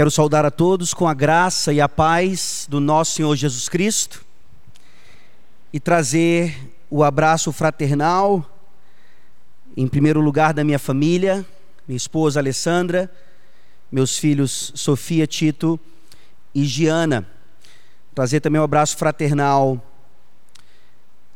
Quero 0.00 0.10
saudar 0.10 0.46
a 0.46 0.50
todos 0.50 0.94
com 0.94 1.06
a 1.06 1.12
graça 1.12 1.74
e 1.74 1.78
a 1.78 1.86
paz 1.86 2.66
do 2.70 2.80
nosso 2.80 3.16
Senhor 3.16 3.36
Jesus 3.36 3.68
Cristo 3.68 4.24
e 5.70 5.78
trazer 5.78 6.56
o 6.88 7.04
abraço 7.04 7.52
fraternal, 7.52 8.42
em 9.76 9.86
primeiro 9.86 10.22
lugar, 10.22 10.54
da 10.54 10.64
minha 10.64 10.78
família, 10.78 11.44
minha 11.86 11.98
esposa 11.98 12.40
Alessandra, 12.40 13.12
meus 13.92 14.16
filhos 14.16 14.72
Sofia, 14.74 15.26
Tito 15.26 15.78
e 16.54 16.64
Giana. 16.64 17.28
Trazer 18.14 18.40
também 18.40 18.58
um 18.58 18.64
abraço 18.64 18.96
fraternal 18.96 19.78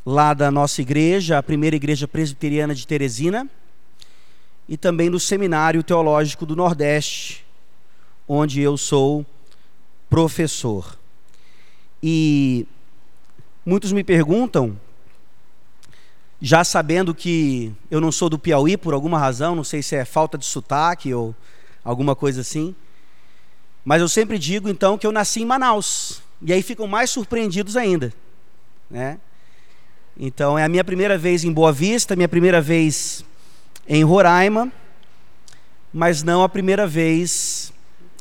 lá 0.07 0.33
da 0.33 0.51
nossa 0.51 0.81
igreja, 0.81 1.37
a 1.37 1.43
primeira 1.43 1.77
igreja 1.77 2.09
presbiteriana 2.09 2.75
de 2.75 2.87
Teresina, 2.87 3.46
e 4.67 4.79
também 4.79 5.11
do 5.11 5.21
Seminário 5.21 5.83
Teológico 5.83 6.46
do 6.46 6.57
Nordeste, 6.57 7.44
onde 8.29 8.61
eu 8.61 8.77
sou 8.77 9.25
professor. 10.09 10.98
E 12.02 12.66
muitos 13.65 13.92
me 13.92 14.05
perguntam, 14.05 14.78
já 16.41 16.62
sabendo 16.62 17.15
que 17.15 17.73
eu 17.91 18.01
não 18.01 18.12
sou 18.12 18.29
do 18.29 18.38
Piauí 18.38 18.77
por 18.77 18.92
alguma 18.92 19.18
razão, 19.18 19.55
não 19.55 19.65
sei 19.65 19.82
se 19.82 19.96
é 19.96 20.05
falta 20.05 20.37
de 20.37 20.45
sotaque 20.45 21.15
ou 21.15 21.34
alguma 21.82 22.15
coisa 22.15 22.42
assim, 22.42 22.74
mas 23.84 24.01
eu 24.01 24.09
sempre 24.09 24.38
digo 24.38 24.68
então 24.68 24.98
que 24.98 25.06
eu 25.06 25.12
nasci 25.12 25.43
em 25.43 25.46
Manaus, 25.46 26.23
e 26.43 26.52
aí 26.52 26.62
ficam 26.62 26.87
mais 26.87 27.10
surpreendidos 27.10 27.77
ainda, 27.77 28.12
né? 28.91 29.18
Então 30.16 30.59
é 30.59 30.65
a 30.65 30.68
minha 30.68 30.84
primeira 30.84 31.18
vez 31.18 31.45
em 31.45 31.52
Boa 31.52 31.73
Vista, 31.73 32.15
minha 32.15 32.29
primeira 32.29 32.60
vez 32.60 33.24
em 33.88 34.04
Roraima, 34.04 34.70
mas 35.93 36.23
não 36.23 36.43
a 36.43 36.48
primeira 36.48 36.87
vez 36.87 37.63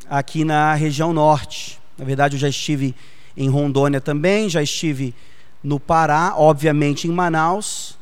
aqui 0.09 0.43
na 0.43 0.73
região 0.73 1.13
norte. 1.13 1.79
Na 1.97 2.05
verdade, 2.05 2.35
eu 2.35 2.39
já 2.39 2.49
estive 2.49 2.95
em 3.35 3.49
Rondônia 3.49 4.01
também, 4.01 4.49
já 4.49 4.61
estive 4.61 5.13
no 5.63 5.79
Pará, 5.79 6.33
obviamente 6.35 7.07
em 7.07 7.11
Manaus, 7.11 7.97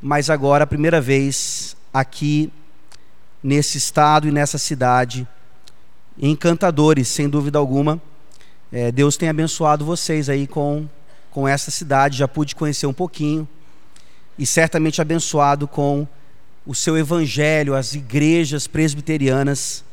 mas 0.00 0.30
agora 0.30 0.64
a 0.64 0.66
primeira 0.66 1.00
vez 1.00 1.76
aqui 1.92 2.50
nesse 3.42 3.78
estado 3.78 4.26
e 4.26 4.32
nessa 4.32 4.58
cidade. 4.58 5.26
Encantadores, 6.18 7.08
sem 7.08 7.28
dúvida 7.28 7.58
alguma. 7.58 8.00
É, 8.70 8.90
Deus 8.90 9.16
tem 9.16 9.28
abençoado 9.28 9.84
vocês 9.84 10.28
aí 10.28 10.46
com, 10.46 10.88
com 11.30 11.46
essa 11.46 11.70
cidade, 11.70 12.18
já 12.18 12.26
pude 12.26 12.54
conhecer 12.54 12.86
um 12.86 12.92
pouquinho, 12.92 13.46
e 14.38 14.46
certamente 14.46 15.00
abençoado 15.00 15.68
com 15.68 16.06
o 16.64 16.74
seu 16.74 16.96
evangelho, 16.96 17.74
as 17.74 17.94
igrejas 17.94 18.66
presbiterianas 18.66 19.84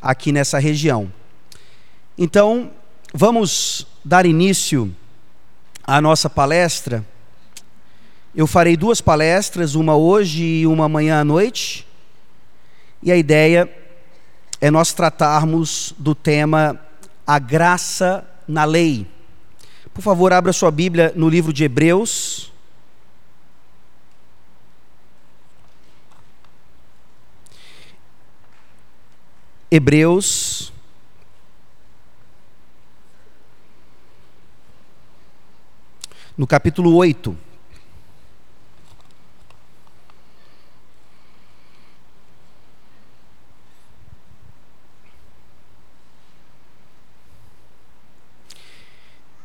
aqui 0.00 0.32
nessa 0.32 0.58
região. 0.58 1.12
Então, 2.18 2.70
vamos 3.12 3.86
dar 4.04 4.26
início 4.26 4.94
à 5.84 6.00
nossa 6.00 6.30
palestra. 6.30 7.04
Eu 8.34 8.46
farei 8.46 8.76
duas 8.76 9.00
palestras, 9.00 9.74
uma 9.74 9.96
hoje 9.96 10.42
e 10.42 10.66
uma 10.66 10.86
amanhã 10.86 11.20
à 11.20 11.24
noite. 11.24 11.86
E 13.02 13.10
a 13.12 13.16
ideia 13.16 13.70
é 14.60 14.70
nós 14.70 14.92
tratarmos 14.92 15.94
do 15.98 16.14
tema 16.14 16.80
a 17.26 17.38
graça 17.38 18.26
na 18.46 18.64
lei. 18.64 19.06
Por 19.92 20.02
favor, 20.02 20.32
abra 20.32 20.52
sua 20.52 20.70
Bíblia 20.70 21.12
no 21.16 21.28
livro 21.28 21.52
de 21.52 21.64
Hebreus. 21.64 22.52
Hebreus, 29.68 30.72
no 36.38 36.46
capítulo 36.46 36.94
8. 36.94 37.36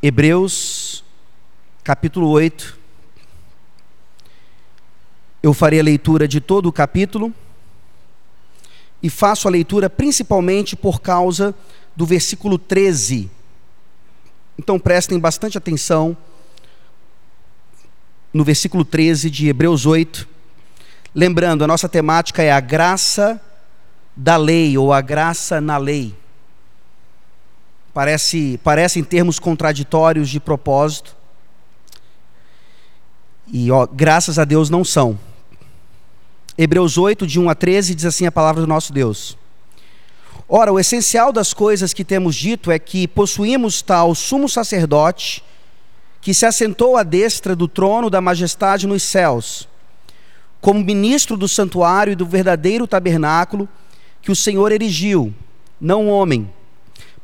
Hebreus, 0.03 1.03
capítulo 1.83 2.29
8. 2.29 2.77
Eu 5.41 5.51
farei 5.53 5.79
a 5.79 5.83
leitura 5.83 6.27
de 6.27 6.39
todo 6.39 6.67
o 6.67 6.71
capítulo 6.71 7.33
e 9.01 9.09
faço 9.09 9.47
a 9.47 9.51
leitura 9.51 9.89
principalmente 9.89 10.75
por 10.75 11.01
causa 11.01 11.55
do 11.95 12.05
versículo 12.05 12.57
13. 12.57 13.29
Então 14.57 14.79
prestem 14.79 15.19
bastante 15.19 15.57
atenção 15.57 16.15
no 18.33 18.43
versículo 18.43 18.85
13 18.85 19.29
de 19.29 19.47
Hebreus 19.47 19.85
8. 19.85 20.27
Lembrando, 21.13 21.63
a 21.63 21.67
nossa 21.67 21.89
temática 21.89 22.41
é 22.41 22.51
a 22.51 22.59
graça 22.59 23.41
da 24.15 24.37
lei 24.37 24.77
ou 24.77 24.93
a 24.93 25.01
graça 25.01 25.59
na 25.59 25.77
lei. 25.77 26.15
Parece, 27.93 28.59
parecem 28.63 29.03
termos 29.03 29.39
contraditórios 29.39 30.29
de 30.29 30.39
propósito. 30.39 31.15
E 33.51 33.69
ó, 33.69 33.85
graças 33.85 34.39
a 34.39 34.45
Deus 34.45 34.69
não 34.69 34.85
são. 34.85 35.19
Hebreus 36.63 36.95
8, 36.95 37.25
de 37.25 37.39
1 37.39 37.49
a 37.49 37.55
13, 37.55 37.95
diz 37.95 38.05
assim 38.05 38.27
a 38.27 38.31
palavra 38.31 38.61
do 38.61 38.67
nosso 38.67 38.93
Deus. 38.93 39.35
Ora, 40.47 40.71
o 40.71 40.79
essencial 40.79 41.33
das 41.33 41.55
coisas 41.55 41.91
que 41.91 42.03
temos 42.03 42.35
dito 42.35 42.69
é 42.69 42.77
que 42.77 43.07
possuímos 43.07 43.81
tal 43.81 44.13
sumo 44.13 44.47
sacerdote 44.47 45.43
que 46.21 46.35
se 46.35 46.45
assentou 46.45 46.95
à 46.95 47.01
destra 47.01 47.55
do 47.55 47.67
trono 47.67 48.11
da 48.11 48.21
majestade 48.21 48.85
nos 48.85 49.01
céus, 49.01 49.67
como 50.59 50.83
ministro 50.83 51.35
do 51.35 51.47
santuário 51.47 52.13
e 52.13 52.15
do 52.15 52.27
verdadeiro 52.27 52.85
tabernáculo 52.85 53.67
que 54.21 54.31
o 54.31 54.35
Senhor 54.35 54.71
erigiu, 54.71 55.33
não 55.79 56.09
homem. 56.09 56.47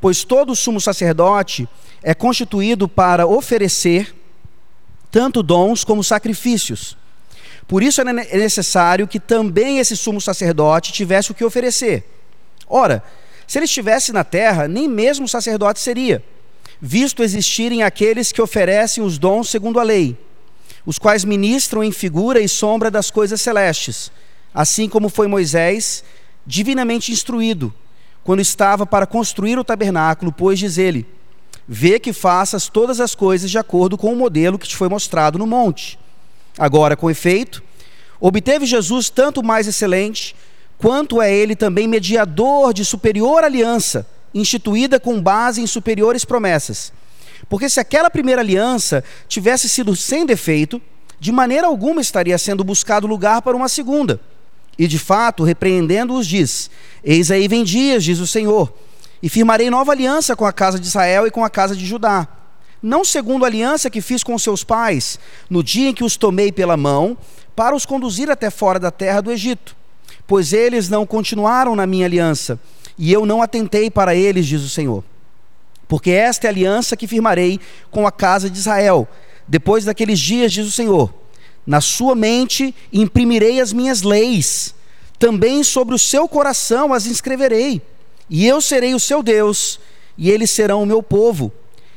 Pois 0.01 0.23
todo 0.23 0.55
sumo 0.55 0.81
sacerdote 0.81 1.69
é 2.01 2.15
constituído 2.15 2.87
para 2.87 3.27
oferecer 3.27 4.15
tanto 5.11 5.43
dons 5.43 5.83
como 5.83 6.03
sacrifícios. 6.03 6.97
Por 7.67 7.83
isso 7.83 7.99
é 7.99 8.13
necessário 8.13 9.07
que 9.07 9.19
também 9.19 9.79
esse 9.79 9.97
sumo 9.97 10.21
sacerdote 10.21 10.93
tivesse 10.93 11.31
o 11.31 11.33
que 11.33 11.43
oferecer. 11.43 12.05
Ora, 12.67 13.03
se 13.45 13.57
ele 13.57 13.65
estivesse 13.65 14.13
na 14.13 14.23
terra, 14.23 14.67
nem 14.67 14.87
mesmo 14.87 15.27
sacerdote 15.27 15.79
seria, 15.79 16.23
visto 16.81 17.23
existirem 17.23 17.83
aqueles 17.83 18.31
que 18.31 18.41
oferecem 18.41 19.03
os 19.03 19.17
dons 19.17 19.49
segundo 19.49 19.79
a 19.79 19.83
lei, 19.83 20.17
os 20.85 20.97
quais 20.97 21.25
ministram 21.25 21.83
em 21.83 21.91
figura 21.91 22.39
e 22.39 22.47
sombra 22.47 22.89
das 22.89 23.11
coisas 23.11 23.41
celestes, 23.41 24.11
assim 24.53 24.87
como 24.87 25.09
foi 25.09 25.27
Moisés 25.27 26.03
divinamente 26.45 27.11
instruído, 27.11 27.73
quando 28.23 28.39
estava 28.39 28.85
para 28.85 29.05
construir 29.05 29.59
o 29.59 29.63
tabernáculo, 29.63 30.31
pois 30.31 30.57
diz 30.57 30.77
ele: 30.77 31.05
Vê 31.67 31.99
que 31.99 32.13
faças 32.13 32.69
todas 32.69 33.01
as 33.01 33.13
coisas 33.13 33.51
de 33.51 33.57
acordo 33.57 33.97
com 33.97 34.13
o 34.13 34.15
modelo 34.15 34.57
que 34.57 34.67
te 34.67 34.75
foi 34.75 34.87
mostrado 34.87 35.37
no 35.37 35.45
monte. 35.45 35.99
Agora, 36.57 36.97
com 36.97 37.09
efeito, 37.09 37.61
obteve 38.19 38.65
Jesus 38.65 39.09
tanto 39.09 39.43
mais 39.43 39.67
excelente, 39.67 40.35
quanto 40.77 41.21
é 41.21 41.31
ele 41.31 41.55
também 41.55 41.87
mediador 41.87 42.73
de 42.73 42.83
superior 42.83 43.43
aliança, 43.43 44.07
instituída 44.33 44.99
com 44.99 45.21
base 45.21 45.61
em 45.61 45.67
superiores 45.67 46.25
promessas. 46.25 46.91
Porque 47.47 47.69
se 47.69 47.79
aquela 47.79 48.09
primeira 48.09 48.41
aliança 48.41 49.03
tivesse 49.27 49.69
sido 49.69 49.95
sem 49.95 50.25
defeito, 50.25 50.81
de 51.19 51.31
maneira 51.31 51.67
alguma 51.67 52.01
estaria 52.01 52.37
sendo 52.37 52.63
buscado 52.63 53.07
lugar 53.07 53.41
para 53.41 53.55
uma 53.55 53.69
segunda. 53.69 54.19
E 54.77 54.87
de 54.87 54.99
fato, 54.99 55.43
repreendendo-os, 55.43 56.25
diz: 56.27 56.69
Eis 57.03 57.31
aí 57.31 57.47
vem 57.47 57.63
dias, 57.63 58.03
diz 58.03 58.19
o 58.19 58.27
Senhor, 58.27 58.71
e 59.21 59.29
firmarei 59.29 59.69
nova 59.69 59.91
aliança 59.91 60.35
com 60.35 60.45
a 60.45 60.53
casa 60.53 60.79
de 60.79 60.87
Israel 60.87 61.25
e 61.25 61.31
com 61.31 61.43
a 61.43 61.49
casa 61.49 61.75
de 61.75 61.85
Judá 61.85 62.27
não 62.87 63.03
segundo 63.03 63.43
a 63.43 63.49
aliança 63.49 63.89
que 63.89 63.99
fiz 63.99 64.23
com 64.23 64.39
seus 64.39 64.63
pais, 64.63 65.19
no 65.49 65.61
dia 65.61 65.89
em 65.89 65.93
que 65.93 66.05
os 66.05 66.15
tomei 66.15 66.53
pela 66.53 66.77
mão, 66.77 67.17
para 67.53 67.75
os 67.75 67.85
conduzir 67.85 68.29
até 68.29 68.49
fora 68.49 68.79
da 68.79 68.89
terra 68.89 69.19
do 69.19 69.29
Egito. 69.29 69.75
Pois 70.25 70.53
eles 70.53 70.87
não 70.87 71.05
continuaram 71.05 71.75
na 71.75 71.85
minha 71.85 72.05
aliança, 72.05 72.57
e 72.97 73.11
eu 73.11 73.25
não 73.25 73.41
atentei 73.41 73.91
para 73.91 74.15
eles, 74.15 74.47
diz 74.47 74.61
o 74.61 74.69
Senhor. 74.69 75.03
Porque 75.85 76.11
esta 76.11 76.47
é 76.47 76.49
a 76.49 76.51
aliança 76.51 76.95
que 76.95 77.07
firmarei 77.07 77.59
com 77.91 78.07
a 78.07 78.11
casa 78.11 78.49
de 78.49 78.57
Israel, 78.57 79.05
depois 79.45 79.83
daqueles 79.83 80.17
dias, 80.17 80.53
diz 80.53 80.65
o 80.65 80.71
Senhor. 80.71 81.13
Na 81.65 81.81
sua 81.81 82.15
mente 82.15 82.73
imprimirei 82.93 83.59
as 83.59 83.73
minhas 83.73 84.01
leis, 84.01 84.73
também 85.19 85.61
sobre 85.61 85.93
o 85.93 85.99
seu 85.99 86.25
coração 86.25 86.93
as 86.93 87.05
inscreverei, 87.05 87.81
e 88.29 88.47
eu 88.47 88.61
serei 88.61 88.93
o 88.93 88.99
seu 88.99 89.21
Deus, 89.21 89.77
e 90.17 90.31
eles 90.31 90.51
serão 90.51 90.83
o 90.83 90.85
meu 90.85 91.03
povo 91.03 91.51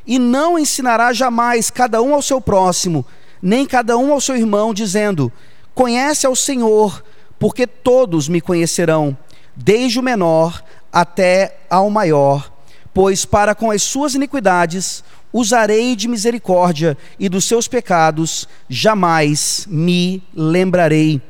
e 0.07 0.19
não 0.19 0.59
ensinará 0.59 1.13
jamais 1.13 1.71
cada 1.71 2.03
um 2.03 2.15
ao 2.15 2.23
seu 2.23 2.41
próximo, 2.41 3.05
nem 3.43 3.67
cada 3.67 3.97
um 3.97 4.13
ao 4.13 4.21
seu 4.21 4.37
irmão, 4.37 4.75
dizendo: 4.75 5.33
Conhece 5.75 6.27
ao 6.27 6.37
Senhor, 6.37 7.03
porque 7.39 7.67
todos 7.67 8.29
me 8.29 8.41
conhecerão, 8.41 9.17
desde 9.57 9.99
o 9.99 10.03
menor 10.03 10.63
até 10.93 11.57
ao 11.69 11.89
maior, 11.91 12.51
pois 12.93 13.25
para 13.25 13.55
com 13.55 13.71
as 13.71 13.83
suas 13.83 14.15
iniquidades 14.15 15.05
usarei 15.33 15.95
de 15.95 16.09
misericórdia 16.09 16.99
e 17.19 17.29
dos 17.29 17.45
seus 17.45 17.69
pecados 17.69 18.49
jamais 18.69 19.67
me 19.69 20.23
lembrarei. 20.35 21.23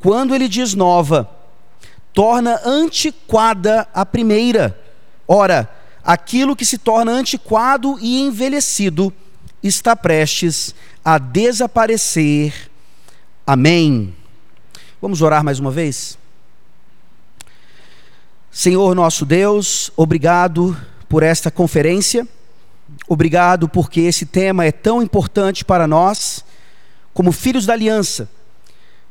Quando 0.00 0.34
ele 0.34 0.48
diz 0.48 0.74
nova, 0.74 1.28
torna 2.14 2.60
antiquada 2.64 3.86
a 3.92 4.06
primeira. 4.06 4.78
Ora, 5.26 5.68
aquilo 6.04 6.56
que 6.56 6.64
se 6.64 6.78
torna 6.78 7.12
antiquado 7.12 7.98
e 8.00 8.20
envelhecido 8.20 9.12
está 9.62 9.94
prestes 9.94 10.74
a 11.04 11.18
desaparecer. 11.18 12.70
Amém. 13.46 14.14
Vamos 15.00 15.22
orar 15.22 15.42
mais 15.42 15.58
uma 15.58 15.70
vez? 15.70 16.18
Senhor 18.50 18.94
nosso 18.94 19.24
Deus, 19.24 19.92
obrigado 19.96 20.76
por 21.08 21.22
esta 21.22 21.50
conferência, 21.50 22.26
obrigado 23.08 23.68
porque 23.68 24.00
esse 24.00 24.26
tema 24.26 24.64
é 24.64 24.72
tão 24.72 25.00
importante 25.02 25.64
para 25.64 25.86
nós, 25.86 26.44
como 27.14 27.32
filhos 27.32 27.64
da 27.64 27.72
aliança, 27.72 28.28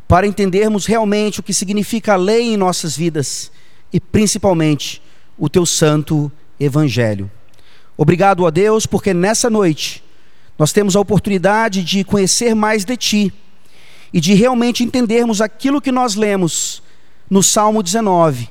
para 0.07 0.27
entendermos 0.27 0.85
realmente 0.85 1.39
o 1.39 1.43
que 1.43 1.53
significa 1.53 2.13
a 2.13 2.17
lei 2.17 2.53
em 2.53 2.57
nossas 2.57 2.97
vidas 2.97 3.51
e 3.93 3.99
principalmente 3.99 5.01
o 5.37 5.49
teu 5.49 5.65
santo 5.65 6.31
evangelho. 6.59 7.29
Obrigado 7.97 8.45
a 8.45 8.49
Deus 8.49 8.85
porque 8.85 9.13
nessa 9.13 9.49
noite 9.49 10.03
nós 10.57 10.71
temos 10.71 10.95
a 10.95 10.99
oportunidade 10.99 11.83
de 11.83 12.03
conhecer 12.03 12.53
mais 12.53 12.83
de 12.85 12.97
ti 12.97 13.33
e 14.13 14.19
de 14.19 14.33
realmente 14.33 14.83
entendermos 14.83 15.41
aquilo 15.41 15.81
que 15.81 15.91
nós 15.91 16.15
lemos 16.15 16.81
no 17.29 17.43
Salmo 17.43 17.83
19 17.83 18.49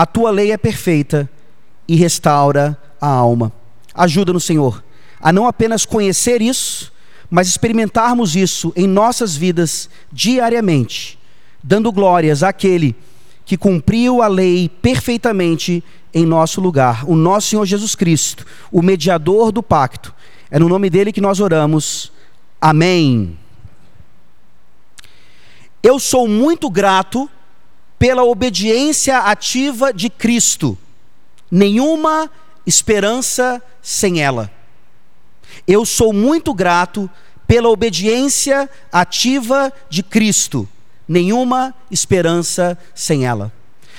a 0.00 0.06
tua 0.06 0.30
lei 0.30 0.50
é 0.50 0.56
perfeita 0.56 1.28
e 1.86 1.94
restaura 1.94 2.74
a 2.98 3.06
alma. 3.06 3.52
Ajuda-nos, 3.94 4.44
Senhor, 4.44 4.82
a 5.20 5.30
não 5.30 5.46
apenas 5.46 5.84
conhecer 5.84 6.40
isso, 6.40 6.90
mas 7.28 7.48
experimentarmos 7.48 8.34
isso 8.34 8.72
em 8.74 8.86
nossas 8.86 9.36
vidas 9.36 9.90
diariamente, 10.10 11.18
dando 11.62 11.92
glórias 11.92 12.42
àquele 12.42 12.92
que 12.92 13.09
cumpriu 13.56 14.22
a 14.22 14.28
lei 14.28 14.68
perfeitamente 14.68 15.82
em 16.12 16.26
nosso 16.26 16.60
lugar, 16.60 17.04
o 17.08 17.14
nosso 17.14 17.48
Senhor 17.48 17.64
Jesus 17.64 17.94
Cristo, 17.94 18.46
o 18.70 18.82
mediador 18.82 19.52
do 19.52 19.62
pacto. 19.62 20.14
É 20.50 20.58
no 20.58 20.68
nome 20.68 20.90
dele 20.90 21.12
que 21.12 21.20
nós 21.20 21.40
oramos. 21.40 22.12
Amém. 22.60 23.38
Eu 25.82 25.98
sou 25.98 26.28
muito 26.28 26.68
grato 26.68 27.30
pela 27.98 28.24
obediência 28.24 29.18
ativa 29.18 29.92
de 29.92 30.10
Cristo. 30.10 30.76
Nenhuma 31.50 32.30
esperança 32.66 33.62
sem 33.80 34.22
ela. 34.22 34.50
Eu 35.66 35.84
sou 35.84 36.12
muito 36.12 36.52
grato 36.52 37.10
pela 37.46 37.68
obediência 37.68 38.68
ativa 38.92 39.72
de 39.88 40.02
Cristo. 40.02 40.68
Nenhuma 41.10 41.74
esperança 41.90 42.78
sem 42.94 43.26
ela. 43.26 43.52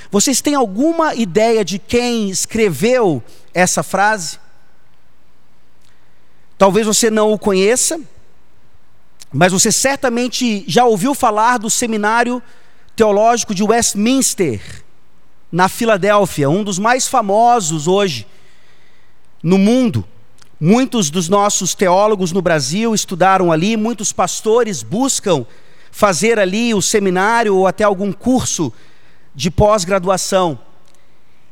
Vocês 0.09 0.39
têm 0.39 0.55
alguma 0.55 1.13
ideia 1.13 1.65
de 1.65 1.77
quem 1.77 2.29
escreveu 2.29 3.21
essa 3.53 3.83
frase? 3.83 4.39
Talvez 6.57 6.87
você 6.87 7.11
não 7.11 7.33
o 7.33 7.37
conheça, 7.37 7.99
mas 9.29 9.51
você 9.51 9.73
certamente 9.73 10.63
já 10.65 10.85
ouviu 10.85 11.13
falar 11.13 11.57
do 11.57 11.69
seminário 11.69 12.41
teológico 12.95 13.53
de 13.53 13.61
Westminster, 13.61 14.61
na 15.51 15.67
Filadélfia, 15.67 16.49
um 16.49 16.63
dos 16.63 16.79
mais 16.79 17.09
famosos 17.09 17.89
hoje 17.89 18.25
no 19.43 19.57
mundo. 19.57 20.07
Muitos 20.57 21.09
dos 21.09 21.27
nossos 21.27 21.75
teólogos 21.75 22.31
no 22.31 22.41
Brasil 22.41 22.95
estudaram 22.95 23.51
ali, 23.51 23.75
muitos 23.75 24.13
pastores 24.13 24.81
buscam 24.81 25.45
fazer 25.91 26.39
ali 26.39 26.73
o 26.73 26.81
seminário 26.81 27.55
ou 27.55 27.67
até 27.67 27.83
algum 27.83 28.11
curso 28.11 28.73
de 29.35 29.51
pós-graduação. 29.51 30.59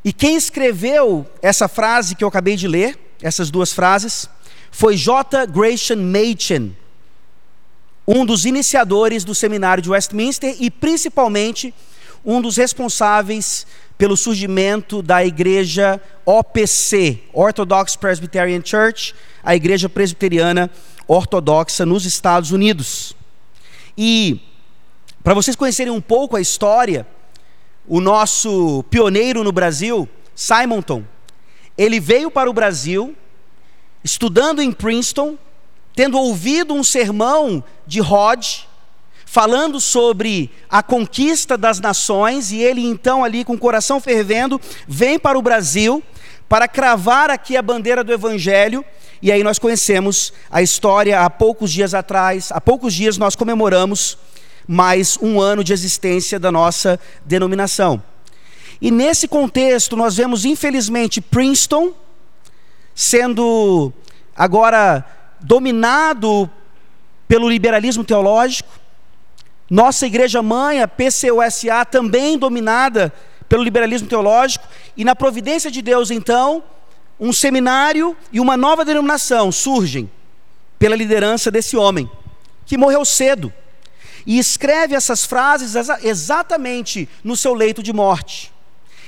E 0.03 0.13
quem 0.13 0.35
escreveu 0.35 1.25
essa 1.41 1.67
frase 1.67 2.15
que 2.15 2.23
eu 2.23 2.27
acabei 2.27 2.55
de 2.55 2.67
ler, 2.67 2.97
essas 3.21 3.51
duas 3.51 3.73
frases, 3.73 4.29
foi 4.71 4.95
J. 4.95 5.45
Gratian 5.45 5.97
Machen, 5.97 6.75
um 8.07 8.25
dos 8.25 8.45
iniciadores 8.45 9.23
do 9.23 9.35
seminário 9.35 9.83
de 9.83 9.89
Westminster 9.89 10.55
e 10.59 10.71
principalmente 10.71 11.73
um 12.25 12.41
dos 12.41 12.57
responsáveis 12.57 13.67
pelo 13.97 14.15
surgimento 14.15 15.01
da 15.01 15.23
igreja 15.25 16.01
OPC, 16.25 17.19
Orthodox 17.33 17.95
Presbyterian 17.95 18.61
Church, 18.63 19.13
a 19.43 19.55
igreja 19.55 19.89
presbiteriana 19.89 20.71
ortodoxa 21.07 21.85
nos 21.85 22.05
Estados 22.05 22.51
Unidos. 22.51 23.15
E 24.01 24.39
para 25.21 25.33
vocês 25.33 25.57
conhecerem 25.57 25.91
um 25.91 25.99
pouco 25.99 26.37
a 26.37 26.41
história, 26.41 27.05
o 27.85 27.99
nosso 27.99 28.81
pioneiro 28.89 29.43
no 29.43 29.51
Brasil, 29.51 30.07
Simonton, 30.33 31.03
ele 31.77 31.99
veio 31.99 32.31
para 32.31 32.49
o 32.49 32.53
Brasil 32.53 33.13
estudando 34.01 34.61
em 34.61 34.71
Princeton 34.71 35.37
tendo 35.93 36.17
ouvido 36.17 36.73
um 36.73 36.81
sermão 36.81 37.61
de 37.85 37.99
Rod, 37.99 38.59
falando 39.25 39.81
sobre 39.81 40.49
a 40.69 40.81
conquista 40.81 41.57
das 41.57 41.81
nações, 41.81 42.53
e 42.53 42.59
ele 42.59 42.85
então, 42.85 43.21
ali 43.21 43.43
com 43.43 43.55
o 43.55 43.59
coração 43.59 43.99
fervendo, 43.99 44.61
vem 44.87 45.19
para 45.19 45.37
o 45.37 45.41
Brasil 45.41 46.01
para 46.49 46.67
cravar 46.67 47.29
aqui 47.29 47.55
a 47.55 47.61
bandeira 47.61 48.03
do 48.03 48.11
Evangelho. 48.11 48.83
E 49.21 49.31
aí 49.31 49.43
nós 49.43 49.59
conhecemos 49.59 50.33
a 50.49 50.63
história 50.63 51.21
há 51.21 51.29
poucos 51.29 51.71
dias 51.71 51.93
atrás, 51.93 52.51
há 52.51 52.59
poucos 52.59 52.93
dias 52.93 53.17
nós 53.17 53.35
comemoramos 53.35 54.17
mais 54.67 55.17
um 55.21 55.39
ano 55.39 55.63
de 55.63 55.71
existência 55.71 56.39
da 56.39 56.51
nossa 56.51 56.99
denominação. 57.23 58.01
E 58.81 58.89
nesse 58.89 59.27
contexto 59.27 59.95
nós 59.95 60.17
vemos, 60.17 60.45
infelizmente, 60.45 61.21
Princeton 61.21 61.93
sendo 62.95 63.93
agora 64.35 65.05
dominado 65.39 66.49
pelo 67.27 67.49
liberalismo 67.49 68.03
teológico. 68.03 68.69
Nossa 69.69 70.07
igreja 70.07 70.41
mãe, 70.41 70.81
a 70.81 70.87
PCUSA, 70.87 71.85
também 71.85 72.37
dominada 72.37 73.13
pelo 73.49 73.63
liberalismo 73.63 74.07
teológico. 74.07 74.65
E 74.95 75.03
na 75.03 75.15
providência 75.15 75.71
de 75.71 75.81
Deus, 75.81 76.11
então, 76.11 76.63
um 77.19 77.33
seminário 77.33 78.15
e 78.31 78.39
uma 78.39 78.55
nova 78.55 78.85
denominação 78.85 79.51
surgem 79.51 80.09
pela 80.77 80.95
liderança 80.95 81.51
desse 81.51 81.75
homem, 81.75 82.09
que 82.65 82.77
morreu 82.77 83.03
cedo. 83.03 83.51
E 84.25 84.37
escreve 84.37 84.95
essas 84.95 85.25
frases 85.25 85.73
exatamente 86.03 87.09
no 87.23 87.35
seu 87.35 87.53
leito 87.53 87.81
de 87.81 87.91
morte. 87.91 88.53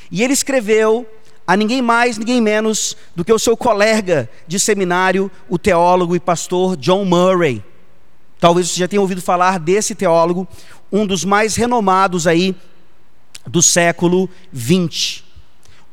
E 0.10 0.24
ele 0.24 0.34
escreveu 0.34 1.08
a 1.46 1.56
ninguém 1.56 1.82
mais, 1.82 2.18
ninguém 2.18 2.42
menos 2.42 2.98
do 3.16 3.24
que 3.24 3.32
o 3.32 3.40
seu 3.40 3.56
colega 3.56 4.30
de 4.48 4.60
seminário, 4.60 5.30
o 5.50 5.58
teólogo 5.58 6.16
e 6.16 6.20
pastor 6.20 6.76
John 6.76 7.06
Murray. 7.06 7.64
Talvez 8.40 8.70
você 8.70 8.80
já 8.80 8.88
tenha 8.88 9.02
ouvido 9.02 9.22
falar 9.22 9.60
desse 9.60 9.94
teólogo, 9.94 10.48
um 10.92 11.06
dos 11.06 11.24
mais 11.24 11.56
renomados 11.56 12.26
aí 12.26 12.56
do 13.46 13.62
século 13.62 14.30
20. 14.52 15.24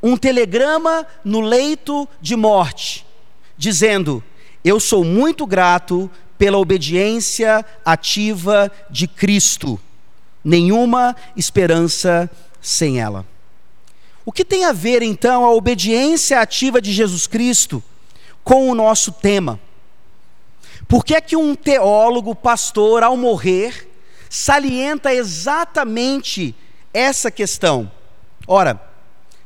Um 0.03 0.17
telegrama 0.17 1.07
no 1.25 1.41
leito 1.41 2.09
de 2.21 2.37
morte, 2.37 3.07
dizendo: 3.57 4.23
Eu 4.65 4.79
sou 4.79 5.05
muito 5.05 5.47
grato 5.47 6.11
pela 6.39 6.59
obediência 6.59 7.65
ativa 7.85 8.71
de 8.89 9.09
Cristo, 9.09 9.79
nenhuma 10.45 11.17
esperança 11.37 12.31
sem 12.61 13.01
ela. 13.01 13.27
O 14.25 14.31
que 14.31 14.45
tem 14.45 14.65
a 14.65 14.73
ver 14.73 15.03
então 15.03 15.45
a 15.45 15.53
obediência 15.53 16.41
ativa 16.41 16.81
de 16.81 16.93
Jesus 16.93 17.27
Cristo 17.27 17.83
com 18.45 18.71
o 18.71 18.75
nosso 18.75 19.11
tema? 19.11 19.59
Por 20.87 21.05
que 21.05 21.15
é 21.15 21.21
que 21.21 21.37
um 21.37 21.55
teólogo, 21.55 22.35
pastor, 22.35 23.03
ao 23.03 23.17
morrer, 23.17 23.91
salienta 24.29 25.13
exatamente 25.13 26.55
essa 26.93 27.31
questão? 27.31 27.91
Ora, 28.47 28.81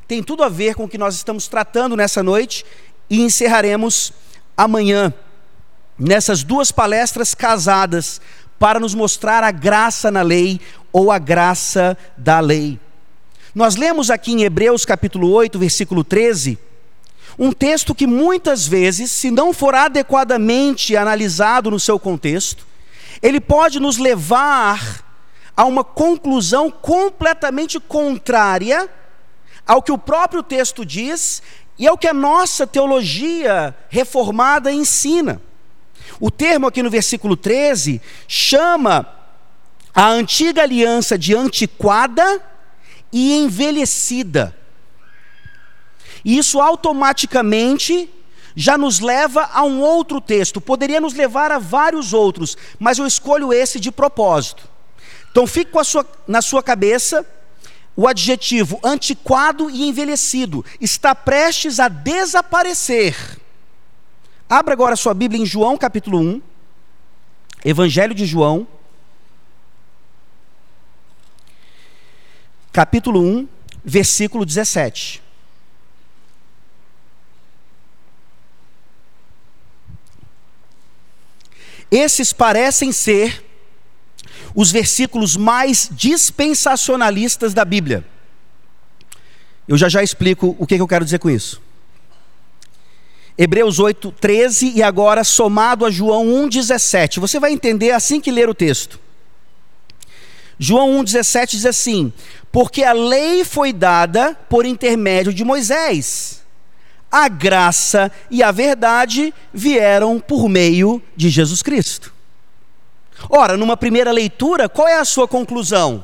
tem 0.07 0.21
tudo 0.21 0.43
a 0.43 0.49
ver 0.49 0.75
com 0.75 0.85
o 0.85 0.89
que 0.89 0.97
nós 0.97 1.15
estamos 1.15 1.47
tratando 1.47 1.95
nessa 1.95 2.21
noite 2.21 2.65
e 3.09 3.21
encerraremos 3.21 4.13
amanhã, 4.55 5.13
nessas 5.97 6.43
duas 6.43 6.71
palestras 6.71 7.33
casadas, 7.33 8.21
para 8.59 8.79
nos 8.79 8.93
mostrar 8.93 9.43
a 9.43 9.51
graça 9.51 10.09
na 10.09 10.21
lei 10.21 10.59
ou 10.91 11.11
a 11.11 11.19
graça 11.19 11.97
da 12.17 12.39
lei. 12.39 12.79
Nós 13.53 13.75
lemos 13.75 14.09
aqui 14.09 14.31
em 14.31 14.43
Hebreus 14.43 14.85
capítulo 14.85 15.29
8, 15.31 15.59
versículo 15.59 16.03
13, 16.03 16.57
um 17.37 17.51
texto 17.51 17.95
que 17.95 18.07
muitas 18.07 18.67
vezes, 18.67 19.11
se 19.11 19.31
não 19.31 19.53
for 19.53 19.73
adequadamente 19.73 20.95
analisado 20.95 21.71
no 21.71 21.79
seu 21.79 21.99
contexto, 21.99 22.65
ele 23.21 23.39
pode 23.39 23.79
nos 23.79 23.97
levar 23.97 25.03
a 25.55 25.65
uma 25.65 25.83
conclusão 25.83 26.69
completamente 26.71 27.79
contrária 27.79 28.89
ao 29.65 29.81
que 29.81 29.91
o 29.91 29.97
próprio 29.97 30.43
texto 30.43 30.85
diz 30.85 31.41
e 31.77 31.87
ao 31.87 31.97
que 31.97 32.07
a 32.07 32.13
nossa 32.13 32.67
teologia 32.67 33.75
reformada 33.89 34.71
ensina. 34.71 35.41
O 36.19 36.29
termo 36.29 36.67
aqui 36.67 36.83
no 36.83 36.89
versículo 36.89 37.35
13 37.35 38.01
chama 38.27 39.07
a 39.93 40.09
antiga 40.09 40.63
aliança 40.63 41.17
de 41.17 41.35
antiquada 41.35 42.41
e 43.11 43.37
envelhecida. 43.37 44.55
E 46.25 46.37
isso 46.37 46.59
automaticamente 46.59 48.09
já 48.55 48.77
nos 48.77 48.99
leva 48.99 49.49
a 49.51 49.63
um 49.63 49.81
outro 49.81 50.21
texto. 50.21 50.61
Poderia 50.61 51.01
nos 51.01 51.13
levar 51.13 51.51
a 51.51 51.59
vários 51.59 52.13
outros, 52.13 52.57
mas 52.79 52.97
eu 52.97 53.05
escolho 53.05 53.51
esse 53.53 53.79
de 53.79 53.91
propósito. 53.91 54.72
Então 55.33 55.47
fique 55.47 55.71
sua, 55.83 56.07
na 56.27 56.43
sua 56.43 56.61
cabeça 56.61 57.25
o 57.95 58.07
adjetivo 58.07 58.79
antiquado 58.83 59.67
e 59.67 59.87
envelhecido. 59.89 60.63
Está 60.79 61.15
prestes 61.15 61.79
a 61.79 61.87
desaparecer. 61.87 63.15
Abra 64.47 64.73
agora 64.73 64.93
a 64.93 64.95
sua 64.95 65.15
Bíblia 65.15 65.41
em 65.41 65.45
João 65.45 65.75
capítulo 65.75 66.19
1. 66.19 66.41
Evangelho 67.65 68.13
de 68.13 68.27
João. 68.27 68.67
Capítulo 72.71 73.19
1, 73.19 73.47
versículo 73.83 74.45
17. 74.45 75.23
Esses 81.89 82.31
parecem 82.31 82.91
ser 82.91 83.52
os 84.55 84.71
versículos 84.71 85.35
mais 85.35 85.89
dispensacionalistas 85.91 87.53
da 87.53 87.65
Bíblia. 87.65 88.05
Eu 89.67 89.77
já 89.77 89.89
já 89.89 90.03
explico 90.03 90.55
o 90.59 90.67
que, 90.67 90.75
eu 90.75 90.87
quero 90.87 91.05
dizer 91.05 91.19
com 91.19 91.29
isso. 91.29 91.61
Hebreus 93.37 93.79
8, 93.79 94.11
13 94.19 94.73
e 94.75 94.83
agora 94.83 95.23
somado 95.23 95.85
a 95.85 95.91
João 95.91 96.27
1, 96.27 96.49
17. 96.49 97.19
Você 97.19 97.39
vai 97.39 97.51
entender 97.51 97.91
assim 97.91 98.21
que 98.21 98.31
ler 98.31 98.47
o 98.47 98.53
texto. 98.53 98.99
João 100.59 100.99
1, 100.99 101.03
17 101.05 101.57
diz 101.57 101.65
assim: 101.65 102.13
Porque 102.51 102.83
a 102.83 102.93
lei 102.93 103.43
foi 103.43 103.73
dada 103.73 104.35
por 104.47 104.65
intermédio 104.65 105.33
de 105.33 105.43
Moisés 105.43 106.43
a 107.13 107.27
graça 107.27 108.11
e 108.31 108.41
a 108.41 108.51
verdade 108.51 109.31
vieram 109.53 110.19
por 110.19 110.49
meio 110.49 110.99
de 111.15 111.29
Jesus 111.29 111.61
Cristo. 111.61 112.11
Ora, 113.29 113.57
numa 113.57 113.77
primeira 113.77 114.11
leitura, 114.11 114.67
qual 114.67 114.87
é 114.87 114.97
a 114.97 115.05
sua 115.05 115.27
conclusão? 115.27 116.03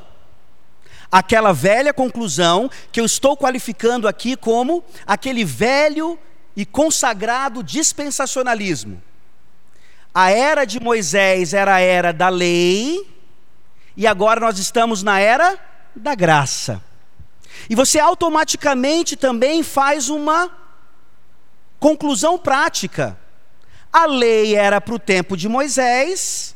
Aquela 1.12 1.54
velha 1.54 1.94
conclusão 1.94 2.70
que 2.92 3.00
eu 3.00 3.06
estou 3.06 3.36
qualificando 3.36 4.08
aqui 4.08 4.36
como 4.36 4.84
aquele 5.06 5.44
velho 5.44 6.18
e 6.56 6.66
consagrado 6.66 7.64
dispensacionalismo. 7.64 9.02
A 10.14 10.32
era 10.32 10.66
de 10.66 10.80
Moisés 10.80 11.54
era 11.54 11.76
a 11.76 11.80
era 11.80 12.12
da 12.12 12.30
lei, 12.30 13.08
e 13.96 14.06
agora 14.08 14.40
nós 14.40 14.60
estamos 14.60 15.04
na 15.04 15.20
era 15.20 15.58
da 15.96 16.16
graça. 16.16 16.82
E 17.70 17.76
você 17.76 18.00
automaticamente 18.00 19.16
também 19.16 19.64
faz 19.64 20.10
uma 20.10 20.52
Conclusão 21.80 22.38
prática: 22.38 23.18
a 23.92 24.06
lei 24.06 24.56
era 24.56 24.82
para 24.82 24.94
o 24.94 25.00
tempo 25.00 25.38
de 25.38 25.48
Moisés, 25.48 26.56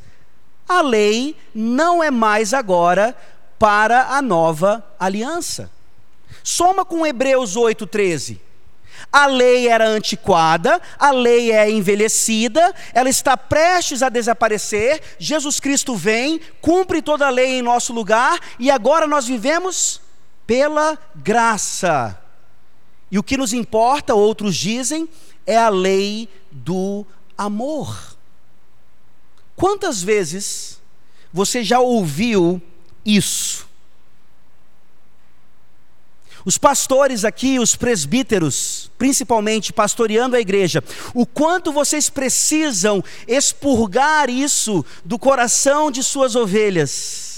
a 0.67 0.81
lei 0.81 1.35
não 1.53 2.03
é 2.03 2.09
mais 2.09 2.53
agora 2.53 3.15
para 3.59 4.15
a 4.15 4.21
nova 4.21 4.85
aliança. 4.99 5.71
Soma 6.43 6.83
com 6.83 7.05
Hebreus 7.05 7.55
8,13. 7.55 8.39
A 9.11 9.25
lei 9.25 9.67
era 9.67 9.87
antiquada, 9.87 10.81
a 10.97 11.11
lei 11.11 11.51
é 11.51 11.69
envelhecida, 11.69 12.73
ela 12.93 13.09
está 13.09 13.37
prestes 13.37 14.01
a 14.01 14.09
desaparecer. 14.09 15.01
Jesus 15.19 15.59
Cristo 15.59 15.95
vem, 15.95 16.41
cumpre 16.61 17.01
toda 17.01 17.27
a 17.27 17.29
lei 17.29 17.59
em 17.59 17.61
nosso 17.61 17.93
lugar 17.93 18.39
e 18.57 18.71
agora 18.71 19.05
nós 19.05 19.27
vivemos 19.27 20.01
pela 20.47 20.97
graça. 21.15 22.19
E 23.11 23.19
o 23.19 23.23
que 23.23 23.37
nos 23.37 23.53
importa, 23.53 24.15
outros 24.15 24.55
dizem, 24.55 25.07
é 25.45 25.57
a 25.57 25.69
lei 25.69 26.27
do 26.51 27.05
amor. 27.37 28.12
Quantas 29.55 30.01
vezes 30.01 30.79
você 31.31 31.63
já 31.63 31.79
ouviu 31.79 32.61
isso? 33.05 33.67
Os 36.45 36.57
pastores 36.57 37.23
aqui, 37.23 37.57
os 37.57 37.75
presbíteros, 37.75 38.91
principalmente 38.97 39.71
pastoreando 39.71 40.35
a 40.35 40.41
igreja, 40.41 40.83
o 41.13 41.25
quanto 41.25 41.71
vocês 41.71 42.09
precisam 42.09 43.01
expurgar 43.27 44.29
isso 44.29 44.85
do 45.05 45.17
coração 45.17 45.89
de 45.89 46.03
suas 46.03 46.35
ovelhas 46.35 47.33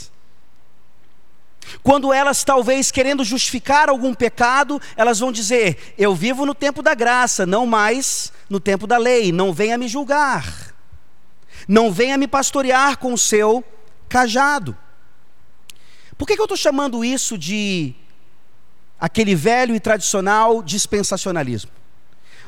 quando 1.83 2.11
elas, 2.13 2.43
talvez 2.43 2.91
querendo 2.91 3.23
justificar 3.23 3.89
algum 3.89 4.13
pecado, 4.13 4.81
elas 4.95 5.19
vão 5.19 5.31
dizer: 5.31 5.93
Eu 5.97 6.15
vivo 6.15 6.45
no 6.45 6.55
tempo 6.55 6.81
da 6.81 6.93
graça, 6.93 7.45
não 7.45 7.65
mais 7.65 8.31
no 8.49 8.59
tempo 8.59 8.87
da 8.87 8.97
lei, 8.97 9.31
não 9.31 9.53
venha 9.53 9.77
me 9.77 9.87
julgar, 9.87 10.74
não 11.67 11.91
venha 11.91 12.17
me 12.17 12.27
pastorear 12.27 12.97
com 12.97 13.13
o 13.13 13.17
seu 13.17 13.63
cajado. 14.07 14.77
Por 16.17 16.27
que, 16.27 16.35
que 16.35 16.41
eu 16.41 16.45
estou 16.45 16.57
chamando 16.57 17.03
isso 17.03 17.37
de 17.37 17.93
aquele 18.99 19.35
velho 19.35 19.75
e 19.75 19.79
tradicional 19.79 20.63
dispensacionalismo? 20.63 21.71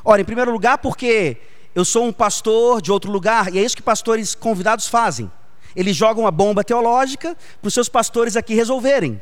Ora, 0.04 0.22
em 0.22 0.26
primeiro 0.26 0.52
lugar, 0.52 0.78
porque 0.78 1.38
eu 1.76 1.84
sou 1.84 2.06
um 2.06 2.14
pastor 2.14 2.82
de 2.82 2.92
outro 2.92 3.12
lugar, 3.12 3.54
e 3.54 3.60
é 3.60 3.64
isso 3.64 3.76
que 3.76 3.82
pastores 3.82 4.34
convidados 4.34 4.88
fazem. 4.88 5.32
Eles 5.76 5.96
jogam 5.96 6.26
a 6.26 6.32
bomba 6.32 6.64
teológica 6.64 7.38
para 7.62 7.68
os 7.68 7.74
seus 7.74 7.90
pastores 7.90 8.36
aqui 8.36 8.56
resolverem. 8.56 9.22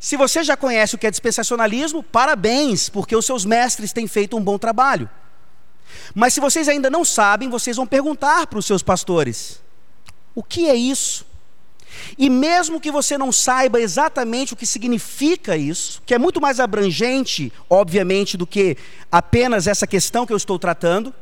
Se 0.00 0.16
você 0.16 0.42
já 0.42 0.56
conhece 0.56 0.94
o 0.94 0.98
que 0.98 1.06
é 1.06 1.10
dispensacionalismo, 1.10 2.02
parabéns, 2.02 2.88
porque 2.88 3.14
os 3.14 3.24
seus 3.24 3.44
mestres 3.44 3.92
têm 3.92 4.06
feito 4.06 4.36
um 4.36 4.42
bom 4.42 4.58
trabalho. 4.58 5.08
Mas 6.14 6.34
se 6.34 6.40
vocês 6.40 6.68
ainda 6.68 6.90
não 6.90 7.04
sabem, 7.04 7.48
vocês 7.48 7.76
vão 7.76 7.86
perguntar 7.86 8.46
para 8.46 8.58
os 8.58 8.66
seus 8.66 8.82
pastores: 8.82 9.60
o 10.34 10.42
que 10.42 10.68
é 10.68 10.74
isso? 10.74 11.26
E 12.18 12.28
mesmo 12.28 12.80
que 12.80 12.90
você 12.90 13.16
não 13.16 13.32
saiba 13.32 13.80
exatamente 13.80 14.52
o 14.52 14.56
que 14.56 14.66
significa 14.66 15.56
isso, 15.56 16.02
que 16.04 16.14
é 16.14 16.18
muito 16.18 16.40
mais 16.40 16.60
abrangente, 16.60 17.52
obviamente, 17.68 18.36
do 18.36 18.46
que 18.46 18.76
apenas 19.10 19.66
essa 19.66 19.86
questão 19.86 20.26
que 20.26 20.32
eu 20.32 20.36
estou 20.36 20.58
tratando, 20.58 21.12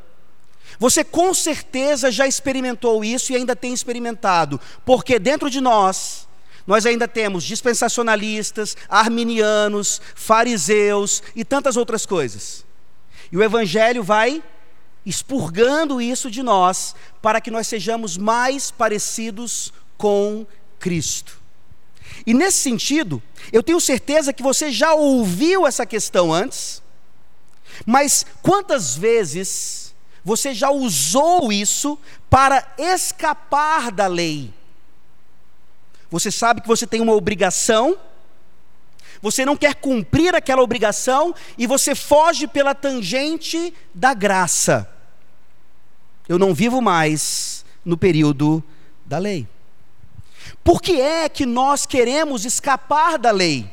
você 0.77 1.03
com 1.03 1.33
certeza 1.33 2.11
já 2.11 2.27
experimentou 2.27 3.03
isso 3.03 3.31
e 3.31 3.35
ainda 3.35 3.55
tem 3.55 3.73
experimentado, 3.73 4.59
porque 4.83 5.19
dentro 5.19 5.49
de 5.49 5.61
nós, 5.61 6.27
nós 6.67 6.85
ainda 6.85 7.07
temos 7.07 7.43
dispensacionalistas, 7.43 8.75
arminianos, 8.89 10.01
fariseus 10.15 11.21
e 11.35 11.45
tantas 11.45 11.77
outras 11.77 12.05
coisas. 12.05 12.65
E 13.31 13.37
o 13.37 13.43
Evangelho 13.43 14.03
vai 14.03 14.43
expurgando 15.05 16.01
isso 16.01 16.31
de 16.31 16.41
nós, 16.41 16.95
para 17.21 17.39
que 17.39 17.51
nós 17.51 17.67
sejamos 17.67 18.17
mais 18.17 18.71
parecidos 18.71 19.71
com 19.97 20.45
Cristo. 20.79 21.39
E 22.25 22.33
nesse 22.33 22.59
sentido, 22.59 23.21
eu 23.51 23.61
tenho 23.61 23.79
certeza 23.79 24.33
que 24.33 24.41
você 24.41 24.71
já 24.71 24.93
ouviu 24.93 25.67
essa 25.67 25.85
questão 25.85 26.33
antes, 26.33 26.81
mas 27.85 28.25
quantas 28.41 28.95
vezes 28.95 29.93
você 30.23 30.53
já 30.53 30.71
usou 30.71 31.51
isso 31.51 31.99
para 32.29 32.73
escapar 32.77 33.91
da 33.91 34.07
lei. 34.07 34.51
Você 36.09 36.31
sabe 36.31 36.61
que 36.61 36.67
você 36.67 36.87
tem 36.87 37.01
uma 37.01 37.13
obrigação, 37.13 37.97
você 39.21 39.45
não 39.45 39.55
quer 39.55 39.75
cumprir 39.75 40.33
aquela 40.33 40.61
obrigação 40.61 41.33
e 41.57 41.67
você 41.67 41.93
foge 41.93 42.47
pela 42.47 42.73
tangente 42.73 43.73
da 43.93 44.13
graça. 44.13 44.94
Eu 46.27 46.39
não 46.39 46.53
vivo 46.53 46.81
mais 46.81 47.65
no 47.83 47.97
período 47.97 48.63
da 49.05 49.17
lei. 49.17 49.47
Por 50.63 50.81
que 50.81 50.99
é 50.99 51.29
que 51.29 51.45
nós 51.45 51.85
queremos 51.85 52.45
escapar 52.45 53.17
da 53.17 53.31
lei? 53.31 53.69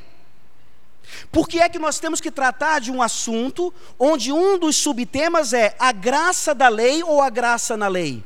Por 1.30 1.49
que 1.49 1.61
é 1.61 1.68
que 1.68 1.78
nós 1.78 1.99
temos 1.99 2.21
que 2.21 2.30
tratar 2.30 2.80
de 2.80 2.90
um 2.90 3.02
assunto 3.02 3.73
onde 3.99 4.32
um 4.32 4.59
dos 4.59 4.76
subtemas 4.76 5.52
é 5.52 5.75
a 5.78 5.92
graça 5.92 6.54
da 6.54 6.68
lei 6.68 7.02
ou 7.02 7.21
a 7.21 7.30
graça 7.30 7.76
na 7.76 7.88
lei? 7.88 8.23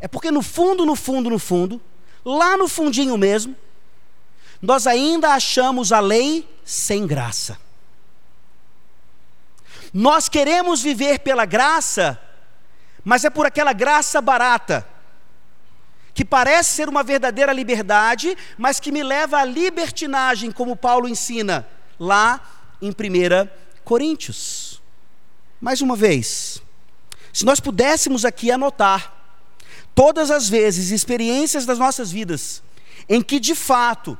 É 0.00 0.08
porque 0.08 0.30
no 0.30 0.42
fundo, 0.42 0.84
no 0.84 0.96
fundo, 0.96 1.30
no 1.30 1.38
fundo, 1.38 1.80
lá 2.24 2.56
no 2.56 2.68
fundinho 2.68 3.16
mesmo, 3.16 3.54
nós 4.60 4.86
ainda 4.86 5.30
achamos 5.30 5.92
a 5.92 6.00
lei 6.00 6.48
sem 6.64 7.06
graça. 7.06 7.58
Nós 9.92 10.28
queremos 10.28 10.82
viver 10.82 11.20
pela 11.20 11.44
graça, 11.44 12.18
mas 13.04 13.24
é 13.24 13.30
por 13.30 13.46
aquela 13.46 13.72
graça 13.72 14.20
barata 14.20 14.86
que 16.14 16.24
parece 16.24 16.74
ser 16.74 16.88
uma 16.88 17.02
verdadeira 17.02 17.52
liberdade, 17.52 18.36
mas 18.58 18.78
que 18.78 18.92
me 18.92 19.02
leva 19.02 19.38
à 19.38 19.44
libertinagem, 19.44 20.50
como 20.50 20.76
Paulo 20.76 21.08
ensina 21.08 21.66
lá 21.98 22.40
em 22.80 22.90
1 22.90 23.48
Coríntios. 23.82 24.82
Mais 25.60 25.80
uma 25.80 25.96
vez, 25.96 26.62
se 27.32 27.44
nós 27.44 27.60
pudéssemos 27.60 28.24
aqui 28.24 28.50
anotar 28.50 29.12
todas 29.94 30.30
as 30.30 30.48
vezes, 30.48 30.90
experiências 30.90 31.64
das 31.64 31.78
nossas 31.78 32.10
vidas, 32.10 32.62
em 33.08 33.22
que 33.22 33.40
de 33.40 33.54
fato 33.54 34.18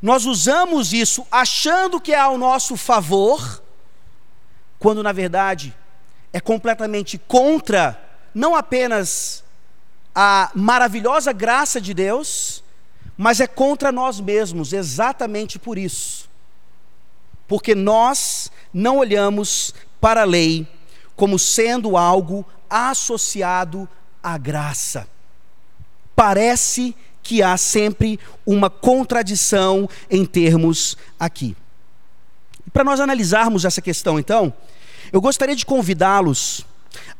nós 0.00 0.24
usamos 0.24 0.92
isso 0.92 1.26
achando 1.30 2.00
que 2.00 2.12
é 2.12 2.18
ao 2.18 2.38
nosso 2.38 2.76
favor, 2.76 3.62
quando 4.78 5.02
na 5.02 5.12
verdade 5.12 5.74
é 6.32 6.40
completamente 6.40 7.18
contra 7.18 8.00
não 8.34 8.54
apenas 8.54 9.42
a 10.14 10.50
maravilhosa 10.54 11.32
graça 11.32 11.80
de 11.80 11.92
Deus, 11.94 12.62
mas 13.16 13.40
é 13.40 13.46
contra 13.46 13.92
nós 13.92 14.20
mesmos, 14.20 14.72
exatamente 14.72 15.58
por 15.58 15.76
isso. 15.76 16.28
Porque 17.46 17.74
nós 17.74 18.50
não 18.72 18.98
olhamos 18.98 19.74
para 20.00 20.22
a 20.22 20.24
lei 20.24 20.66
como 21.16 21.38
sendo 21.38 21.96
algo 21.96 22.46
associado 22.68 23.88
à 24.22 24.38
graça. 24.38 25.06
Parece 26.14 26.94
que 27.22 27.42
há 27.42 27.56
sempre 27.56 28.18
uma 28.46 28.70
contradição 28.70 29.88
em 30.10 30.24
termos 30.24 30.96
aqui. 31.18 31.56
Para 32.72 32.84
nós 32.84 33.00
analisarmos 33.00 33.64
essa 33.64 33.82
questão, 33.82 34.18
então, 34.18 34.52
eu 35.12 35.20
gostaria 35.20 35.56
de 35.56 35.66
convidá-los 35.66 36.64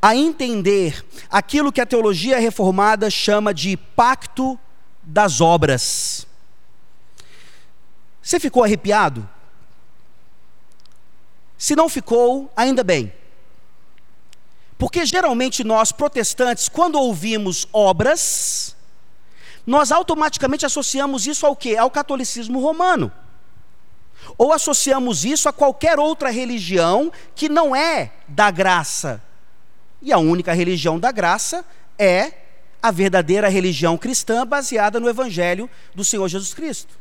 a 0.00 0.14
entender 0.14 1.04
aquilo 1.30 1.73
que 1.73 1.80
a 1.80 1.87
teologia 1.87 2.38
reformada 2.38 3.11
chama 3.11 3.52
de 3.52 3.76
pacto 3.76 4.59
das 5.02 5.40
obras. 5.40 6.26
Você 8.23 8.38
ficou 8.38 8.64
arrepiado? 8.64 9.28
Se 11.59 11.76
não 11.76 11.88
ficou, 11.88 12.50
ainda 12.56 12.82
bem. 12.82 13.12
Porque 14.78 15.04
geralmente 15.04 15.62
nós 15.62 15.92
protestantes, 15.92 16.68
quando 16.68 16.99
ouvimos 16.99 17.68
obras, 17.70 18.75
nós 19.66 19.92
automaticamente 19.92 20.64
associamos 20.64 21.26
isso 21.26 21.44
ao 21.44 21.54
quê? 21.54 21.76
Ao 21.76 21.90
catolicismo 21.90 22.61
romano. 22.61 23.12
Ou 24.40 24.54
associamos 24.54 25.26
isso 25.26 25.50
a 25.50 25.52
qualquer 25.52 25.99
outra 25.99 26.30
religião 26.30 27.12
que 27.35 27.47
não 27.47 27.76
é 27.76 28.11
da 28.26 28.50
graça. 28.50 29.23
E 30.00 30.14
a 30.14 30.16
única 30.16 30.54
religião 30.54 30.99
da 30.99 31.12
graça 31.12 31.62
é 31.99 32.32
a 32.82 32.90
verdadeira 32.90 33.50
religião 33.50 33.99
cristã 33.99 34.47
baseada 34.47 34.99
no 34.99 35.11
evangelho 35.11 35.68
do 35.94 36.02
Senhor 36.02 36.26
Jesus 36.26 36.54
Cristo. 36.54 36.99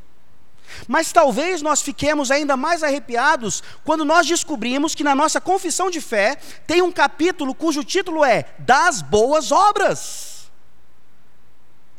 Mas 0.86 1.14
talvez 1.14 1.62
nós 1.62 1.82
fiquemos 1.82 2.30
ainda 2.30 2.58
mais 2.58 2.84
arrepiados 2.84 3.64
quando 3.86 4.04
nós 4.04 4.28
descobrimos 4.28 4.94
que 4.94 5.02
na 5.02 5.16
nossa 5.16 5.40
confissão 5.40 5.90
de 5.90 6.02
fé 6.02 6.36
tem 6.68 6.82
um 6.82 6.92
capítulo 6.92 7.56
cujo 7.56 7.86
título 7.86 8.26
é 8.26 8.48
Das 8.60 9.02
Boas 9.02 9.50
Obras. 9.50 10.52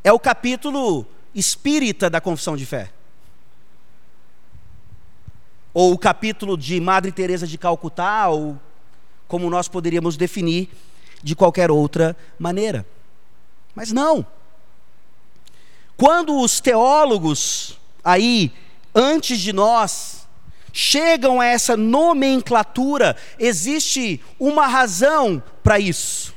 É 0.04 0.12
o 0.12 0.18
capítulo 0.18 1.06
espírita 1.34 2.10
da 2.10 2.20
confissão 2.20 2.58
de 2.58 2.66
fé. 2.66 2.90
Ou 5.72 5.92
o 5.92 5.98
capítulo 5.98 6.56
de 6.56 6.80
Madre 6.80 7.12
Teresa 7.12 7.46
de 7.46 7.56
Calcutá, 7.56 8.28
ou 8.28 8.58
como 9.28 9.48
nós 9.48 9.68
poderíamos 9.68 10.16
definir 10.16 10.68
de 11.22 11.36
qualquer 11.36 11.70
outra 11.70 12.16
maneira. 12.38 12.86
Mas 13.74 13.92
não. 13.92 14.26
Quando 15.96 16.40
os 16.40 16.60
teólogos 16.60 17.78
aí 18.02 18.52
antes 18.94 19.38
de 19.38 19.52
nós 19.52 20.26
chegam 20.72 21.40
a 21.40 21.46
essa 21.46 21.76
nomenclatura, 21.76 23.16
existe 23.38 24.20
uma 24.38 24.66
razão 24.66 25.42
para 25.62 25.78
isso. 25.78 26.34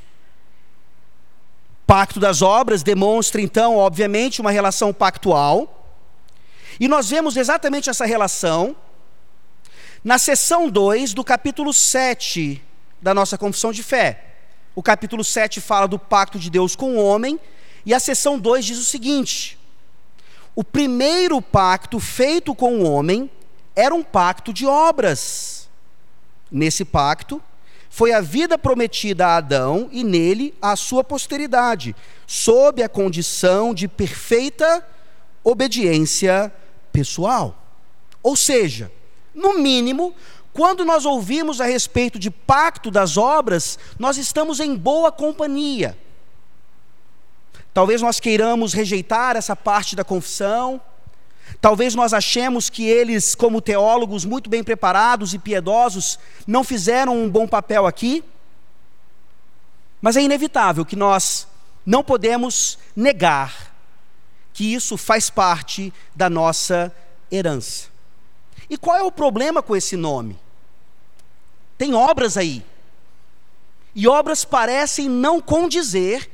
Pacto 1.85 2.19
das 2.19 2.41
obras 2.41 2.83
demonstra 2.83 3.41
então, 3.41 3.77
obviamente, 3.77 4.41
uma 4.41 4.51
relação 4.51 4.93
pactual. 4.93 5.95
E 6.79 6.87
nós 6.87 7.09
vemos 7.09 7.37
exatamente 7.37 7.89
essa 7.89 8.05
relação 8.05 8.75
na 10.03 10.17
seção 10.17 10.69
2 10.69 11.13
do 11.13 11.23
capítulo 11.23 11.73
7 11.73 12.61
da 13.01 13.13
nossa 13.13 13.37
confissão 13.37 13.71
de 13.71 13.81
fé. 13.81 14.25
O 14.75 14.83
capítulo 14.83 15.23
7 15.23 15.61
fala 15.61 15.87
do 15.87 15.97
pacto 15.97 16.37
de 16.37 16.49
Deus 16.49 16.75
com 16.75 16.97
o 16.97 17.03
homem, 17.03 17.39
e 17.85 17.93
a 17.93 17.99
seção 17.99 18.37
2 18.37 18.65
diz 18.65 18.77
o 18.79 18.83
seguinte: 18.83 19.57
o 20.55 20.63
primeiro 20.63 21.41
pacto 21.41 21.99
feito 21.99 22.53
com 22.53 22.79
o 22.79 22.89
homem 22.89 23.31
era 23.75 23.95
um 23.95 24.03
pacto 24.03 24.51
de 24.51 24.65
obras. 24.65 25.69
Nesse 26.51 26.83
pacto, 26.83 27.41
foi 27.89 28.11
a 28.11 28.21
vida 28.21 28.57
prometida 28.57 29.27
a 29.27 29.37
Adão 29.37 29.87
e 29.91 30.03
nele 30.03 30.53
a 30.61 30.75
sua 30.75 31.03
posteridade, 31.03 31.95
sob 32.27 32.83
a 32.83 32.89
condição 32.89 33.73
de 33.73 33.87
perfeita 33.87 34.85
obediência 35.43 36.51
pessoal. 36.91 37.57
Ou 38.21 38.35
seja, 38.35 38.91
no 39.33 39.57
mínimo, 39.59 40.15
quando 40.53 40.85
nós 40.85 41.05
ouvimos 41.05 41.59
a 41.59 41.65
respeito 41.65 42.19
de 42.19 42.29
pacto 42.29 42.91
das 42.91 43.17
obras, 43.17 43.79
nós 43.97 44.17
estamos 44.17 44.59
em 44.59 44.75
boa 44.75 45.11
companhia. 45.11 45.97
Talvez 47.73 48.01
nós 48.01 48.19
queiramos 48.19 48.73
rejeitar 48.73 49.35
essa 49.35 49.55
parte 49.55 49.95
da 49.95 50.03
confissão. 50.03 50.79
Talvez 51.59 51.95
nós 51.95 52.13
achemos 52.13 52.69
que 52.69 52.85
eles, 52.85 53.33
como 53.33 53.61
teólogos 53.61 54.25
muito 54.25 54.49
bem 54.49 54.63
preparados 54.63 55.33
e 55.33 55.39
piedosos, 55.39 56.19
não 56.45 56.63
fizeram 56.63 57.17
um 57.17 57.29
bom 57.29 57.47
papel 57.47 57.87
aqui. 57.87 58.23
Mas 59.99 60.15
é 60.15 60.21
inevitável 60.21 60.85
que 60.85 60.95
nós 60.95 61.47
não 61.85 62.03
podemos 62.03 62.77
negar 62.95 63.73
que 64.53 64.73
isso 64.73 64.95
faz 64.97 65.29
parte 65.31 65.91
da 66.15 66.29
nossa 66.29 66.93
herança. 67.31 67.92
E 68.69 68.77
qual 68.77 68.97
é 68.97 69.03
o 69.03 69.11
problema 69.11 69.61
com 69.61 69.75
esse 69.75 69.95
nome? 69.95 70.39
Tem 71.77 71.93
obras 71.93 72.37
aí. 72.37 72.63
E 73.95 74.07
obras 74.07 74.43
parecem 74.43 75.09
não 75.09 75.41
condizer 75.41 76.29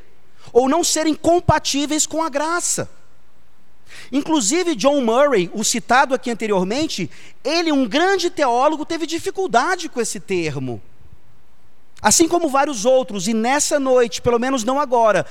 ou 0.53 0.69
não 0.69 0.83
serem 0.83 1.13
compatíveis 1.13 2.05
com 2.05 2.23
a 2.23 2.29
graça. 2.29 2.89
Inclusive, 4.11 4.75
John 4.75 5.01
Murray, 5.01 5.49
o 5.53 5.63
citado 5.63 6.13
aqui 6.15 6.31
anteriormente, 6.31 7.09
ele, 7.43 7.71
um 7.71 7.87
grande 7.87 8.29
teólogo, 8.29 8.85
teve 8.85 9.05
dificuldade 9.05 9.89
com 9.89 9.99
esse 9.99 10.19
termo. 10.19 10.81
Assim 12.01 12.27
como 12.27 12.49
vários 12.49 12.85
outros, 12.85 13.27
e 13.27 13.33
nessa 13.33 13.79
noite, 13.79 14.21
pelo 14.21 14.39
menos 14.39 14.63
não 14.63 14.79
agora, 14.79 15.25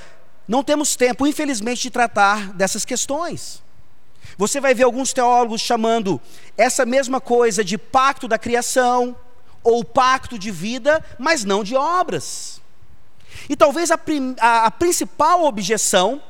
não 0.46 0.62
temos 0.62 0.96
tempo, 0.96 1.26
infelizmente, 1.26 1.82
de 1.82 1.90
tratar 1.90 2.52
dessas 2.52 2.84
questões. 2.84 3.62
Você 4.38 4.60
vai 4.60 4.72
ver 4.72 4.84
alguns 4.84 5.12
teólogos 5.12 5.60
chamando 5.60 6.20
essa 6.56 6.86
mesma 6.86 7.20
coisa 7.20 7.64
de 7.64 7.76
pacto 7.76 8.28
da 8.28 8.38
criação, 8.38 9.16
ou 9.64 9.84
pacto 9.84 10.38
de 10.38 10.50
vida, 10.50 11.04
mas 11.18 11.44
não 11.44 11.64
de 11.64 11.74
obras. 11.74 12.62
E 13.48 13.56
talvez 13.56 13.90
a, 13.90 13.98
a, 14.40 14.66
a 14.66 14.70
principal 14.70 15.44
objeção 15.44 16.22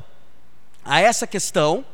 a 0.85 1.01
essa 1.01 1.27
questão 1.27 1.85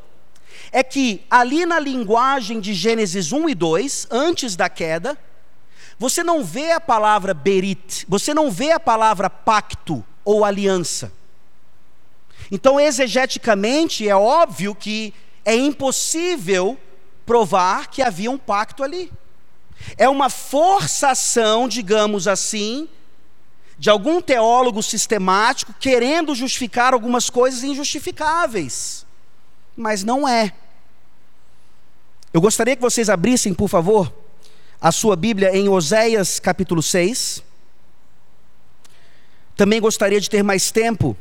é 0.71 0.83
que 0.83 1.25
ali 1.29 1.67
na 1.67 1.79
linguagem 1.79 2.61
de 2.61 2.73
Gênesis 2.75 3.33
1 3.33 3.49
e 3.49 3.55
2, 3.55 4.07
antes 4.11 4.57
da 4.57 4.69
queda, 4.69 5.19
você 5.99 6.23
não 6.23 6.45
vê 6.45 6.71
a 6.71 6.81
palavra 6.81 7.35
berit, 7.35 8.07
você 8.09 8.33
não 8.33 8.51
vê 8.51 8.71
a 8.73 8.81
palavra 8.81 9.29
pacto 9.29 10.05
ou 10.25 10.45
aliança. 10.45 11.13
Então, 12.51 12.79
exegeticamente, 12.79 14.09
é 14.09 14.15
óbvio 14.15 14.75
que 14.75 15.13
é 15.45 15.55
impossível 15.55 16.79
provar 17.27 17.89
que 17.89 18.03
havia 18.03 18.31
um 18.31 18.39
pacto 18.39 18.83
ali. 18.83 19.13
É 19.97 20.09
uma 20.09 20.31
forçação, 20.31 21.69
digamos 21.69 22.27
assim, 22.27 22.89
de 23.79 23.91
algum 23.91 24.21
teólogo 24.21 24.83
sistemático 24.83 25.75
querendo 25.79 26.35
justificar 26.35 26.95
algumas 26.95 27.29
coisas 27.29 27.63
injustificáveis. 27.63 29.05
Mas 29.77 30.05
não 30.05 30.27
é. 30.29 30.53
Eu 32.33 32.41
gostaria 32.41 32.77
que 32.77 32.83
vocês 32.83 33.09
abrissem, 33.11 33.53
por 33.53 33.69
favor, 33.69 34.13
a 34.81 34.91
sua 34.91 35.17
Bíblia 35.17 35.57
em 35.57 35.69
Oséias 35.69 36.39
capítulo 36.39 36.83
6. 36.83 37.43
Também 39.57 39.81
gostaria 39.81 40.21
de 40.21 40.29
ter 40.29 40.43
mais 40.43 40.71
tempo 40.71 41.17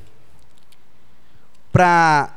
para 1.71 2.33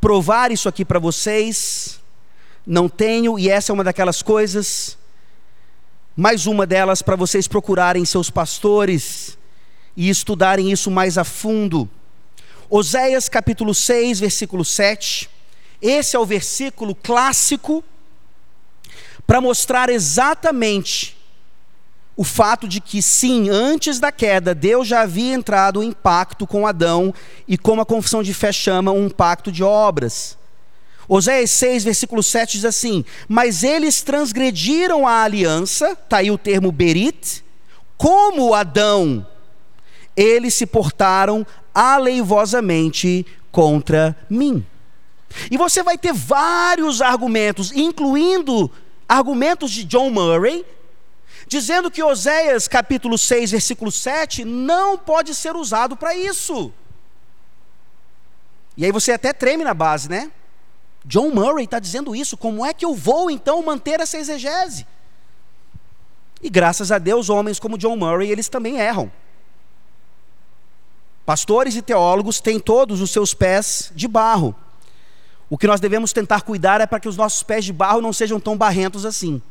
provar 0.00 0.50
isso 0.50 0.68
aqui 0.68 0.84
para 0.84 0.98
vocês. 0.98 2.00
Não 2.66 2.88
tenho, 2.88 3.38
e 3.38 3.48
essa 3.48 3.72
é 3.72 3.74
uma 3.74 3.84
daquelas 3.84 4.22
coisas 4.22 4.98
mais 6.20 6.48
uma 6.48 6.66
delas 6.66 7.00
para 7.00 7.14
vocês 7.14 7.46
procurarem 7.46 8.04
seus 8.04 8.28
pastores 8.28 9.38
e 9.96 10.08
estudarem 10.08 10.72
isso 10.72 10.90
mais 10.90 11.16
a 11.16 11.22
fundo. 11.22 11.88
Oséias 12.68 13.28
capítulo 13.28 13.72
6, 13.72 14.18
versículo 14.18 14.64
7. 14.64 15.30
Esse 15.80 16.16
é 16.16 16.18
o 16.18 16.26
versículo 16.26 16.92
clássico 16.92 17.84
para 19.28 19.40
mostrar 19.40 19.90
exatamente 19.90 21.16
o 22.18 22.24
fato 22.24 22.66
de 22.66 22.80
que, 22.80 23.00
sim, 23.00 23.48
antes 23.48 24.00
da 24.00 24.10
queda, 24.10 24.52
Deus 24.52 24.88
já 24.88 25.02
havia 25.02 25.32
entrado 25.32 25.84
em 25.84 25.92
pacto 25.92 26.48
com 26.48 26.66
Adão 26.66 27.14
e, 27.46 27.56
como 27.56 27.80
a 27.80 27.86
confissão 27.86 28.24
de 28.24 28.34
fé 28.34 28.50
chama, 28.50 28.90
um 28.90 29.08
pacto 29.08 29.52
de 29.52 29.62
obras. 29.62 30.36
Oséias 31.06 31.52
6, 31.52 31.84
versículo 31.84 32.20
7 32.20 32.54
diz 32.54 32.64
assim: 32.64 33.04
Mas 33.28 33.62
eles 33.62 34.02
transgrediram 34.02 35.06
a 35.06 35.22
aliança, 35.22 35.92
está 35.92 36.16
aí 36.16 36.28
o 36.28 36.36
termo 36.36 36.72
berit, 36.72 37.44
como 37.96 38.52
Adão, 38.52 39.24
eles 40.16 40.54
se 40.54 40.66
portaram 40.66 41.46
aleivosamente 41.72 43.24
contra 43.52 44.16
mim. 44.28 44.66
E 45.52 45.56
você 45.56 45.84
vai 45.84 45.96
ter 45.96 46.12
vários 46.12 47.00
argumentos, 47.00 47.70
incluindo 47.70 48.68
argumentos 49.08 49.70
de 49.70 49.84
John 49.84 50.10
Murray, 50.10 50.66
dizendo 51.48 51.90
que 51.90 52.02
Oséias 52.02 52.68
capítulo 52.68 53.16
6, 53.16 53.50
versículo 53.52 53.90
7 53.90 54.44
não 54.44 54.98
pode 54.98 55.34
ser 55.34 55.56
usado 55.56 55.96
para 55.96 56.14
isso. 56.14 56.72
E 58.76 58.84
aí 58.84 58.92
você 58.92 59.12
até 59.12 59.32
treme 59.32 59.64
na 59.64 59.74
base, 59.74 60.08
né? 60.08 60.30
John 61.04 61.30
Murray 61.30 61.64
está 61.64 61.78
dizendo 61.78 62.14
isso, 62.14 62.36
como 62.36 62.64
é 62.64 62.74
que 62.74 62.84
eu 62.84 62.94
vou 62.94 63.30
então 63.30 63.62
manter 63.62 63.98
essa 63.98 64.18
exegese? 64.18 64.86
E 66.42 66.50
graças 66.50 66.92
a 66.92 66.98
Deus, 66.98 67.30
homens 67.30 67.58
como 67.58 67.78
John 67.78 67.96
Murray, 67.96 68.30
eles 68.30 68.48
também 68.48 68.78
erram. 68.78 69.10
Pastores 71.24 71.74
e 71.76 71.82
teólogos 71.82 72.40
têm 72.40 72.60
todos 72.60 73.00
os 73.00 73.10
seus 73.10 73.34
pés 73.34 73.90
de 73.94 74.06
barro. 74.06 74.54
O 75.50 75.56
que 75.56 75.66
nós 75.66 75.80
devemos 75.80 76.12
tentar 76.12 76.42
cuidar 76.42 76.80
é 76.80 76.86
para 76.86 77.00
que 77.00 77.08
os 77.08 77.16
nossos 77.16 77.42
pés 77.42 77.64
de 77.64 77.72
barro 77.72 78.02
não 78.02 78.12
sejam 78.12 78.38
tão 78.38 78.56
barrentos 78.56 79.06
assim. 79.06 79.42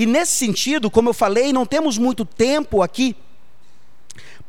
E 0.00 0.06
nesse 0.06 0.34
sentido, 0.34 0.90
como 0.90 1.10
eu 1.10 1.12
falei, 1.12 1.52
não 1.52 1.66
temos 1.66 1.98
muito 1.98 2.24
tempo 2.24 2.80
aqui 2.80 3.14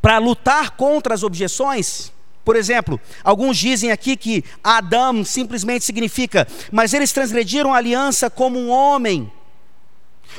para 0.00 0.16
lutar 0.16 0.70
contra 0.78 1.12
as 1.12 1.22
objeções. 1.22 2.10
Por 2.42 2.56
exemplo, 2.56 2.98
alguns 3.22 3.58
dizem 3.58 3.92
aqui 3.92 4.16
que 4.16 4.42
Adão 4.64 5.22
simplesmente 5.22 5.84
significa, 5.84 6.48
mas 6.72 6.94
eles 6.94 7.12
transgrediram 7.12 7.74
a 7.74 7.76
aliança 7.76 8.30
como 8.30 8.58
um 8.58 8.70
homem. 8.70 9.30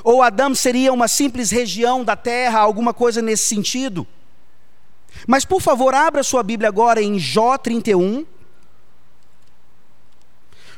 Ou 0.03 0.23
Adão 0.23 0.55
seria 0.55 0.91
uma 0.91 1.07
simples 1.07 1.51
região 1.51 2.03
da 2.03 2.15
terra, 2.15 2.61
alguma 2.61 2.91
coisa 2.91 3.21
nesse 3.21 3.45
sentido. 3.45 4.07
Mas 5.27 5.45
por 5.45 5.61
favor, 5.61 5.93
abra 5.93 6.23
sua 6.23 6.41
Bíblia 6.41 6.69
agora 6.69 6.99
em 7.03 7.19
Jó 7.19 7.55
31. 7.55 8.25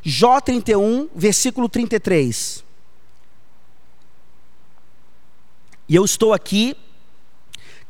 Jó 0.03 0.41
31, 0.41 1.07
versículo 1.15 1.69
33. 1.69 2.64
E 5.87 5.95
eu 5.95 6.03
estou 6.03 6.33
aqui 6.33 6.75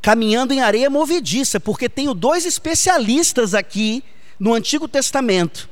caminhando 0.01 0.53
em 0.53 0.61
areia 0.61 0.89
movediça, 0.89 1.59
porque 1.59 1.89
tenho 1.89 2.13
dois 2.13 2.45
especialistas 2.45 3.53
aqui 3.53 4.03
no 4.39 4.53
Antigo 4.53 4.87
Testamento 4.87 5.69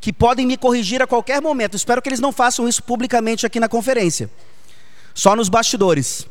que 0.00 0.12
podem 0.12 0.46
me 0.46 0.56
corrigir 0.56 1.02
a 1.02 1.06
qualquer 1.06 1.42
momento. 1.42 1.76
Espero 1.76 2.00
que 2.00 2.08
eles 2.08 2.20
não 2.20 2.30
façam 2.30 2.68
isso 2.68 2.82
publicamente 2.82 3.44
aqui 3.44 3.58
na 3.58 3.68
conferência. 3.68 4.30
Só 5.14 5.34
nos 5.34 5.48
bastidores. 5.48 6.26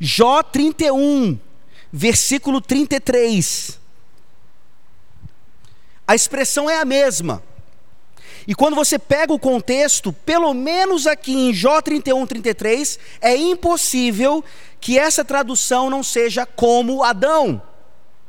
Jó 0.00 0.42
31, 0.42 1.38
versículo 1.92 2.60
33. 2.60 3.78
A 6.08 6.14
expressão 6.14 6.68
é 6.68 6.80
a 6.80 6.84
mesma. 6.84 7.42
E 8.46 8.54
quando 8.54 8.74
você 8.74 8.98
pega 8.98 9.32
o 9.32 9.38
contexto, 9.38 10.12
pelo 10.12 10.52
menos 10.54 11.06
aqui 11.06 11.32
em 11.32 11.52
Jó 11.52 11.80
31, 11.80 12.26
33, 12.26 12.98
é 13.20 13.36
impossível 13.36 14.44
que 14.80 14.98
essa 14.98 15.24
tradução 15.24 15.90
não 15.90 16.02
seja 16.02 16.46
como 16.46 17.02
Adão. 17.02 17.62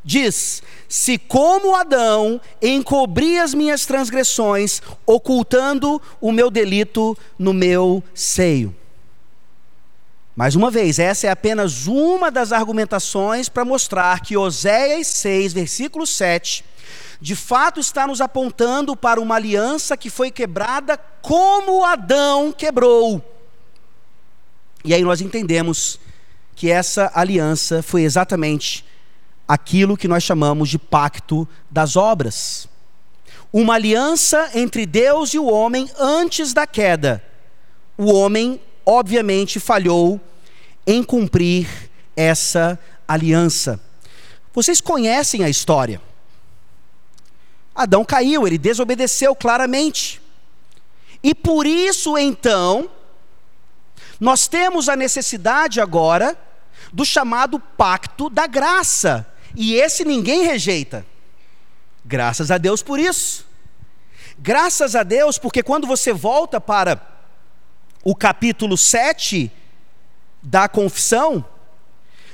Diz: 0.04 0.64
Se 0.90 1.18
como 1.18 1.76
Adão 1.76 2.42
encobri 2.62 3.38
as 3.38 3.54
minhas 3.54 3.86
transgressões, 3.86 4.82
ocultando 5.06 6.02
o 6.20 6.32
meu 6.32 6.50
delito 6.50 7.18
no 7.38 7.54
meu 7.54 8.04
seio. 8.14 8.76
Mais 10.36 10.56
uma 10.56 10.72
vez, 10.72 10.98
essa 10.98 11.28
é 11.28 11.30
apenas 11.30 11.88
uma 11.88 12.32
das 12.32 12.52
argumentações 12.52 13.50
para 13.50 13.66
mostrar 13.66 14.22
que 14.22 14.38
Oséias 14.38 15.08
6, 15.08 15.54
versículo 15.54 16.08
7, 16.08 16.64
de 17.20 17.36
fato 17.36 17.80
está 17.80 18.08
nos 18.08 18.22
apontando 18.22 18.96
para 18.96 19.20
uma 19.20 19.36
aliança 19.36 19.96
que 19.96 20.10
foi 20.10 20.32
quebrada 20.32 20.98
como 21.22 21.86
Adão 21.86 22.52
quebrou. 22.52 23.24
E 24.84 24.94
aí 24.94 25.04
nós 25.04 25.22
entendemos 25.22 26.00
que 26.56 26.70
essa 26.70 27.12
aliança 27.14 27.82
foi 27.84 28.04
exatamente 28.04 28.86
aquilo 29.48 29.98
que 29.98 30.08
nós 30.08 30.24
chamamos 30.24 30.70
de 30.70 30.80
pacto 30.80 31.48
das 31.70 31.96
obras. 31.96 32.68
Uma 33.52 33.76
aliança 33.76 34.50
entre 34.56 34.86
Deus 34.86 35.34
e 35.34 35.40
o 35.40 35.46
homem 35.46 35.90
antes 36.00 36.54
da 36.54 36.66
queda. 36.66 37.24
O 37.98 38.12
homem, 38.14 38.62
obviamente, 38.86 39.60
falhou 39.60 40.20
em 40.88 41.04
cumprir 41.04 41.68
essa 42.16 42.80
aliança. 43.08 43.80
Vocês 44.54 44.82
conhecem 44.82 45.44
a 45.44 45.50
história. 45.50 46.02
Adão 47.82 48.04
caiu, 48.04 48.48
ele 48.48 48.58
desobedeceu 48.58 49.36
claramente. 49.36 50.22
E 51.24 51.36
por 51.36 51.68
isso, 51.68 52.18
então, 52.18 52.90
nós 54.20 54.48
temos 54.48 54.90
a 54.90 54.96
necessidade 54.96 55.80
agora 55.80 56.38
do 56.92 57.06
chamado 57.06 57.60
pacto 57.60 58.30
da 58.30 58.48
graça. 58.48 59.28
E 59.56 59.76
esse 59.76 60.04
ninguém 60.04 60.44
rejeita. 60.44 61.06
Graças 62.04 62.50
a 62.52 62.58
Deus 62.58 62.82
por 62.82 63.00
isso. 63.00 63.46
Graças 64.38 64.96
a 64.96 65.04
Deus, 65.04 65.38
porque 65.38 65.62
quando 65.62 65.86
você 65.86 66.12
volta 66.12 66.60
para 66.60 67.00
o 68.04 68.16
capítulo 68.16 68.76
7 68.78 69.52
da 70.42 70.68
confissão, 70.68 71.46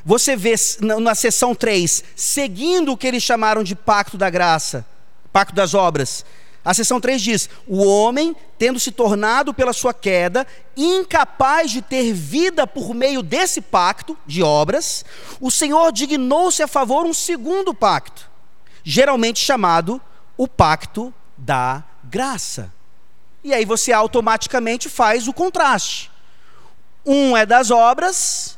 você 0.06 0.38
vê 0.38 0.56
na 0.80 1.14
seção 1.14 1.54
3, 1.54 2.04
seguindo 2.16 2.94
o 2.94 2.98
que 2.98 3.08
eles 3.08 3.22
chamaram 3.22 3.62
de 3.62 3.76
pacto 3.76 4.18
da 4.18 4.30
graça 4.30 4.86
pacto 5.38 5.54
das 5.54 5.76
obras. 5.76 6.26
A 6.66 6.74
seção 6.74 7.00
3 7.00 7.22
diz: 7.22 7.48
O 7.68 7.86
homem, 7.86 8.36
tendo 8.58 8.80
se 8.80 8.92
tornado 8.92 9.54
pela 9.54 9.72
sua 9.72 9.94
queda 9.94 10.48
incapaz 10.76 11.70
de 11.70 11.80
ter 11.80 12.12
vida 12.12 12.66
por 12.66 12.96
meio 12.96 13.22
desse 13.22 13.62
pacto 13.62 14.18
de 14.26 14.42
obras, 14.42 15.06
o 15.40 15.52
Senhor 15.52 15.92
dignou-se 15.92 16.64
a 16.64 16.68
favor 16.68 17.06
um 17.06 17.14
segundo 17.14 17.72
pacto, 17.72 18.28
geralmente 18.84 19.38
chamado 19.38 20.02
o 20.36 20.48
pacto 20.48 21.14
da 21.38 21.84
graça. 22.04 22.74
E 23.44 23.54
aí 23.54 23.64
você 23.64 23.94
automaticamente 23.94 24.90
faz 24.90 25.28
o 25.28 25.34
contraste. 25.34 26.10
Um 27.06 27.38
é 27.38 27.46
das 27.46 27.70
obras 27.70 28.58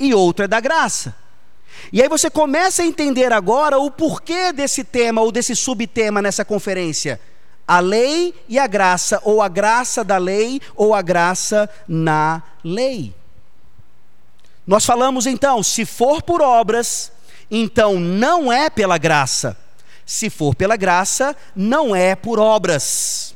e 0.00 0.14
outro 0.14 0.46
é 0.46 0.48
da 0.48 0.58
graça. 0.58 1.14
E 1.92 2.02
aí 2.02 2.08
você 2.08 2.30
começa 2.30 2.82
a 2.82 2.86
entender 2.86 3.32
agora 3.32 3.78
o 3.78 3.90
porquê 3.90 4.52
desse 4.52 4.84
tema 4.84 5.22
ou 5.22 5.32
desse 5.32 5.56
subtema 5.56 6.20
nessa 6.20 6.44
conferência. 6.44 7.20
A 7.66 7.80
lei 7.80 8.34
e 8.48 8.58
a 8.58 8.66
graça, 8.66 9.20
ou 9.24 9.42
a 9.42 9.48
graça 9.48 10.02
da 10.02 10.16
lei, 10.16 10.60
ou 10.74 10.94
a 10.94 11.02
graça 11.02 11.68
na 11.86 12.42
lei. 12.64 13.14
Nós 14.66 14.84
falamos 14.84 15.26
então, 15.26 15.62
se 15.62 15.86
for 15.86 16.22
por 16.22 16.42
obras, 16.42 17.10
então 17.50 17.98
não 17.98 18.52
é 18.52 18.68
pela 18.68 18.98
graça. 18.98 19.56
Se 20.04 20.28
for 20.30 20.54
pela 20.54 20.76
graça, 20.76 21.36
não 21.56 21.94
é 21.94 22.14
por 22.14 22.38
obras. 22.38 23.34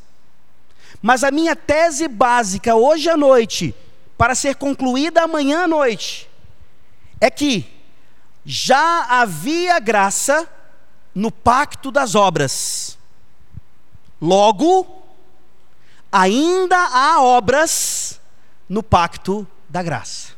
Mas 1.01 1.25
a 1.25 1.31
minha 1.31 1.57
tese 1.57 2.07
básica 2.07 2.75
hoje 2.75 3.09
à 3.09 3.17
noite, 3.17 3.75
para 4.17 4.35
ser 4.35 4.57
concluída 4.57 5.23
amanhã 5.23 5.65
à 5.65 5.69
noite, 5.69 6.31
é 7.21 7.31
que 7.31 7.72
já 8.45 9.05
havia 9.05 9.79
graça 9.79 10.49
no 11.15 11.31
pacto 11.31 11.91
das 11.91 12.15
obras. 12.15 12.99
Logo, 14.21 15.03
ainda 16.11 16.77
há 16.77 17.23
obras 17.23 18.21
no 18.69 18.83
pacto 18.83 19.47
da 19.69 19.83
graça. 19.83 20.33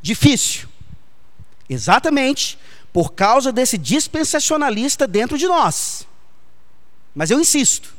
Difícil. 0.00 0.68
Exatamente 1.68 2.58
por 2.92 3.12
causa 3.12 3.50
desse 3.50 3.78
dispensacionalista 3.78 5.06
dentro 5.06 5.38
de 5.38 5.46
nós. 5.46 6.06
Mas 7.14 7.30
eu 7.30 7.40
insisto. 7.40 7.94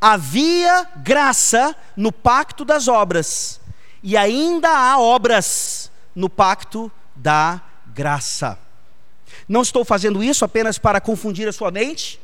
Havia 0.00 0.88
graça 0.96 1.76
no 1.94 2.10
pacto 2.10 2.64
das 2.64 2.88
obras, 2.88 3.60
e 4.02 4.16
ainda 4.16 4.70
há 4.70 4.98
obras 4.98 5.90
no 6.14 6.30
pacto 6.30 6.90
da 7.14 7.60
graça. 7.94 8.58
Não 9.48 9.62
estou 9.62 9.84
fazendo 9.84 10.22
isso 10.22 10.44
apenas 10.44 10.78
para 10.78 11.00
confundir 11.00 11.48
a 11.48 11.52
sua 11.52 11.70
mente. 11.70 12.20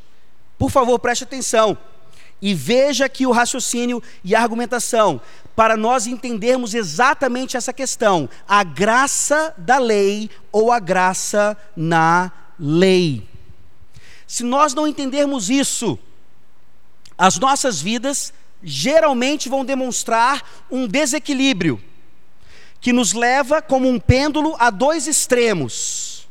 Por 0.58 0.70
favor, 0.70 0.98
preste 0.98 1.24
atenção. 1.24 1.76
E 2.40 2.54
veja 2.54 3.06
aqui 3.06 3.26
o 3.26 3.30
raciocínio 3.30 4.02
e 4.22 4.34
a 4.34 4.42
argumentação, 4.42 5.20
para 5.54 5.76
nós 5.76 6.06
entendermos 6.06 6.74
exatamente 6.74 7.56
essa 7.56 7.72
questão: 7.72 8.28
a 8.46 8.62
graça 8.62 9.54
da 9.56 9.78
lei 9.78 10.30
ou 10.52 10.70
a 10.70 10.78
graça 10.78 11.56
na 11.74 12.30
lei. 12.58 13.26
Se 14.26 14.44
nós 14.44 14.74
não 14.74 14.86
entendermos 14.86 15.48
isso, 15.48 15.98
as 17.16 17.38
nossas 17.38 17.80
vidas 17.80 18.34
geralmente 18.62 19.48
vão 19.48 19.64
demonstrar 19.64 20.44
um 20.70 20.86
desequilíbrio 20.86 21.82
que 22.80 22.92
nos 22.92 23.12
leva 23.12 23.60
como 23.60 23.88
um 23.88 23.98
pêndulo 23.98 24.54
a 24.58 24.70
dois 24.70 25.06
extremos. 25.06 26.28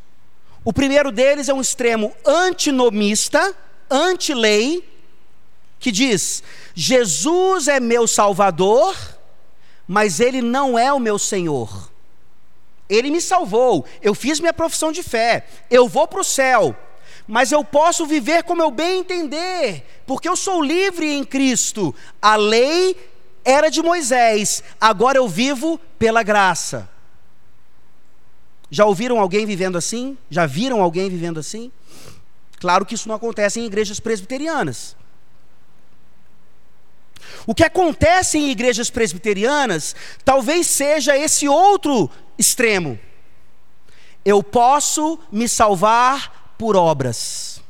O 0.63 0.73
primeiro 0.73 1.11
deles 1.11 1.49
é 1.49 1.53
um 1.53 1.61
extremo 1.61 2.13
antinomista, 2.25 3.55
anti-lei, 3.89 4.87
que 5.79 5.91
diz: 5.91 6.41
Jesus 6.73 7.67
é 7.67 7.79
meu 7.79 8.07
Salvador, 8.07 8.95
mas 9.87 10.19
Ele 10.19 10.41
não 10.41 10.77
é 10.77 10.91
o 10.91 10.99
meu 10.99 11.19
Senhor. 11.19 11.91
Ele 12.89 13.09
me 13.09 13.21
salvou, 13.21 13.85
eu 14.01 14.13
fiz 14.13 14.39
minha 14.39 14.53
profissão 14.53 14.91
de 14.91 15.01
fé, 15.01 15.45
eu 15.71 15.87
vou 15.87 16.07
para 16.07 16.21
o 16.21 16.23
céu, 16.23 16.75
mas 17.27 17.51
eu 17.51 17.63
posso 17.63 18.05
viver 18.05 18.43
como 18.43 18.61
eu 18.61 18.69
bem 18.69 18.99
entender, 18.99 19.83
porque 20.05 20.29
eu 20.29 20.35
sou 20.35 20.61
livre 20.61 21.11
em 21.11 21.23
Cristo. 21.23 21.93
A 22.21 22.35
lei 22.35 22.95
era 23.45 23.69
de 23.69 23.81
Moisés, 23.81 24.63
agora 24.81 25.19
eu 25.19 25.29
vivo 25.29 25.79
pela 25.99 26.23
graça. 26.23 26.89
Já 28.71 28.85
ouviram 28.85 29.19
alguém 29.19 29.45
vivendo 29.45 29.77
assim? 29.77 30.17
Já 30.29 30.47
viram 30.47 30.81
alguém 30.81 31.09
vivendo 31.09 31.39
assim? 31.39 31.71
Claro 32.59 32.85
que 32.85 32.95
isso 32.95 33.07
não 33.07 33.15
acontece 33.15 33.59
em 33.59 33.65
igrejas 33.65 33.99
presbiterianas. 33.99 34.97
O 37.45 37.53
que 37.53 37.63
acontece 37.63 38.39
em 38.39 38.49
igrejas 38.49 38.89
presbiterianas 38.89 39.95
talvez 40.23 40.65
seja 40.65 41.15
esse 41.15 41.47
outro 41.47 42.09
extremo. 42.37 42.99
Eu 44.23 44.41
posso 44.41 45.19
me 45.31 45.47
salvar 45.47 46.55
por 46.57 46.75
obras. 46.75 47.61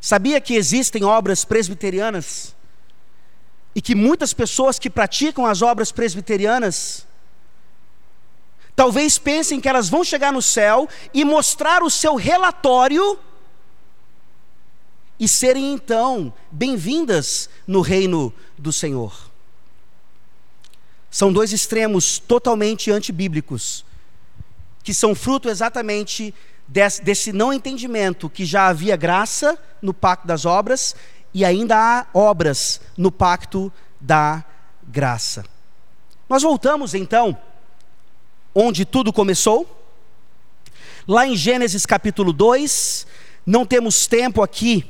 Sabia 0.00 0.40
que 0.40 0.54
existem 0.54 1.04
obras 1.04 1.44
presbiterianas? 1.44 2.56
E 3.74 3.80
que 3.80 3.94
muitas 3.94 4.34
pessoas 4.34 4.78
que 4.78 4.90
praticam 4.90 5.46
as 5.46 5.62
obras 5.62 5.90
presbiterianas 5.90 7.06
talvez 8.74 9.18
pensem 9.18 9.60
que 9.60 9.68
elas 9.68 9.88
vão 9.88 10.02
chegar 10.02 10.32
no 10.32 10.42
céu 10.42 10.88
e 11.12 11.24
mostrar 11.24 11.82
o 11.82 11.90
seu 11.90 12.14
relatório 12.16 13.18
e 15.18 15.28
serem 15.28 15.72
então 15.72 16.32
bem-vindas 16.50 17.48
no 17.66 17.80
reino 17.80 18.32
do 18.58 18.72
Senhor. 18.72 19.30
São 21.10 21.32
dois 21.32 21.52
extremos 21.52 22.18
totalmente 22.18 22.90
antibíblicos, 22.90 23.84
que 24.82 24.92
são 24.92 25.14
fruto 25.14 25.48
exatamente 25.48 26.34
desse, 26.66 27.02
desse 27.02 27.32
não 27.32 27.52
entendimento 27.52 28.28
que 28.28 28.44
já 28.44 28.66
havia 28.66 28.96
graça 28.96 29.58
no 29.80 29.92
pacto 29.92 30.26
das 30.26 30.44
obras 30.44 30.96
e 31.34 31.44
ainda 31.44 31.76
há 31.76 32.06
obras 32.12 32.80
no 32.96 33.10
pacto 33.10 33.72
da 34.00 34.44
graça. 34.82 35.44
Nós 36.28 36.42
voltamos 36.42 36.94
então 36.94 37.36
onde 38.54 38.84
tudo 38.84 39.12
começou. 39.12 39.78
Lá 41.06 41.26
em 41.26 41.36
Gênesis 41.36 41.84
capítulo 41.86 42.32
2, 42.32 43.06
não 43.46 43.66
temos 43.66 44.06
tempo 44.06 44.42
aqui 44.42 44.88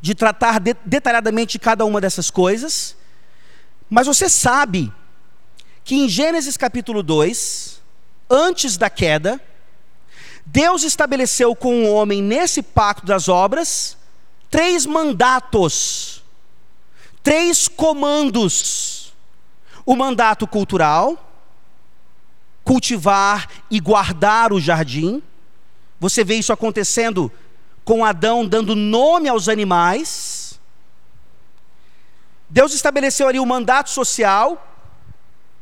de 0.00 0.14
tratar 0.14 0.58
de, 0.60 0.74
detalhadamente 0.84 1.58
cada 1.58 1.84
uma 1.84 2.00
dessas 2.00 2.30
coisas, 2.30 2.96
mas 3.88 4.06
você 4.06 4.28
sabe 4.28 4.92
que 5.84 5.94
em 5.94 6.08
Gênesis 6.08 6.56
capítulo 6.56 7.02
2, 7.02 7.80
antes 8.28 8.76
da 8.76 8.90
queda, 8.90 9.40
Deus 10.44 10.82
estabeleceu 10.82 11.54
com 11.54 11.84
o 11.84 11.92
homem 11.92 12.22
nesse 12.22 12.62
pacto 12.62 13.06
das 13.06 13.28
obras 13.28 13.96
três 14.56 14.86
mandatos, 14.86 16.24
três 17.22 17.68
comandos: 17.68 19.12
o 19.84 19.94
mandato 19.94 20.46
cultural, 20.46 21.30
cultivar 22.64 23.50
e 23.70 23.78
guardar 23.78 24.54
o 24.54 24.58
jardim. 24.58 25.22
Você 26.00 26.24
vê 26.24 26.36
isso 26.36 26.54
acontecendo 26.54 27.30
com 27.84 28.02
Adão 28.02 28.46
dando 28.46 28.74
nome 28.74 29.28
aos 29.28 29.46
animais. 29.46 30.58
Deus 32.48 32.72
estabeleceu 32.72 33.28
ali 33.28 33.38
o 33.38 33.44
mandato 33.44 33.90
social. 33.90 34.72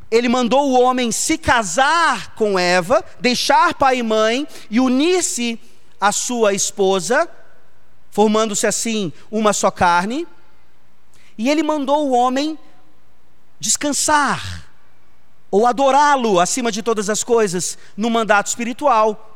Ele 0.08 0.28
mandou 0.28 0.70
o 0.70 0.80
homem 0.80 1.10
se 1.10 1.36
casar 1.36 2.32
com 2.36 2.56
Eva, 2.56 3.04
deixar 3.18 3.74
pai 3.74 3.98
e 3.98 4.02
mãe 4.04 4.46
e 4.70 4.78
unir-se 4.78 5.58
à 6.00 6.12
sua 6.12 6.54
esposa, 6.54 7.28
formando-se 8.14 8.64
assim 8.64 9.12
uma 9.28 9.52
só 9.52 9.72
carne. 9.72 10.24
E 11.36 11.50
ele 11.50 11.64
mandou 11.64 12.08
o 12.08 12.12
homem 12.12 12.56
descansar, 13.58 14.70
ou 15.50 15.66
adorá-lo 15.66 16.38
acima 16.38 16.70
de 16.70 16.80
todas 16.80 17.10
as 17.10 17.24
coisas, 17.24 17.76
no 17.96 18.08
mandato 18.08 18.46
espiritual 18.46 19.32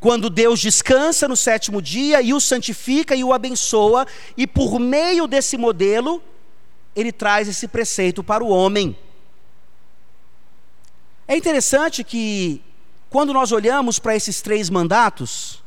quando 0.00 0.28
Deus 0.28 0.58
descansa 0.58 1.28
no 1.28 1.36
sétimo 1.36 1.80
dia 1.80 2.20
e 2.20 2.34
o 2.34 2.40
santifica 2.40 3.14
e 3.14 3.22
o 3.22 3.32
abençoa, 3.32 4.04
e 4.36 4.48
por 4.48 4.80
meio 4.80 5.28
desse 5.28 5.56
modelo, 5.56 6.20
ele 6.96 7.12
traz 7.12 7.46
esse 7.46 7.68
preceito 7.68 8.20
para 8.24 8.42
o 8.42 8.48
homem. 8.48 8.98
É 11.28 11.36
interessante 11.36 12.02
que, 12.02 12.60
quando 13.08 13.32
nós 13.32 13.52
olhamos 13.52 14.00
para 14.00 14.16
esses 14.16 14.42
três 14.42 14.68
mandatos, 14.68 15.61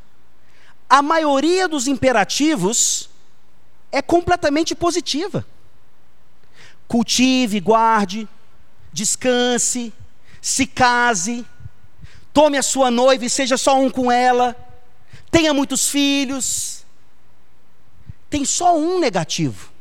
a 0.89 1.01
maioria 1.01 1.67
dos 1.67 1.87
imperativos 1.87 3.09
é 3.91 4.01
completamente 4.01 4.75
positiva. 4.75 5.45
Cultive, 6.87 7.59
guarde, 7.59 8.27
descanse, 8.93 9.91
se 10.41 10.67
case, 10.67 11.45
tome 12.31 12.57
a 12.57 12.63
sua 12.63 12.91
noiva 12.91 13.25
e 13.25 13.29
seja 13.29 13.57
só 13.57 13.79
um 13.79 13.89
com 13.89 14.11
ela, 14.11 14.55
tenha 15.31 15.53
muitos 15.53 15.89
filhos. 15.89 16.85
Tem 18.29 18.45
só 18.45 18.77
um 18.77 18.99
negativo. 18.99 19.71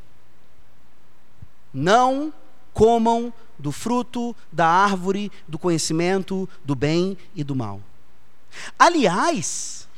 Não 1.73 2.33
comam 2.73 3.33
do 3.59 3.73
fruto 3.73 4.35
da 4.53 4.67
árvore 4.67 5.31
do 5.47 5.59
conhecimento 5.59 6.49
do 6.65 6.75
bem 6.75 7.17
e 7.35 7.45
do 7.45 7.55
mal. 7.55 7.81
Aliás, 8.79 9.89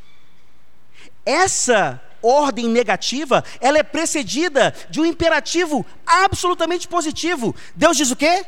essa 1.26 2.00
ordem 2.22 2.68
negativa, 2.68 3.44
ela 3.60 3.76
é 3.76 3.82
precedida 3.82 4.74
de 4.88 5.00
um 5.00 5.04
imperativo 5.04 5.84
absolutamente 6.06 6.88
positivo. 6.88 7.54
Deus 7.74 7.96
diz 7.96 8.10
o 8.10 8.16
quê? 8.16 8.46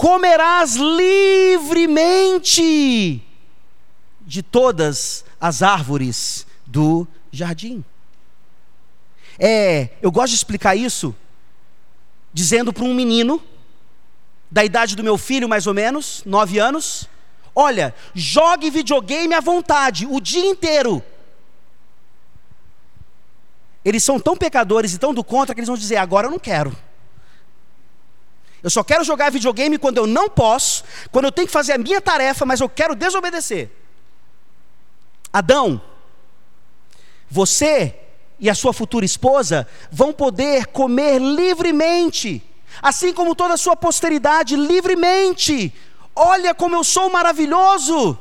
comerás 0.00 0.76
livremente 0.76 2.62
de 4.22 4.42
todas 4.42 5.26
as 5.38 5.62
árvores 5.62 6.46
do 6.66 7.06
jardim. 7.30 7.84
É, 9.38 9.90
eu 10.00 10.10
gosto 10.10 10.30
de 10.30 10.36
explicar 10.36 10.74
isso 10.74 11.14
dizendo 12.32 12.72
para 12.72 12.84
um 12.84 12.94
menino 12.94 13.42
da 14.50 14.64
idade 14.64 14.96
do 14.96 15.04
meu 15.04 15.18
filho, 15.18 15.46
mais 15.46 15.66
ou 15.66 15.74
menos, 15.74 16.22
nove 16.24 16.58
anos, 16.58 17.06
olha, 17.54 17.94
jogue 18.14 18.70
videogame 18.70 19.34
à 19.34 19.40
vontade, 19.40 20.06
o 20.06 20.18
dia 20.18 20.46
inteiro. 20.46 21.04
Eles 23.84 24.04
são 24.04 24.20
tão 24.20 24.36
pecadores 24.36 24.92
e 24.94 24.98
tão 24.98 25.14
do 25.14 25.24
contra 25.24 25.54
que 25.54 25.60
eles 25.60 25.68
vão 25.68 25.76
dizer: 25.76 25.96
agora 25.96 26.26
eu 26.26 26.30
não 26.30 26.38
quero. 26.38 26.76
Eu 28.62 28.68
só 28.68 28.84
quero 28.84 29.02
jogar 29.04 29.30
videogame 29.30 29.78
quando 29.78 29.96
eu 29.96 30.06
não 30.06 30.28
posso, 30.28 30.84
quando 31.10 31.24
eu 31.24 31.32
tenho 31.32 31.46
que 31.46 31.52
fazer 31.52 31.72
a 31.72 31.78
minha 31.78 32.00
tarefa, 32.00 32.44
mas 32.44 32.60
eu 32.60 32.68
quero 32.68 32.94
desobedecer. 32.94 33.70
Adão, 35.32 35.80
você 37.30 37.94
e 38.38 38.50
a 38.50 38.54
sua 38.54 38.72
futura 38.72 39.04
esposa 39.04 39.66
vão 39.90 40.12
poder 40.12 40.66
comer 40.66 41.18
livremente, 41.18 42.42
assim 42.82 43.14
como 43.14 43.34
toda 43.34 43.54
a 43.54 43.58
sua 43.58 43.76
posteridade 43.76 44.56
livremente. 44.56 45.72
Olha 46.14 46.54
como 46.54 46.76
eu 46.76 46.84
sou 46.84 47.08
maravilhoso. 47.08 48.18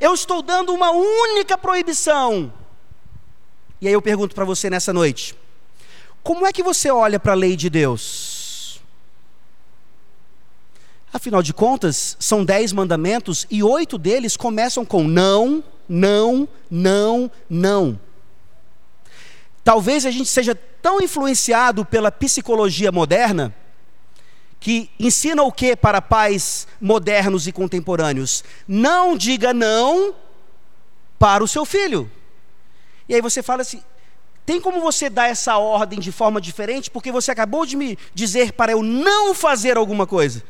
Eu 0.00 0.14
estou 0.14 0.42
dando 0.42 0.74
uma 0.74 0.90
única 0.90 1.56
proibição. 1.56 2.52
E 3.84 3.86
aí 3.86 3.92
eu 3.92 4.00
pergunto 4.00 4.34
para 4.34 4.46
você 4.46 4.70
nessa 4.70 4.94
noite: 4.94 5.34
como 6.22 6.46
é 6.46 6.52
que 6.54 6.62
você 6.62 6.90
olha 6.90 7.20
para 7.20 7.32
a 7.32 7.36
lei 7.36 7.54
de 7.54 7.68
Deus? 7.68 8.80
Afinal 11.12 11.42
de 11.42 11.52
contas, 11.52 12.16
são 12.18 12.46
dez 12.46 12.72
mandamentos 12.72 13.46
e 13.50 13.62
oito 13.62 13.98
deles 13.98 14.38
começam 14.38 14.86
com 14.86 15.04
não, 15.04 15.62
não, 15.86 16.48
não, 16.70 17.30
não. 17.48 18.00
Talvez 19.62 20.06
a 20.06 20.10
gente 20.10 20.30
seja 20.30 20.54
tão 20.54 21.02
influenciado 21.02 21.84
pela 21.84 22.10
psicologia 22.10 22.90
moderna 22.90 23.54
que 24.58 24.88
ensina 24.98 25.42
o 25.42 25.52
que 25.52 25.76
para 25.76 26.00
pais 26.00 26.66
modernos 26.80 27.46
e 27.46 27.52
contemporâneos? 27.52 28.42
Não 28.66 29.14
diga 29.14 29.52
não 29.52 30.14
para 31.18 31.44
o 31.44 31.48
seu 31.48 31.66
filho. 31.66 32.10
E 33.08 33.14
aí 33.14 33.20
você 33.20 33.42
fala 33.42 33.62
assim: 33.62 33.82
tem 34.46 34.60
como 34.60 34.80
você 34.80 35.08
dar 35.08 35.28
essa 35.28 35.56
ordem 35.56 35.98
de 35.98 36.12
forma 36.12 36.40
diferente? 36.40 36.90
Porque 36.90 37.10
você 37.10 37.30
acabou 37.30 37.64
de 37.64 37.76
me 37.76 37.98
dizer 38.12 38.52
para 38.52 38.72
eu 38.72 38.82
não 38.82 39.34
fazer 39.34 39.76
alguma 39.76 40.06
coisa. 40.06 40.42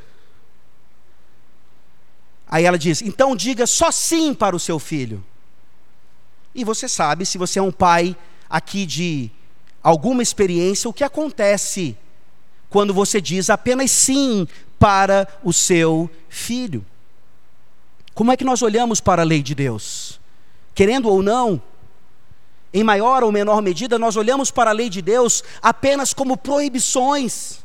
Aí 2.48 2.64
ela 2.64 2.78
diz: 2.78 3.02
então 3.02 3.36
diga 3.36 3.66
só 3.66 3.90
sim 3.90 4.34
para 4.34 4.54
o 4.54 4.60
seu 4.60 4.78
filho. 4.78 5.24
E 6.54 6.64
você 6.64 6.88
sabe, 6.88 7.26
se 7.26 7.36
você 7.36 7.58
é 7.58 7.62
um 7.62 7.72
pai 7.72 8.16
aqui 8.48 8.86
de 8.86 9.30
alguma 9.82 10.22
experiência, 10.22 10.88
o 10.88 10.92
que 10.92 11.02
acontece 11.02 11.96
quando 12.70 12.94
você 12.94 13.20
diz 13.20 13.50
apenas 13.50 13.90
sim 13.90 14.46
para 14.78 15.28
o 15.42 15.52
seu 15.52 16.10
filho. 16.28 16.84
Como 18.14 18.30
é 18.32 18.36
que 18.36 18.44
nós 18.44 18.62
olhamos 18.62 19.00
para 19.00 19.22
a 19.22 19.24
lei 19.24 19.42
de 19.42 19.54
Deus? 19.54 20.20
Querendo 20.74 21.08
ou 21.08 21.22
não, 21.22 21.60
em 22.74 22.82
maior 22.82 23.22
ou 23.22 23.30
menor 23.30 23.62
medida, 23.62 24.00
nós 24.00 24.16
olhamos 24.16 24.50
para 24.50 24.70
a 24.70 24.74
lei 24.74 24.90
de 24.90 25.00
Deus 25.00 25.44
apenas 25.62 26.12
como 26.12 26.36
proibições. 26.36 27.62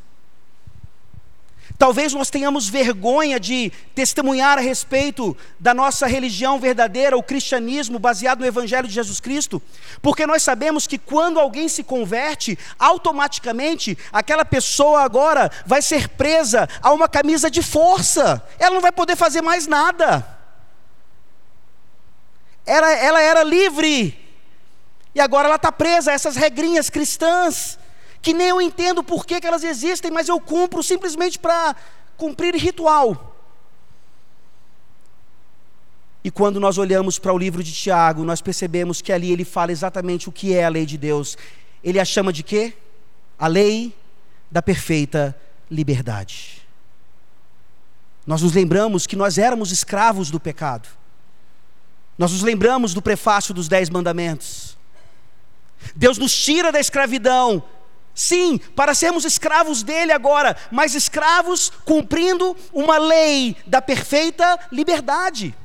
Talvez 1.79 2.13
nós 2.13 2.29
tenhamos 2.29 2.67
vergonha 2.67 3.39
de 3.39 3.71
testemunhar 3.95 4.57
a 4.57 4.61
respeito 4.61 5.35
da 5.57 5.73
nossa 5.73 6.05
religião 6.05 6.59
verdadeira, 6.59 7.17
o 7.17 7.23
cristianismo 7.23 7.97
baseado 7.97 8.41
no 8.41 8.45
Evangelho 8.45 8.87
de 8.87 8.93
Jesus 8.93 9.19
Cristo, 9.19 9.61
porque 10.01 10.27
nós 10.27 10.43
sabemos 10.43 10.85
que 10.85 10.97
quando 10.97 11.39
alguém 11.39 11.69
se 11.69 11.81
converte, 11.81 12.59
automaticamente 12.77 13.97
aquela 14.11 14.43
pessoa 14.43 15.01
agora 15.01 15.49
vai 15.65 15.81
ser 15.81 16.09
presa 16.09 16.67
a 16.81 16.91
uma 16.91 17.07
camisa 17.07 17.49
de 17.49 17.63
força, 17.63 18.45
ela 18.59 18.75
não 18.75 18.81
vai 18.81 18.91
poder 18.91 19.15
fazer 19.15 19.41
mais 19.41 19.65
nada. 19.65 20.37
Ela, 22.65 22.91
ela 22.91 23.21
era 23.21 23.41
livre, 23.41 24.28
e 25.13 25.19
agora 25.19 25.47
ela 25.47 25.55
está 25.55 25.71
presa 25.71 26.11
a 26.11 26.13
essas 26.13 26.35
regrinhas 26.35 26.89
cristãs 26.89 27.77
que 28.21 28.33
nem 28.33 28.49
eu 28.49 28.61
entendo 28.61 29.03
por 29.03 29.25
que, 29.25 29.39
elas 29.45 29.63
existem, 29.63 30.11
mas 30.11 30.27
eu 30.27 30.39
cumpro 30.39 30.83
simplesmente 30.83 31.39
para 31.39 31.75
cumprir 32.17 32.55
ritual. 32.55 33.35
E 36.23 36.29
quando 36.29 36.59
nós 36.59 36.77
olhamos 36.77 37.17
para 37.17 37.33
o 37.33 37.37
livro 37.37 37.63
de 37.63 37.71
Tiago, 37.71 38.25
nós 38.25 38.41
percebemos 38.41 39.01
que 39.01 39.13
ali 39.13 39.31
ele 39.31 39.45
fala 39.45 39.71
exatamente 39.71 40.27
o 40.27 40.31
que 40.31 40.53
é 40.53 40.65
a 40.65 40.69
lei 40.69 40.85
de 40.85 40.97
Deus. 40.97 41.37
Ele 41.81 41.99
a 41.99 42.03
chama 42.03 42.33
de 42.33 42.43
quê? 42.43 42.73
A 43.37 43.47
lei 43.47 43.95
da 44.51 44.61
perfeita 44.61 45.35
liberdade. 45.71 46.61
Nós 48.27 48.41
nos 48.41 48.53
lembramos 48.53 49.07
que 49.07 49.15
nós 49.15 49.37
éramos 49.37 49.71
escravos 49.71 50.29
do 50.29 50.41
pecado. 50.41 50.89
Nós 52.17 52.33
nos 52.33 52.41
lembramos 52.41 52.93
do 52.93 53.01
prefácio 53.01 53.53
dos 53.53 53.69
Dez 53.69 53.89
Mandamentos. 53.89 54.77
Deus 55.95 56.17
nos 56.17 56.33
tira 56.33 56.71
da 56.71 56.79
escravidão 56.79 57.63
Sim, 58.19 58.57
para 58.75 58.93
sermos 58.93 59.23
escravos 59.23 59.81
dele 59.81 60.11
agora, 60.11 60.57
mas 60.69 60.93
escravos 60.93 61.71
cumprindo 61.85 62.53
uma 62.73 62.97
lei 62.97 63.55
da 63.65 63.81
perfeita 63.81 64.59
liberdade. 64.73 65.55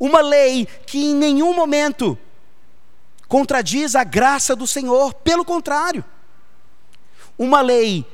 Uma 0.00 0.20
lei 0.20 0.66
que 0.84 0.98
em 0.98 1.14
nenhum 1.14 1.54
momento 1.54 2.18
contradiz 3.28 3.94
a 3.94 4.02
graça 4.02 4.56
do 4.56 4.66
Senhor, 4.66 5.14
pelo 5.14 5.44
contrário. 5.44 6.04
Uma 7.38 7.60
lei 7.60 8.04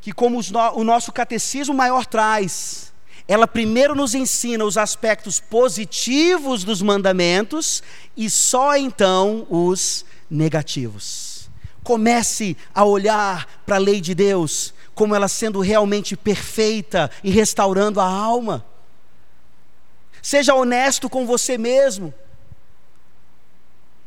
que, 0.00 0.10
como 0.12 0.40
o 0.74 0.82
nosso 0.82 1.12
catecismo 1.12 1.72
maior 1.72 2.04
traz, 2.04 2.91
ela 3.32 3.48
primeiro 3.48 3.94
nos 3.94 4.14
ensina 4.14 4.62
os 4.62 4.76
aspectos 4.76 5.40
positivos 5.40 6.64
dos 6.64 6.82
mandamentos 6.82 7.82
e 8.14 8.28
só 8.28 8.76
então 8.76 9.46
os 9.48 10.04
negativos. 10.30 11.48
Comece 11.82 12.54
a 12.74 12.84
olhar 12.84 13.62
para 13.64 13.76
a 13.76 13.78
lei 13.78 14.02
de 14.02 14.14
Deus 14.14 14.74
como 14.94 15.14
ela 15.14 15.28
sendo 15.28 15.60
realmente 15.60 16.14
perfeita 16.14 17.10
e 17.24 17.30
restaurando 17.30 18.02
a 18.02 18.04
alma. 18.04 18.66
Seja 20.20 20.54
honesto 20.54 21.08
com 21.08 21.24
você 21.24 21.56
mesmo 21.56 22.12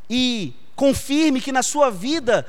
e 0.08 0.54
confirme 0.76 1.42
que 1.42 1.52
na 1.52 1.64
sua 1.64 1.90
vida 1.90 2.46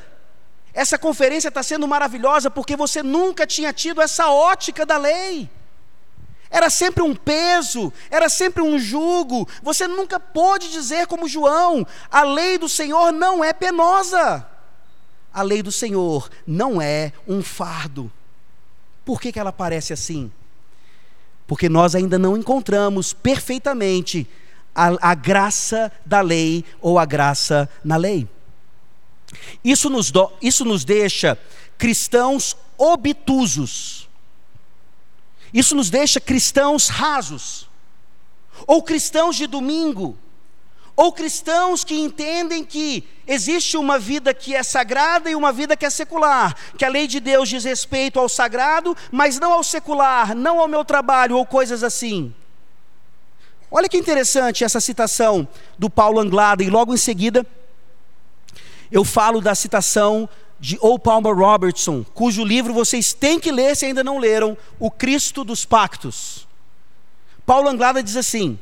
essa 0.74 0.98
conferência 0.98 1.48
está 1.48 1.62
sendo 1.62 1.88
maravilhosa 1.88 2.50
porque 2.50 2.76
você 2.76 3.02
nunca 3.02 3.46
tinha 3.46 3.72
tido 3.72 4.02
essa 4.02 4.30
ótica 4.30 4.84
da 4.84 4.98
lei. 4.98 5.48
Era 6.56 6.70
sempre 6.70 7.02
um 7.02 7.14
peso, 7.14 7.92
era 8.10 8.28
sempre 8.28 8.62
um 8.62 8.78
jugo. 8.78 9.46
Você 9.62 9.86
nunca 9.86 10.18
pôde 10.18 10.70
dizer, 10.70 11.06
como 11.06 11.28
João, 11.28 11.86
a 12.10 12.22
lei 12.22 12.56
do 12.56 12.68
Senhor 12.68 13.12
não 13.12 13.44
é 13.44 13.52
penosa 13.52 14.46
a 15.36 15.42
lei 15.42 15.62
do 15.62 15.70
Senhor 15.70 16.30
não 16.46 16.80
é 16.80 17.12
um 17.28 17.42
fardo. 17.42 18.10
Por 19.04 19.20
que, 19.20 19.30
que 19.30 19.38
ela 19.38 19.52
parece 19.52 19.92
assim? 19.92 20.32
Porque 21.46 21.68
nós 21.68 21.94
ainda 21.94 22.18
não 22.18 22.38
encontramos 22.38 23.12
perfeitamente 23.12 24.26
a, 24.74 25.10
a 25.10 25.14
graça 25.14 25.92
da 26.06 26.22
lei 26.22 26.64
ou 26.80 26.98
a 26.98 27.04
graça 27.04 27.68
na 27.84 27.98
lei. 27.98 28.26
Isso 29.62 29.90
nos, 29.90 30.10
do, 30.10 30.32
isso 30.40 30.64
nos 30.64 30.86
deixa 30.86 31.38
cristãos 31.76 32.56
obtusos. 32.78 34.05
Isso 35.52 35.74
nos 35.74 35.90
deixa 35.90 36.20
cristãos 36.20 36.88
rasos. 36.88 37.68
Ou 38.66 38.82
cristãos 38.82 39.36
de 39.36 39.46
domingo 39.46 40.18
ou 40.96 41.12
cristãos 41.12 41.84
que 41.84 41.94
entendem 41.94 42.64
que 42.64 43.06
existe 43.26 43.76
uma 43.76 43.98
vida 43.98 44.32
que 44.32 44.54
é 44.54 44.62
sagrada 44.62 45.30
e 45.30 45.34
uma 45.34 45.52
vida 45.52 45.76
que 45.76 45.84
é 45.84 45.90
secular, 45.90 46.56
que 46.78 46.86
a 46.86 46.88
lei 46.88 47.06
de 47.06 47.20
Deus 47.20 47.50
diz 47.50 47.64
respeito 47.64 48.18
ao 48.18 48.30
sagrado, 48.30 48.96
mas 49.12 49.38
não 49.38 49.52
ao 49.52 49.62
secular, 49.62 50.34
não 50.34 50.58
ao 50.58 50.66
meu 50.66 50.84
trabalho 50.84 51.36
ou 51.36 51.44
coisas 51.44 51.84
assim. 51.84 52.34
Olha 53.70 53.90
que 53.90 53.98
interessante 53.98 54.64
essa 54.64 54.80
citação 54.80 55.46
do 55.78 55.90
Paulo 55.90 56.18
Anglada, 56.18 56.62
e 56.62 56.70
logo 56.70 56.94
em 56.94 56.96
seguida 56.96 57.46
eu 58.90 59.04
falo 59.04 59.40
da 59.42 59.54
citação 59.54 60.26
de 60.58 60.78
O. 60.80 60.98
Palmer 60.98 61.34
Robertson, 61.36 62.04
cujo 62.14 62.44
livro 62.44 62.72
vocês 62.72 63.12
têm 63.12 63.38
que 63.38 63.52
ler 63.52 63.76
se 63.76 63.86
ainda 63.86 64.02
não 64.02 64.18
leram, 64.18 64.56
O 64.78 64.90
Cristo 64.90 65.44
dos 65.44 65.64
Pactos. 65.64 66.46
Paulo 67.44 67.68
Anglada 67.68 68.02
diz 68.02 68.16
assim: 68.16 68.58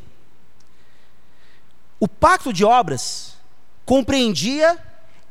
o 2.04 2.08
pacto 2.08 2.52
de 2.52 2.64
obras 2.64 3.34
compreendia 3.86 4.78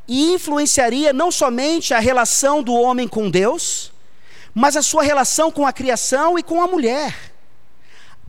e 0.08 0.32
influenciaria 0.32 1.12
não 1.12 1.30
somente 1.30 1.94
a 1.94 2.00
relação 2.00 2.62
do 2.62 2.74
homem 2.74 3.06
com 3.06 3.30
Deus, 3.30 3.92
mas 4.52 4.76
a 4.76 4.82
sua 4.82 5.04
relação 5.04 5.52
com 5.52 5.66
a 5.66 5.72
criação 5.72 6.38
e 6.38 6.42
com 6.42 6.60
a 6.60 6.66
mulher. 6.66 7.32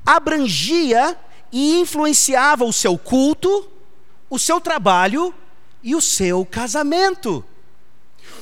Abrangia 0.05 1.17
e 1.51 1.79
influenciava 1.79 2.63
o 2.65 2.73
seu 2.73 2.97
culto, 2.97 3.67
o 4.29 4.37
seu 4.37 4.61
trabalho 4.61 5.33
e 5.81 5.95
o 5.95 6.01
seu 6.01 6.45
casamento. 6.45 7.43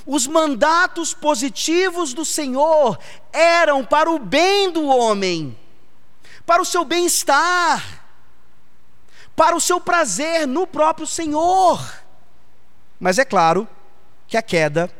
Os 0.05 0.27
mandatos 0.27 1.13
positivos 1.13 2.13
do 2.13 2.25
Senhor 2.25 2.99
eram 3.31 3.85
para 3.85 4.09
o 4.11 4.19
bem 4.19 4.71
do 4.71 4.85
homem, 4.85 5.57
para 6.45 6.61
o 6.61 6.65
seu 6.65 6.83
bem-estar 6.83 8.03
para 9.35 9.55
o 9.55 9.61
seu 9.61 9.79
prazer 9.79 10.47
no 10.47 10.65
próprio 10.67 11.07
Senhor. 11.07 11.79
Mas 12.99 13.17
é 13.17 13.25
claro 13.25 13.67
que 14.27 14.37
a 14.37 14.41
queda 14.41 14.91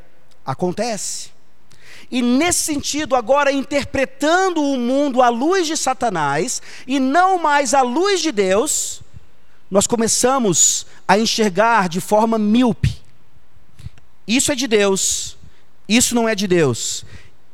acontece. 0.45 1.32
E 2.12 2.22
nesse 2.22 2.60
sentido, 2.60 3.16
agora 3.16 3.51
interpretando 3.51 4.62
o 4.62 4.78
mundo 4.78 5.22
à 5.22 5.30
luz 5.30 5.66
de 5.66 5.78
Satanás 5.78 6.62
e 6.86 6.99
não 6.99 7.39
mais 7.39 7.74
à 7.74 7.82
luz 7.82 8.22
de 8.22 8.32
Deus, 8.32 9.01
nós 9.70 9.88
começamos 9.88 10.86
a 11.08 11.18
enxergar 11.18 11.88
de 11.88 12.01
forma 12.01 12.38
míope. 12.38 13.01
Isso 14.28 14.52
é 14.52 14.56
de 14.56 14.68
Deus, 14.68 15.38
isso 15.88 16.16
não 16.16 16.28
é 16.28 16.36
de 16.36 16.48
Deus. 16.48 17.06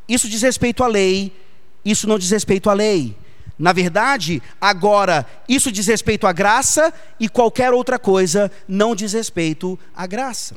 Isso 0.07 0.27
diz 0.27 0.41
respeito 0.41 0.83
à 0.83 0.87
lei, 0.87 1.35
isso 1.83 2.07
não 2.07 2.17
diz 2.17 2.31
respeito 2.31 2.69
à 2.69 2.73
lei. 2.73 3.15
Na 3.57 3.73
verdade, 3.73 4.41
agora, 4.59 5.25
isso 5.47 5.71
diz 5.71 5.85
respeito 5.87 6.25
à 6.25 6.31
graça 6.31 6.93
e 7.19 7.27
qualquer 7.27 7.73
outra 7.73 7.99
coisa 7.99 8.49
não 8.67 8.95
diz 8.95 9.13
respeito 9.13 9.77
à 9.93 10.07
graça. 10.07 10.55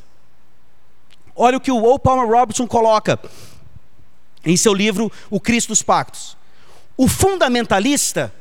Olha 1.35 1.57
o 1.57 1.61
que 1.61 1.71
o 1.71 1.83
Will 1.83 1.99
Palmer 1.99 2.27
Robertson 2.27 2.65
coloca 2.65 3.19
em 4.45 4.55
seu 4.55 4.73
livro 4.73 5.11
O 5.29 5.39
Cristo 5.39 5.69
dos 5.69 5.81
Pactos. 5.81 6.37
O 6.95 7.07
fundamentalista 7.07 8.33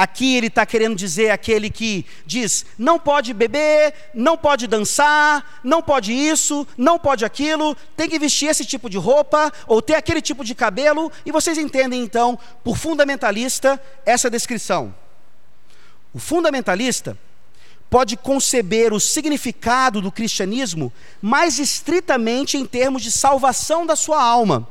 Aqui 0.00 0.34
ele 0.34 0.46
está 0.46 0.64
querendo 0.64 0.96
dizer 0.96 1.28
aquele 1.28 1.68
que 1.68 2.06
diz: 2.24 2.64
não 2.78 2.98
pode 2.98 3.34
beber, 3.34 3.92
não 4.14 4.34
pode 4.34 4.66
dançar, 4.66 5.60
não 5.62 5.82
pode 5.82 6.10
isso, 6.10 6.66
não 6.74 6.98
pode 6.98 7.22
aquilo, 7.22 7.76
tem 7.98 8.08
que 8.08 8.18
vestir 8.18 8.48
esse 8.48 8.64
tipo 8.64 8.88
de 8.88 8.96
roupa 8.96 9.52
ou 9.66 9.82
ter 9.82 9.96
aquele 9.96 10.22
tipo 10.22 10.42
de 10.42 10.54
cabelo, 10.54 11.12
e 11.26 11.30
vocês 11.30 11.58
entendem 11.58 12.02
então, 12.02 12.38
por 12.64 12.78
fundamentalista, 12.78 13.78
essa 14.06 14.30
descrição. 14.30 14.94
O 16.14 16.18
fundamentalista 16.18 17.18
pode 17.90 18.16
conceber 18.16 18.94
o 18.94 19.00
significado 19.00 20.00
do 20.00 20.10
cristianismo 20.10 20.90
mais 21.20 21.58
estritamente 21.58 22.56
em 22.56 22.64
termos 22.64 23.02
de 23.02 23.12
salvação 23.12 23.84
da 23.84 23.96
sua 23.96 24.22
alma. 24.22 24.66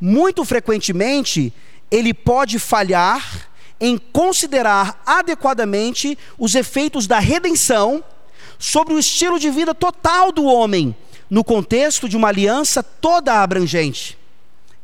Muito 0.00 0.44
frequentemente, 0.44 1.54
ele 1.92 2.12
pode 2.12 2.58
falhar 2.58 3.51
em 3.82 3.98
considerar 3.98 5.02
adequadamente 5.04 6.16
os 6.38 6.54
efeitos 6.54 7.08
da 7.08 7.18
redenção 7.18 8.02
sobre 8.56 8.94
o 8.94 8.98
estilo 8.98 9.40
de 9.40 9.50
vida 9.50 9.74
total 9.74 10.30
do 10.30 10.44
homem, 10.44 10.94
no 11.28 11.42
contexto 11.42 12.08
de 12.08 12.16
uma 12.16 12.28
aliança 12.28 12.80
toda 12.80 13.42
abrangente. 13.42 14.16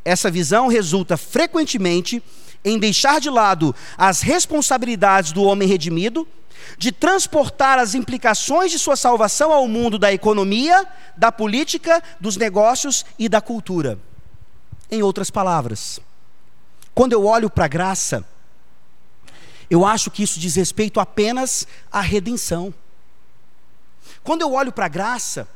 Essa 0.04 0.28
visão 0.28 0.66
resulta 0.66 1.16
frequentemente 1.16 2.20
em 2.64 2.76
deixar 2.76 3.20
de 3.20 3.30
lado 3.30 3.72
as 3.96 4.20
responsabilidades 4.20 5.30
do 5.30 5.44
homem 5.44 5.68
redimido, 5.68 6.26
de 6.76 6.90
transportar 6.90 7.78
as 7.78 7.94
implicações 7.94 8.72
de 8.72 8.80
sua 8.80 8.96
salvação 8.96 9.52
ao 9.52 9.68
mundo 9.68 9.96
da 9.96 10.12
economia, 10.12 10.84
da 11.16 11.30
política, 11.30 12.02
dos 12.18 12.36
negócios 12.36 13.06
e 13.16 13.28
da 13.28 13.40
cultura. 13.40 13.96
Em 14.90 15.04
outras 15.04 15.30
palavras, 15.30 16.00
quando 16.92 17.12
eu 17.12 17.24
olho 17.24 17.48
para 17.48 17.66
a 17.66 17.68
graça, 17.68 18.24
eu 19.70 19.84
acho 19.84 20.10
que 20.10 20.22
isso 20.22 20.40
diz 20.40 20.54
respeito 20.54 20.98
apenas 20.98 21.66
à 21.92 22.00
redenção. 22.00 22.72
Quando 24.22 24.42
eu 24.42 24.52
olho 24.52 24.72
para 24.72 24.86
a 24.86 24.88
graça, 24.88 25.48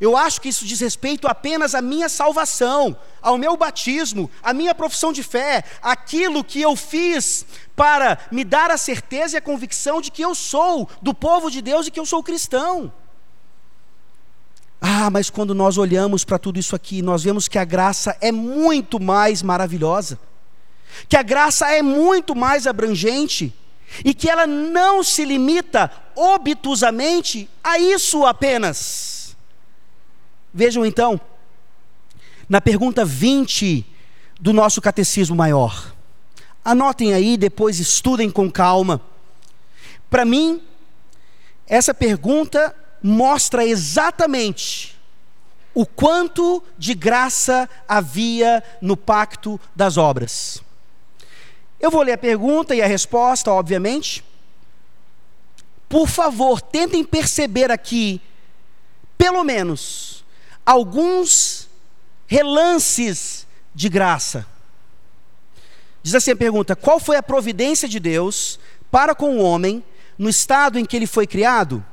eu 0.00 0.16
acho 0.16 0.40
que 0.40 0.48
isso 0.48 0.64
diz 0.64 0.80
respeito 0.80 1.28
apenas 1.28 1.74
à 1.74 1.82
minha 1.82 2.08
salvação, 2.08 2.96
ao 3.20 3.36
meu 3.36 3.56
batismo, 3.56 4.30
à 4.42 4.52
minha 4.52 4.74
profissão 4.74 5.12
de 5.12 5.22
fé, 5.22 5.62
aquilo 5.82 6.42
que 6.42 6.60
eu 6.60 6.74
fiz 6.74 7.44
para 7.76 8.18
me 8.30 8.44
dar 8.44 8.70
a 8.70 8.78
certeza 8.78 9.36
e 9.36 9.38
a 9.38 9.42
convicção 9.42 10.00
de 10.00 10.10
que 10.10 10.22
eu 10.22 10.34
sou 10.34 10.88
do 11.02 11.12
povo 11.12 11.50
de 11.50 11.60
Deus 11.60 11.86
e 11.86 11.90
que 11.90 12.00
eu 12.00 12.06
sou 12.06 12.22
cristão. 12.22 12.92
Ah, 14.80 15.10
mas 15.10 15.30
quando 15.30 15.54
nós 15.54 15.78
olhamos 15.78 16.24
para 16.24 16.38
tudo 16.38 16.58
isso 16.58 16.76
aqui, 16.76 17.00
nós 17.00 17.22
vemos 17.22 17.48
que 17.48 17.58
a 17.58 17.64
graça 17.64 18.16
é 18.20 18.30
muito 18.32 19.00
mais 19.00 19.42
maravilhosa 19.42 20.18
que 21.08 21.16
a 21.16 21.22
graça 21.22 21.70
é 21.70 21.82
muito 21.82 22.34
mais 22.34 22.66
abrangente 22.66 23.52
e 24.04 24.14
que 24.14 24.28
ela 24.28 24.46
não 24.46 25.02
se 25.02 25.24
limita 25.24 25.90
obtusamente 26.16 27.48
a 27.62 27.78
isso 27.78 28.24
apenas. 28.24 29.36
Vejam 30.52 30.84
então, 30.86 31.20
na 32.48 32.60
pergunta 32.60 33.04
20 33.04 33.84
do 34.40 34.52
nosso 34.52 34.80
catecismo 34.80 35.36
maior. 35.36 35.92
Anotem 36.64 37.12
aí, 37.12 37.36
depois 37.36 37.78
estudem 37.78 38.30
com 38.30 38.50
calma. 38.50 39.00
Para 40.08 40.24
mim, 40.24 40.62
essa 41.66 41.92
pergunta 41.92 42.74
mostra 43.02 43.66
exatamente 43.66 44.98
o 45.74 45.84
quanto 45.84 46.62
de 46.78 46.94
graça 46.94 47.68
havia 47.86 48.62
no 48.80 48.96
pacto 48.96 49.60
das 49.74 49.96
obras. 49.96 50.63
Eu 51.84 51.90
vou 51.90 52.00
ler 52.00 52.12
a 52.12 52.18
pergunta 52.18 52.74
e 52.74 52.80
a 52.80 52.86
resposta, 52.86 53.52
obviamente. 53.52 54.24
Por 55.86 56.08
favor, 56.08 56.58
tentem 56.58 57.04
perceber 57.04 57.70
aqui, 57.70 58.22
pelo 59.18 59.44
menos, 59.44 60.24
alguns 60.64 61.68
relances 62.26 63.46
de 63.74 63.90
graça. 63.90 64.46
Diz 66.02 66.14
assim 66.14 66.30
a 66.30 66.36
pergunta: 66.36 66.74
qual 66.74 66.98
foi 66.98 67.16
a 67.18 67.22
providência 67.22 67.86
de 67.86 68.00
Deus 68.00 68.58
para 68.90 69.14
com 69.14 69.36
o 69.36 69.42
homem 69.42 69.84
no 70.16 70.30
estado 70.30 70.78
em 70.78 70.86
que 70.86 70.96
ele 70.96 71.06
foi 71.06 71.26
criado? 71.26 71.84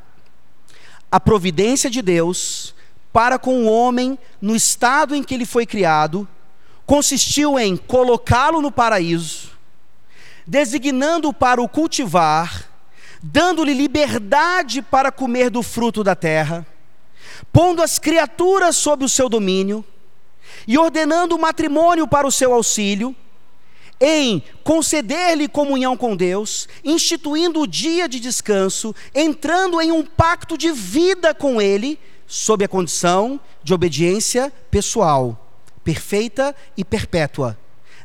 A 1.11 1.19
providência 1.19 1.89
de 1.89 2.01
Deus 2.01 2.73
para 3.11 3.37
com 3.37 3.65
o 3.65 3.69
homem 3.69 4.17
no 4.41 4.55
estado 4.55 5.13
em 5.13 5.21
que 5.21 5.33
ele 5.33 5.45
foi 5.45 5.65
criado 5.65 6.25
consistiu 6.85 7.59
em 7.59 7.75
colocá-lo 7.75 8.61
no 8.61 8.71
paraíso, 8.71 9.51
designando-o 10.51 11.33
para 11.33 11.61
o 11.61 11.69
cultivar, 11.69 12.69
dando-lhe 13.23 13.73
liberdade 13.73 14.81
para 14.81 15.09
comer 15.09 15.49
do 15.49 15.63
fruto 15.63 16.03
da 16.03 16.13
terra, 16.13 16.67
pondo 17.53 17.81
as 17.81 17.97
criaturas 17.97 18.75
sob 18.75 19.05
o 19.05 19.09
seu 19.09 19.29
domínio 19.29 19.81
e 20.67 20.77
ordenando 20.77 21.37
o 21.37 21.39
matrimônio 21.39 22.05
para 22.05 22.27
o 22.27 22.31
seu 22.31 22.53
auxílio, 22.53 23.15
em 23.97 24.43
conceder-lhe 24.61 25.47
comunhão 25.47 25.95
com 25.95 26.17
Deus, 26.17 26.67
instituindo 26.83 27.61
o 27.61 27.67
dia 27.67 28.09
de 28.09 28.19
descanso, 28.19 28.93
entrando 29.15 29.79
em 29.79 29.89
um 29.89 30.03
pacto 30.03 30.57
de 30.57 30.69
vida 30.73 31.33
com 31.33 31.61
Ele, 31.61 31.97
sob 32.27 32.65
a 32.65 32.67
condição 32.67 33.39
de 33.63 33.73
obediência 33.73 34.51
pessoal, 34.69 35.49
perfeita 35.81 36.53
e 36.75 36.83
perpétua 36.83 37.57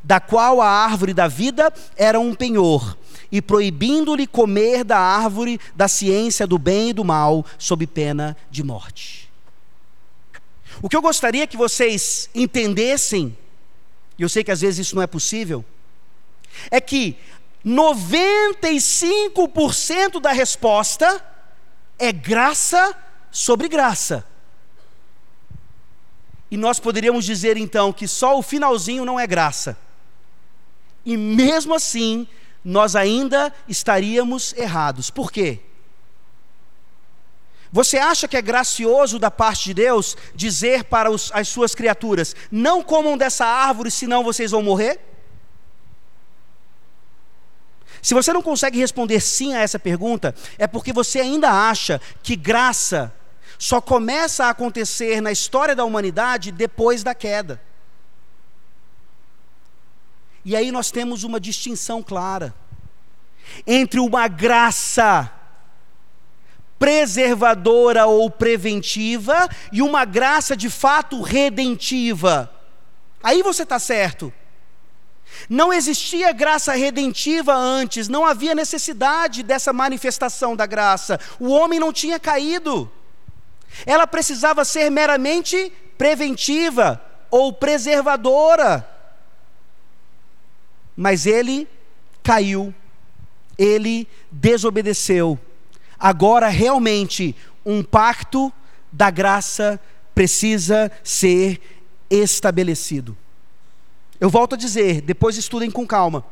da 0.06 0.18
qual 0.20 0.62
a 0.62 0.68
árvore 0.68 1.12
da 1.12 1.26
vida 1.26 1.74
era 1.96 2.20
um 2.20 2.32
penhor, 2.32 2.96
e 3.30 3.42
proibindo-lhe 3.42 4.24
comer 4.24 4.84
da 4.84 4.96
árvore 4.96 5.60
da 5.74 5.88
ciência 5.88 6.46
do 6.46 6.58
bem 6.58 6.90
e 6.90 6.92
do 6.92 7.04
mal, 7.04 7.44
sob 7.58 7.84
pena 7.88 8.36
de 8.48 8.62
morte. 8.62 9.28
O 10.80 10.88
que 10.88 10.96
eu 10.96 11.02
gostaria 11.02 11.44
que 11.44 11.56
vocês 11.56 12.30
entendessem, 12.32 13.36
e 14.16 14.22
eu 14.22 14.28
sei 14.28 14.44
que 14.44 14.52
às 14.52 14.60
vezes 14.60 14.86
isso 14.86 14.94
não 14.94 15.02
é 15.02 15.08
possível, 15.08 15.64
é 16.70 16.80
que 16.80 17.18
95% 17.66 20.20
da 20.20 20.30
resposta 20.30 21.20
é 21.98 22.12
graça 22.12 22.96
sobre 23.32 23.68
graça. 23.68 24.24
E 26.48 26.56
nós 26.56 26.78
poderíamos 26.78 27.24
dizer 27.24 27.56
então 27.56 27.92
que 27.92 28.06
só 28.06 28.38
o 28.38 28.42
finalzinho 28.42 29.04
não 29.04 29.18
é 29.18 29.26
graça 29.26 29.76
e 31.06 31.16
mesmo 31.16 31.72
assim 31.72 32.26
nós 32.64 32.96
ainda 32.96 33.54
estaríamos 33.68 34.52
errados. 34.54 35.08
Por 35.08 35.30
quê? 35.30 35.60
Você 37.70 37.96
acha 37.96 38.26
que 38.26 38.36
é 38.36 38.42
gracioso 38.42 39.18
da 39.18 39.30
parte 39.30 39.66
de 39.66 39.74
Deus 39.74 40.16
dizer 40.34 40.84
para 40.84 41.10
os, 41.10 41.30
as 41.32 41.46
suas 41.46 41.74
criaturas: 41.74 42.34
não 42.50 42.82
comam 42.82 43.16
dessa 43.16 43.46
árvore, 43.46 43.90
senão 43.90 44.24
vocês 44.24 44.50
vão 44.50 44.62
morrer? 44.62 44.98
Se 48.02 48.14
você 48.14 48.32
não 48.32 48.42
consegue 48.42 48.78
responder 48.78 49.20
sim 49.20 49.54
a 49.54 49.60
essa 49.60 49.78
pergunta, 49.78 50.34
é 50.58 50.66
porque 50.66 50.92
você 50.92 51.20
ainda 51.20 51.50
acha 51.50 52.00
que 52.22 52.36
graça 52.36 53.12
só 53.58 53.80
começa 53.80 54.46
a 54.46 54.50
acontecer 54.50 55.20
na 55.20 55.32
história 55.32 55.74
da 55.74 55.84
humanidade 55.84 56.50
depois 56.52 57.02
da 57.02 57.14
queda. 57.14 57.60
E 60.46 60.54
aí 60.54 60.70
nós 60.70 60.92
temos 60.92 61.24
uma 61.24 61.40
distinção 61.40 62.00
clara 62.04 62.54
entre 63.66 63.98
uma 63.98 64.28
graça 64.28 65.28
preservadora 66.78 68.06
ou 68.06 68.30
preventiva 68.30 69.48
e 69.72 69.82
uma 69.82 70.04
graça 70.04 70.56
de 70.56 70.70
fato 70.70 71.20
redentiva. 71.20 72.48
Aí 73.20 73.42
você 73.42 73.64
está 73.64 73.80
certo. 73.80 74.32
Não 75.50 75.72
existia 75.72 76.30
graça 76.30 76.74
redentiva 76.74 77.52
antes, 77.52 78.06
não 78.06 78.24
havia 78.24 78.54
necessidade 78.54 79.42
dessa 79.42 79.72
manifestação 79.72 80.54
da 80.54 80.64
graça. 80.64 81.18
O 81.40 81.48
homem 81.48 81.80
não 81.80 81.92
tinha 81.92 82.20
caído. 82.20 82.88
Ela 83.84 84.06
precisava 84.06 84.64
ser 84.64 84.90
meramente 84.90 85.72
preventiva 85.98 87.02
ou 87.32 87.52
preservadora. 87.52 88.95
Mas 90.96 91.26
ele 91.26 91.68
caiu, 92.22 92.74
ele 93.58 94.08
desobedeceu. 94.30 95.38
Agora, 95.98 96.48
realmente, 96.48 97.34
um 97.64 97.82
pacto 97.82 98.52
da 98.90 99.10
graça 99.10 99.80
precisa 100.14 100.90
ser 101.04 101.60
estabelecido. 102.08 103.16
Eu 104.18 104.30
volto 104.30 104.54
a 104.54 104.58
dizer, 104.58 105.02
depois 105.02 105.36
estudem 105.36 105.70
com 105.70 105.86
calma. 105.86 106.24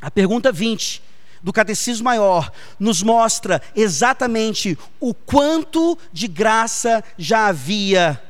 A 0.00 0.10
pergunta 0.10 0.52
20 0.52 1.02
do 1.42 1.52
Catecismo 1.52 2.04
Maior 2.04 2.52
nos 2.78 3.02
mostra 3.02 3.60
exatamente 3.74 4.78
o 5.00 5.12
quanto 5.12 5.98
de 6.12 6.28
graça 6.28 7.02
já 7.18 7.46
havia 7.46 8.22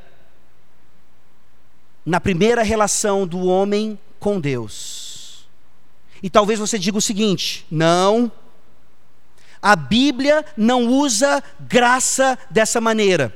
na 2.04 2.20
primeira 2.20 2.62
relação 2.62 3.26
do 3.26 3.46
homem 3.46 3.98
com 4.18 4.40
Deus. 4.40 5.01
E 6.22 6.30
talvez 6.30 6.58
você 6.58 6.78
diga 6.78 6.98
o 6.98 7.02
seguinte: 7.02 7.66
não, 7.70 8.30
a 9.60 9.74
Bíblia 9.74 10.44
não 10.56 10.86
usa 10.86 11.42
graça 11.60 12.38
dessa 12.50 12.80
maneira. 12.80 13.34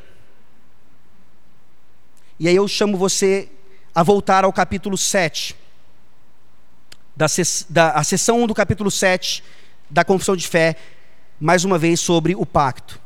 E 2.38 2.48
aí 2.48 2.56
eu 2.56 2.68
chamo 2.68 2.96
você 2.96 3.48
a 3.94 4.02
voltar 4.02 4.44
ao 4.44 4.52
capítulo 4.52 4.96
7, 4.96 5.56
da, 7.16 7.26
da 7.70 7.90
a 7.92 8.04
sessão 8.04 8.42
1 8.42 8.46
do 8.46 8.54
capítulo 8.54 8.90
7 8.90 9.42
da 9.88 10.04
Confissão 10.04 10.36
de 10.36 10.46
Fé, 10.46 10.76
mais 11.40 11.64
uma 11.64 11.78
vez 11.78 11.98
sobre 11.98 12.34
o 12.34 12.44
pacto. 12.44 13.00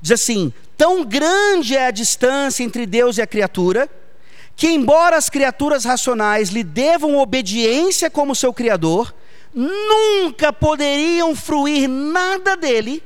Diz 0.00 0.12
assim: 0.12 0.52
Tão 0.76 1.04
grande 1.04 1.76
é 1.76 1.86
a 1.86 1.90
distância 1.90 2.62
entre 2.62 2.86
Deus 2.86 3.18
e 3.18 3.22
a 3.22 3.26
criatura, 3.26 3.88
que, 4.54 4.68
embora 4.68 5.16
as 5.16 5.28
criaturas 5.28 5.84
racionais 5.84 6.50
lhe 6.50 6.62
devam 6.62 7.18
obediência 7.18 8.10
como 8.10 8.34
seu 8.34 8.52
Criador, 8.52 9.14
nunca 9.56 10.52
poderiam 10.52 11.34
fruir 11.34 11.88
nada 11.88 12.54
dele 12.54 13.02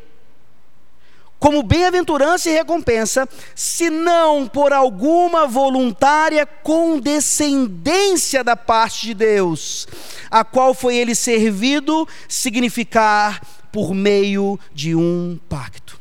como 1.40 1.62
bem-aventurança 1.62 2.50
e 2.50 2.52
recompensa, 2.52 3.26
senão 3.54 4.46
por 4.46 4.74
alguma 4.74 5.46
voluntária 5.46 6.44
condescendência 6.44 8.44
da 8.44 8.54
parte 8.54 9.06
de 9.06 9.14
Deus, 9.14 9.88
a 10.30 10.44
qual 10.44 10.74
foi 10.74 10.96
ele 10.96 11.14
servido 11.14 12.06
significar 12.28 13.40
por 13.72 13.94
meio 13.94 14.60
de 14.74 14.94
um 14.94 15.40
pacto. 15.48 15.98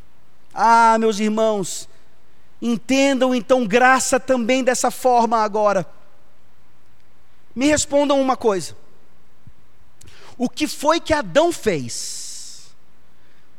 Ah, 0.52 0.98
meus 1.00 1.18
irmãos, 1.18 1.88
entendam 2.60 3.34
então 3.34 3.66
graça 3.66 4.20
também 4.20 4.62
dessa 4.62 4.90
forma 4.90 5.38
agora. 5.38 5.86
Me 7.56 7.66
respondam 7.66 8.20
uma 8.20 8.36
coisa: 8.36 8.76
o 10.42 10.48
que 10.48 10.66
foi 10.66 11.00
que 11.00 11.12
Adão 11.12 11.52
fez 11.52 12.74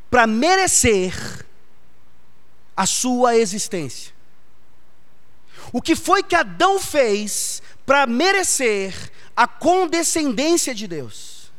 para 0.09 0.25
merecer 0.25 1.45
a 2.75 2.87
sua 2.87 3.37
existência. 3.37 4.11
O 5.71 5.79
que 5.79 5.95
foi 5.95 6.23
que 6.23 6.35
Adão 6.35 6.79
fez 6.79 7.61
para 7.85 8.07
merecer 8.07 9.11
a 9.37 9.47
condescendência 9.47 10.73
de 10.73 10.87
Deus? 10.87 11.51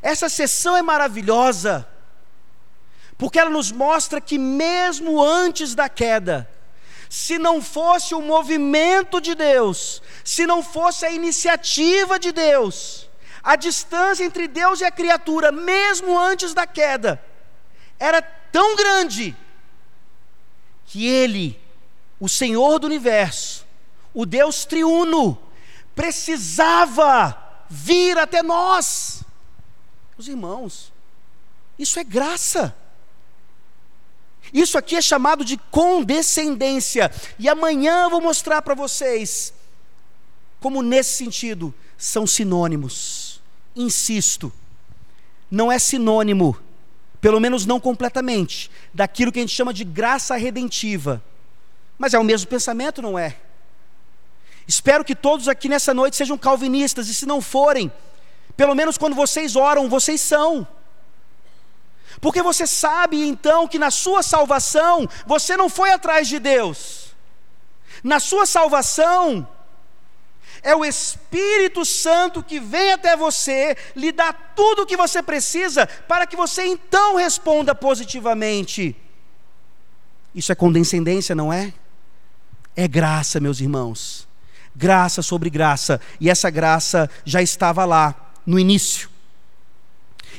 Essa 0.00 0.30
sessão 0.30 0.74
é 0.74 0.80
maravilhosa, 0.80 1.86
porque 3.18 3.38
ela 3.38 3.50
nos 3.50 3.70
mostra 3.70 4.18
que, 4.18 4.38
mesmo 4.38 5.22
antes 5.22 5.74
da 5.74 5.90
queda, 5.90 6.50
se 7.10 7.38
não 7.38 7.60
fosse 7.60 8.14
o 8.14 8.22
movimento 8.22 9.20
de 9.20 9.34
Deus, 9.34 10.02
se 10.24 10.46
não 10.46 10.62
fosse 10.62 11.04
a 11.04 11.10
iniciativa 11.10 12.18
de 12.18 12.32
Deus, 12.32 13.07
a 13.48 13.56
distância 13.56 14.24
entre 14.24 14.46
Deus 14.46 14.82
e 14.82 14.84
a 14.84 14.90
criatura, 14.90 15.50
mesmo 15.50 16.18
antes 16.18 16.52
da 16.52 16.66
queda, 16.66 17.18
era 17.98 18.20
tão 18.20 18.76
grande 18.76 19.34
que 20.84 21.06
Ele, 21.06 21.58
o 22.20 22.28
Senhor 22.28 22.78
do 22.78 22.86
universo, 22.86 23.66
o 24.12 24.26
Deus 24.26 24.66
triuno, 24.66 25.38
precisava 25.94 27.64
vir 27.70 28.18
até 28.18 28.42
nós. 28.42 29.24
Os 30.18 30.28
irmãos, 30.28 30.92
isso 31.78 31.98
é 31.98 32.04
graça. 32.04 32.76
Isso 34.52 34.76
aqui 34.76 34.94
é 34.94 35.00
chamado 35.00 35.42
de 35.42 35.56
condescendência. 35.70 37.10
E 37.38 37.48
amanhã 37.48 38.02
eu 38.02 38.10
vou 38.10 38.20
mostrar 38.20 38.60
para 38.60 38.74
vocês 38.74 39.54
como, 40.60 40.82
nesse 40.82 41.16
sentido, 41.16 41.74
são 41.96 42.26
sinônimos. 42.26 43.27
Insisto, 43.78 44.52
não 45.50 45.72
é 45.72 45.78
sinônimo 45.78 46.58
pelo 47.20 47.40
menos 47.40 47.66
não 47.66 47.80
completamente, 47.80 48.70
daquilo 48.94 49.32
que 49.32 49.38
a 49.38 49.42
gente 49.42 49.54
chama 49.54 49.72
de 49.72 49.84
graça 49.84 50.36
redentiva. 50.36 51.22
Mas 51.98 52.14
é 52.14 52.18
o 52.18 52.24
mesmo 52.24 52.48
pensamento, 52.48 53.02
não 53.02 53.18
é? 53.18 53.36
Espero 54.66 55.04
que 55.04 55.14
todos 55.14 55.48
aqui 55.48 55.68
nessa 55.68 55.92
noite 55.92 56.16
sejam 56.16 56.38
calvinistas, 56.38 57.08
e 57.08 57.14
se 57.14 57.26
não 57.26 57.40
forem, 57.40 57.90
pelo 58.56 58.74
menos 58.74 58.96
quando 58.96 59.16
vocês 59.16 59.56
oram, 59.56 59.88
vocês 59.88 60.20
são. 60.20 60.66
Porque 62.20 62.42
você 62.42 62.66
sabe 62.66 63.26
então 63.26 63.66
que 63.66 63.78
na 63.78 63.90
sua 63.90 64.22
salvação, 64.22 65.08
você 65.26 65.56
não 65.56 65.68
foi 65.68 65.90
atrás 65.90 66.28
de 66.28 66.38
Deus. 66.38 67.14
Na 68.02 68.20
sua 68.20 68.46
salvação, 68.46 69.46
é 70.62 70.74
o 70.74 70.84
Espírito 70.84 71.84
Santo 71.84 72.42
que 72.42 72.58
vem 72.58 72.92
até 72.92 73.16
você, 73.16 73.76
lhe 73.94 74.12
dá 74.12 74.32
tudo 74.32 74.82
o 74.82 74.86
que 74.86 74.96
você 74.96 75.22
precisa, 75.22 75.86
para 75.86 76.26
que 76.26 76.36
você 76.36 76.64
então 76.64 77.16
responda 77.16 77.74
positivamente. 77.74 78.96
Isso 80.34 80.52
é 80.52 80.54
condescendência, 80.54 81.34
não 81.34 81.52
é? 81.52 81.72
É 82.76 82.86
graça, 82.86 83.40
meus 83.40 83.60
irmãos. 83.60 84.28
Graça 84.74 85.22
sobre 85.22 85.50
graça. 85.50 86.00
E 86.20 86.30
essa 86.30 86.50
graça 86.50 87.10
já 87.24 87.42
estava 87.42 87.84
lá 87.84 88.14
no 88.46 88.58
início. 88.58 89.10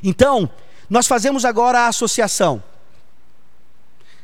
Então, 0.02 0.50
nós 0.90 1.08
fazemos 1.08 1.44
agora 1.44 1.82
a 1.82 1.88
associação. 1.88 2.64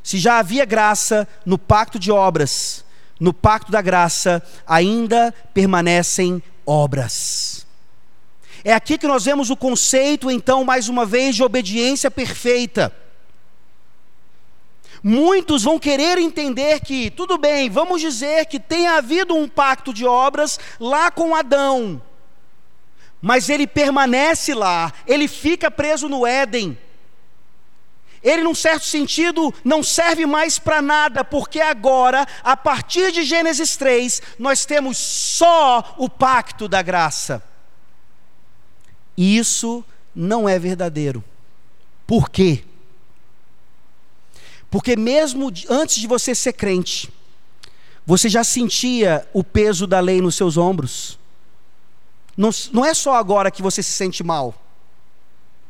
Se 0.01 0.17
já 0.17 0.39
havia 0.39 0.65
graça 0.65 1.27
no 1.45 1.57
pacto 1.57 1.99
de 1.99 2.11
obras, 2.11 2.85
no 3.19 3.33
pacto 3.33 3.71
da 3.71 3.81
graça 3.81 4.43
ainda 4.65 5.33
permanecem 5.53 6.41
obras. 6.65 7.65
É 8.63 8.73
aqui 8.73 8.97
que 8.97 9.07
nós 9.07 9.25
vemos 9.25 9.49
o 9.49 9.55
conceito, 9.55 10.31
então, 10.31 10.63
mais 10.63 10.89
uma 10.89 11.05
vez, 11.05 11.35
de 11.35 11.43
obediência 11.43 12.09
perfeita. 12.09 12.91
Muitos 15.03 15.63
vão 15.63 15.77
querer 15.77 16.17
entender 16.17 16.79
que, 16.79 17.11
tudo 17.11 17.37
bem, 17.37 17.69
vamos 17.69 18.01
dizer 18.01 18.47
que 18.47 18.59
tenha 18.59 18.93
havido 18.93 19.35
um 19.35 19.47
pacto 19.47 19.93
de 19.93 20.03
obras 20.03 20.59
lá 20.79 21.11
com 21.11 21.35
Adão, 21.35 22.01
mas 23.21 23.47
ele 23.49 23.67
permanece 23.67 24.55
lá, 24.55 24.91
ele 25.05 25.27
fica 25.27 25.69
preso 25.69 26.09
no 26.09 26.25
Éden 26.25 26.75
ele, 28.25 28.41
num 28.41 28.55
certo 28.55 28.85
sentido, 28.85 29.53
não 29.63 29.83
serve 29.83 30.25
mais 30.25 30.57
para 30.57 30.81
nada, 30.81 31.23
porque 31.23 31.61
agora, 31.61 32.27
a 32.43 32.57
partir 32.57 33.11
de 33.11 33.23
Gênesis 33.23 33.77
3, 33.77 34.19
nós 34.39 34.65
temos 34.65 34.97
só 34.97 35.93
o 35.95 36.09
pacto 36.09 36.67
da 36.67 36.81
graça. 36.81 37.43
E 39.15 39.37
isso 39.37 39.85
não 40.15 40.49
é 40.49 40.57
verdadeiro. 40.57 41.23
Por 42.07 42.31
quê? 42.31 42.63
Porque 44.71 44.95
mesmo 44.95 45.51
antes 45.69 45.97
de 45.97 46.07
você 46.07 46.33
ser 46.33 46.53
crente, 46.53 47.13
você 48.07 48.27
já 48.27 48.43
sentia 48.43 49.27
o 49.33 49.43
peso 49.43 49.85
da 49.85 49.99
lei 49.99 50.19
nos 50.19 50.33
seus 50.33 50.57
ombros. 50.57 51.19
Não, 52.35 52.49
não 52.73 52.83
é 52.83 52.95
só 52.95 53.13
agora 53.13 53.51
que 53.51 53.61
você 53.61 53.83
se 53.83 53.91
sente 53.91 54.23
mal. 54.23 54.64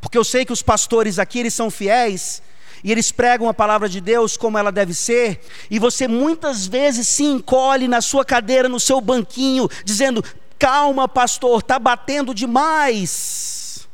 Porque 0.05 0.19
eu 0.19 0.23
sei 0.23 0.45
que 0.45 0.53
os 0.53 0.61
pastores 0.61 1.17
aqui, 1.17 1.39
eles 1.39 1.55
são 1.55 1.71
fiéis, 1.71 2.39
e 2.83 2.91
eles 2.91 3.11
pregam 3.11 3.49
a 3.49 3.53
palavra 3.55 3.89
de 3.89 3.99
Deus 3.99 4.37
como 4.37 4.55
ela 4.55 4.71
deve 4.71 4.93
ser, 4.93 5.41
e 5.67 5.79
você 5.79 6.07
muitas 6.07 6.67
vezes 6.67 7.07
se 7.07 7.23
encolhe 7.23 7.87
na 7.87 8.01
sua 8.01 8.23
cadeira, 8.23 8.69
no 8.69 8.79
seu 8.79 9.01
banquinho, 9.01 9.67
dizendo: 9.83 10.23
calma, 10.59 11.07
pastor, 11.07 11.59
está 11.59 11.79
batendo 11.79 12.35
demais. 12.35 13.87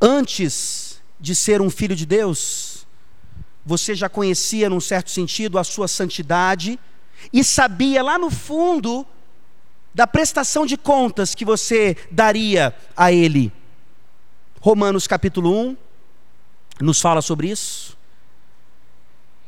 Antes 0.00 1.00
de 1.20 1.36
ser 1.36 1.62
um 1.62 1.70
filho 1.70 1.94
de 1.94 2.04
Deus, 2.04 2.84
você 3.64 3.94
já 3.94 4.08
conhecia, 4.08 4.68
num 4.68 4.80
certo 4.80 5.12
sentido, 5.12 5.56
a 5.56 5.62
sua 5.62 5.86
santidade, 5.86 6.80
e 7.32 7.44
sabia 7.44 8.02
lá 8.02 8.18
no 8.18 8.28
fundo 8.28 9.06
da 9.96 10.06
prestação 10.06 10.66
de 10.66 10.76
contas 10.76 11.34
que 11.34 11.42
você 11.42 11.96
daria 12.10 12.76
a 12.94 13.10
Ele. 13.10 13.50
Romanos 14.60 15.06
capítulo 15.06 15.50
1 15.58 15.76
nos 16.82 17.00
fala 17.00 17.22
sobre 17.22 17.48
isso. 17.48 17.96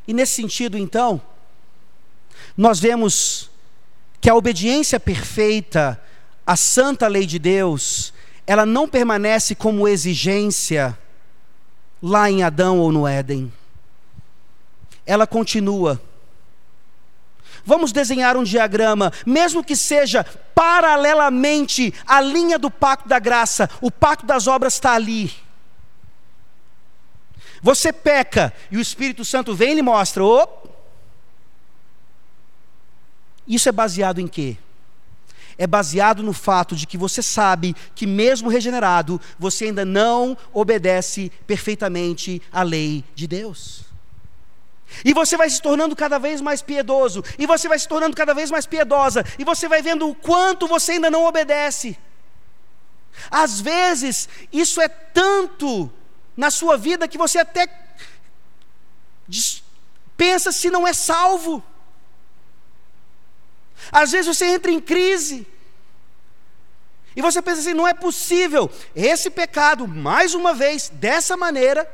E 0.07 0.15
nesse 0.15 0.37
sentido, 0.37 0.79
então, 0.79 1.21
nós 2.57 2.81
vemos 2.81 3.51
que 4.23 4.31
a 4.31 4.35
obediência 4.35 4.99
perfeita 4.99 6.03
à 6.47 6.57
santa 6.57 7.07
lei 7.09 7.27
de 7.27 7.39
Deus, 7.39 8.15
ela 8.47 8.65
não 8.65 8.89
permanece 8.89 9.55
como 9.55 9.87
exigência 9.87 10.99
lá 12.03 12.31
em 12.31 12.43
Adão 12.43 12.79
ou 12.79 12.91
no 12.91 13.07
Éden. 13.07 13.53
Ela 15.05 15.27
continua 15.27 16.01
Vamos 17.65 17.93
desenhar 17.93 18.37
um 18.37 18.43
diagrama, 18.43 19.13
mesmo 19.27 19.63
que 19.63 19.77
seja 19.77 20.25
paralelamente 20.55 21.93
à 22.07 22.21
linha 22.21 22.59
do 22.59 22.71
pacto 22.71 23.09
da 23.09 23.19
graça, 23.19 23.69
o 23.81 23.91
pacto 23.91 24.27
das 24.27 24.47
obras 24.47 24.75
está 24.75 24.93
ali. 24.93 25.33
Você 27.61 27.93
peca 27.93 28.53
e 28.71 28.77
o 28.77 28.81
Espírito 28.81 29.25
Santo 29.25 29.55
vem 29.55 29.73
e 29.73 29.75
lhe 29.77 29.83
mostra: 29.83 30.23
isso 33.47 33.69
é 33.69 33.73
baseado 33.73 34.21
em 34.21 34.29
quê? 34.29 34.57
é 35.59 35.67
baseado 35.67 36.23
no 36.23 36.33
fato 36.33 36.77
de 36.77 36.87
que 36.87 36.97
você 36.97 37.21
sabe 37.21 37.75
que, 37.95 38.07
mesmo 38.07 38.49
regenerado, 38.49 39.21
você 39.37 39.67
ainda 39.67 39.85
não 39.85 40.39
obedece 40.53 41.33
perfeitamente 41.47 42.41
à 42.53 42.63
lei 42.63 43.05
de 43.15 43.27
Deus. 43.27 43.88
E 45.05 45.13
você 45.13 45.37
vai 45.37 45.49
se 45.51 45.61
tornando 45.61 45.95
cada 45.95 46.19
vez 46.19 46.41
mais 46.41 46.63
piedoso, 46.63 47.23
e 47.39 47.47
você 47.47 47.69
vai 47.69 47.79
se 47.79 47.87
tornando 47.87 48.17
cada 48.17 48.35
vez 48.35 48.51
mais 48.51 48.67
piedosa, 48.67 49.25
e 49.39 49.45
você 49.45 49.69
vai 49.69 49.83
vendo 49.83 50.09
o 50.09 50.15
quanto 50.15 50.67
você 50.67 50.93
ainda 50.93 51.11
não 51.11 51.25
obedece. 51.25 51.99
Às 53.31 53.61
vezes, 53.61 54.29
isso 54.53 54.81
é 54.81 54.89
tanto 54.89 55.91
na 56.37 56.51
sua 56.51 56.77
vida 56.77 57.09
que 57.09 57.19
você 57.19 57.39
até 57.39 57.69
pensa 60.17 60.53
se 60.53 60.71
não 60.71 60.87
é 60.87 60.93
salvo. 60.93 61.63
Às 63.93 64.13
vezes 64.13 64.27
você 64.37 64.47
entra 64.47 64.71
em 64.71 64.81
crise. 64.81 65.47
E 67.15 67.23
você 67.23 67.43
pensa 67.43 67.61
assim: 67.61 67.75
não 67.75 67.87
é 67.87 67.95
possível. 67.95 68.71
Esse 68.95 69.31
pecado, 69.31 69.87
mais 69.87 70.35
uma 70.35 70.55
vez, 70.55 70.89
dessa 70.89 71.37
maneira. 71.37 71.91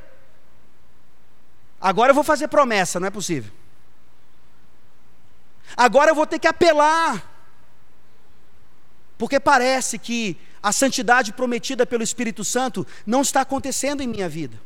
Agora 1.85 2.13
eu 2.13 2.15
vou 2.15 2.25
fazer 2.25 2.49
promessa, 2.49 2.99
não 2.99 3.09
é 3.09 3.11
possível. 3.11 3.53
Agora 5.77 6.11
eu 6.11 6.15
vou 6.15 6.27
ter 6.27 6.39
que 6.39 6.47
apelar. 6.47 7.31
Porque 9.19 9.39
parece 9.39 9.99
que 9.99 10.35
a 10.63 10.73
santidade 10.73 11.35
prometida 11.35 11.85
pelo 11.85 12.03
Espírito 12.03 12.43
Santo 12.43 12.87
não 13.05 13.21
está 13.21 13.43
acontecendo 13.43 14.03
em 14.03 14.09
minha 14.09 14.31
vida. 14.31 14.59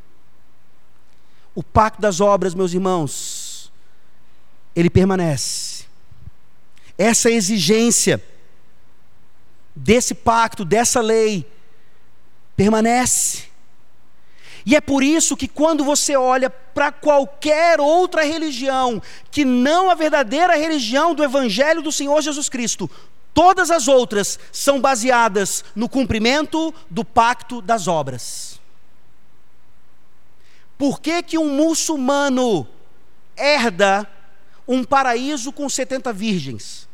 O 1.57 1.61
pacto 1.61 2.01
das 2.01 2.21
obras, 2.21 2.55
meus 2.55 2.73
irmãos, 2.73 3.73
ele 4.77 4.89
permanece. 4.89 5.87
Essa 6.97 7.33
exigência 7.33 8.25
desse 9.75 10.14
pacto, 10.14 10.64
dessa 10.64 11.01
lei, 11.01 11.51
permanece. 12.55 13.48
E 14.69 14.77
é 14.77 14.83
por 14.83 15.03
isso 15.03 15.35
que 15.35 15.49
quando 15.49 15.83
você 15.83 16.14
olha 16.14 16.51
para 16.51 16.93
qualquer 16.93 17.81
outra 17.81 18.23
religião, 18.23 19.01
que 19.31 19.43
não 19.43 19.89
a 19.89 19.95
verdadeira 19.95 20.55
religião 20.57 21.14
do 21.14 21.25
Evangelho 21.25 21.81
do 21.81 21.91
Senhor 21.91 22.21
Jesus 22.21 22.51
Cristo, 22.51 22.91
todas 23.33 23.71
as 23.71 23.89
outras 23.89 24.39
são 24.53 24.79
baseadas 24.79 25.64
no 25.75 25.89
cumprimento 25.89 26.75
do 26.91 27.03
pacto 27.03 27.62
das 27.62 27.89
obras. 27.89 28.61
Por 30.77 31.01
que, 31.01 31.23
que 31.23 31.39
um 31.39 31.49
muçulmano 31.49 32.69
herda 33.39 34.07
um 34.69 34.85
paraíso 34.85 35.51
com 35.51 35.66
70 35.66 36.12
virgens? 36.12 36.87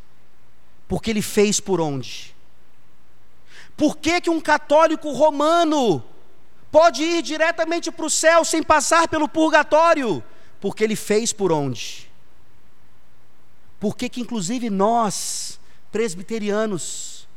Porque 0.87 1.09
ele 1.09 1.21
fez 1.21 1.59
por 1.59 1.81
onde? 1.81 2.33
Por 3.75 3.97
que, 3.97 4.21
que 4.21 4.29
um 4.29 4.39
católico 4.39 5.11
romano 5.11 6.01
pode 6.75 7.03
ir 7.03 7.21
diretamente 7.21 7.89
para 7.89 8.05
o 8.05 8.09
céu 8.09 8.43
sem 8.43 8.61
passar 8.61 9.07
pelo 9.07 9.29
purgatório? 9.29 10.21
Porque 10.59 10.83
ele 10.83 10.97
fez 10.97 11.31
por 11.31 11.49
onde? 11.49 12.11
Por 13.79 13.95
que, 13.95 14.09
que 14.09 14.19
inclusive 14.19 14.69
nós, 14.69 15.57
presbiterianos, 15.89 17.29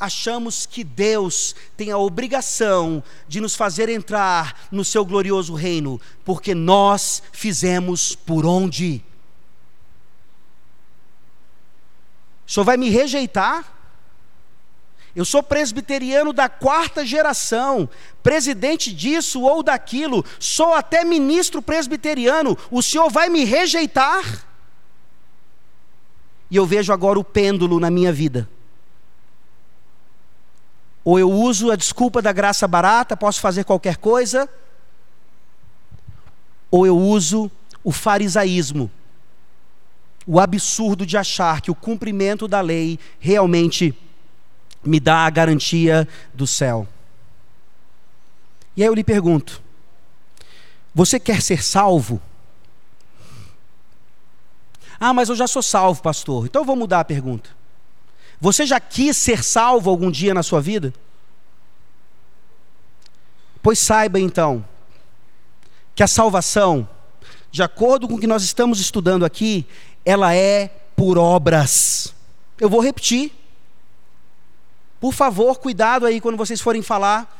achamos 0.00 0.64
que 0.64 0.82
Deus 0.82 1.54
tem 1.76 1.90
a 1.90 1.98
obrigação 1.98 3.04
de 3.28 3.42
nos 3.42 3.54
fazer 3.54 3.90
entrar 3.90 4.68
no 4.72 4.86
seu 4.86 5.04
glorioso 5.04 5.52
reino, 5.52 6.00
porque 6.24 6.54
nós 6.54 7.22
fizemos 7.30 8.14
por 8.14 8.46
onde? 8.46 9.04
O 12.46 12.50
senhor 12.50 12.64
vai 12.64 12.78
me 12.78 12.88
rejeitar? 12.88 13.83
Eu 15.14 15.24
sou 15.24 15.42
presbiteriano 15.42 16.32
da 16.32 16.48
quarta 16.48 17.06
geração, 17.06 17.88
presidente 18.22 18.92
disso 18.92 19.42
ou 19.42 19.62
daquilo, 19.62 20.24
sou 20.40 20.74
até 20.74 21.04
ministro 21.04 21.62
presbiteriano. 21.62 22.58
O 22.70 22.82
senhor 22.82 23.10
vai 23.10 23.28
me 23.28 23.44
rejeitar? 23.44 24.44
E 26.50 26.56
eu 26.56 26.66
vejo 26.66 26.92
agora 26.92 27.18
o 27.18 27.24
pêndulo 27.24 27.78
na 27.78 27.90
minha 27.90 28.12
vida. 28.12 28.48
Ou 31.04 31.18
eu 31.18 31.30
uso 31.30 31.70
a 31.70 31.76
desculpa 31.76 32.20
da 32.20 32.32
graça 32.32 32.66
barata, 32.66 33.16
posso 33.16 33.40
fazer 33.40 33.64
qualquer 33.64 33.98
coisa, 33.98 34.48
ou 36.70 36.86
eu 36.86 36.98
uso 36.98 37.50
o 37.84 37.92
farisaísmo 37.92 38.90
o 40.26 40.40
absurdo 40.40 41.04
de 41.04 41.16
achar 41.16 41.60
que 41.60 41.70
o 41.70 41.74
cumprimento 41.74 42.48
da 42.48 42.60
lei 42.60 42.98
realmente 43.18 43.94
me 44.84 45.00
dá 45.00 45.26
a 45.26 45.30
garantia 45.30 46.06
do 46.32 46.46
céu. 46.46 46.86
E 48.76 48.82
aí 48.82 48.88
eu 48.88 48.94
lhe 48.94 49.04
pergunto: 49.04 49.62
você 50.94 51.18
quer 51.18 51.42
ser 51.42 51.62
salvo? 51.62 52.20
Ah, 54.98 55.12
mas 55.12 55.28
eu 55.28 55.36
já 55.36 55.46
sou 55.46 55.62
salvo, 55.62 56.00
pastor. 56.00 56.46
Então 56.46 56.62
eu 56.62 56.66
vou 56.66 56.76
mudar 56.76 57.00
a 57.00 57.04
pergunta. 57.04 57.50
Você 58.40 58.64
já 58.64 58.78
quis 58.78 59.16
ser 59.16 59.42
salvo 59.42 59.90
algum 59.90 60.10
dia 60.10 60.32
na 60.32 60.42
sua 60.42 60.60
vida? 60.60 60.94
Pois 63.62 63.78
saiba 63.78 64.20
então 64.20 64.64
que 65.94 66.02
a 66.02 66.06
salvação, 66.06 66.88
de 67.50 67.62
acordo 67.62 68.06
com 68.06 68.14
o 68.14 68.18
que 68.18 68.26
nós 68.26 68.42
estamos 68.42 68.80
estudando 68.80 69.24
aqui, 69.24 69.66
ela 70.04 70.34
é 70.34 70.68
por 70.96 71.18
obras. 71.18 72.14
Eu 72.58 72.68
vou 72.68 72.80
repetir. 72.80 73.32
Por 75.04 75.12
favor, 75.12 75.58
cuidado 75.58 76.06
aí 76.06 76.18
quando 76.18 76.38
vocês 76.38 76.62
forem 76.62 76.80
falar. 76.80 77.30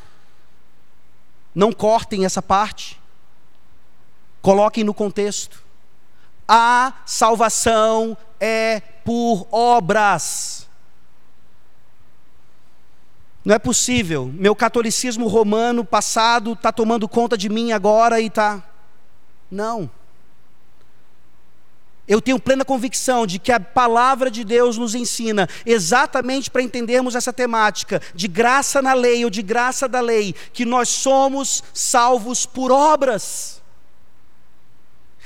Não 1.54 1.72
cortem 1.72 2.26
essa 2.26 2.42
parte. 2.42 3.00
Coloquem 4.42 4.84
no 4.84 4.92
contexto. 4.92 5.64
A 6.46 6.92
salvação 7.06 8.14
é 8.38 8.80
por 9.02 9.48
obras. 9.50 10.68
Não 13.42 13.54
é 13.54 13.58
possível. 13.58 14.26
Meu 14.26 14.54
catolicismo 14.54 15.26
romano 15.26 15.86
passado 15.86 16.52
está 16.52 16.70
tomando 16.70 17.08
conta 17.08 17.34
de 17.34 17.48
mim 17.48 17.72
agora 17.72 18.20
e 18.20 18.26
está. 18.26 18.62
Não. 19.50 19.90
Eu 22.06 22.20
tenho 22.20 22.38
plena 22.38 22.64
convicção 22.64 23.26
de 23.26 23.38
que 23.38 23.50
a 23.50 23.58
palavra 23.58 24.30
de 24.30 24.44
Deus 24.44 24.76
nos 24.76 24.94
ensina 24.94 25.48
exatamente 25.64 26.50
para 26.50 26.62
entendermos 26.62 27.14
essa 27.14 27.32
temática 27.32 28.00
de 28.14 28.28
graça 28.28 28.82
na 28.82 28.92
lei 28.92 29.24
ou 29.24 29.30
de 29.30 29.40
graça 29.40 29.88
da 29.88 30.00
lei, 30.00 30.34
que 30.52 30.66
nós 30.66 30.90
somos 30.90 31.62
salvos 31.72 32.44
por 32.44 32.70
obras. 32.70 33.62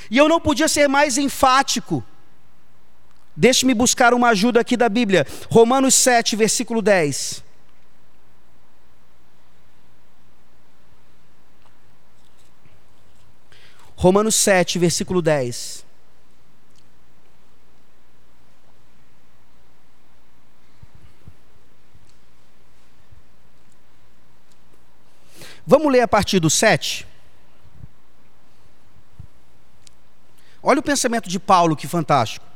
E 0.08 0.16
eu 0.16 0.28
não 0.28 0.40
podia 0.40 0.68
ser 0.68 0.88
mais 0.88 1.18
enfático. 1.18 2.04
Deixe-me 3.36 3.74
buscar 3.74 4.14
uma 4.14 4.28
ajuda 4.28 4.60
aqui 4.60 4.76
da 4.76 4.88
Bíblia. 4.88 5.26
Romanos 5.50 5.96
7, 5.96 6.36
versículo 6.36 6.80
10. 6.80 7.42
Romanos 13.96 14.36
7, 14.36 14.78
versículo 14.78 15.20
10. 15.20 15.88
Vamos 25.70 25.92
ler 25.92 26.00
a 26.00 26.08
partir 26.08 26.40
do 26.40 26.48
7? 26.48 27.06
Olha 30.62 30.80
o 30.80 30.82
pensamento 30.82 31.28
de 31.28 31.38
Paulo, 31.38 31.76
que 31.76 31.86
fantástico. 31.86 32.46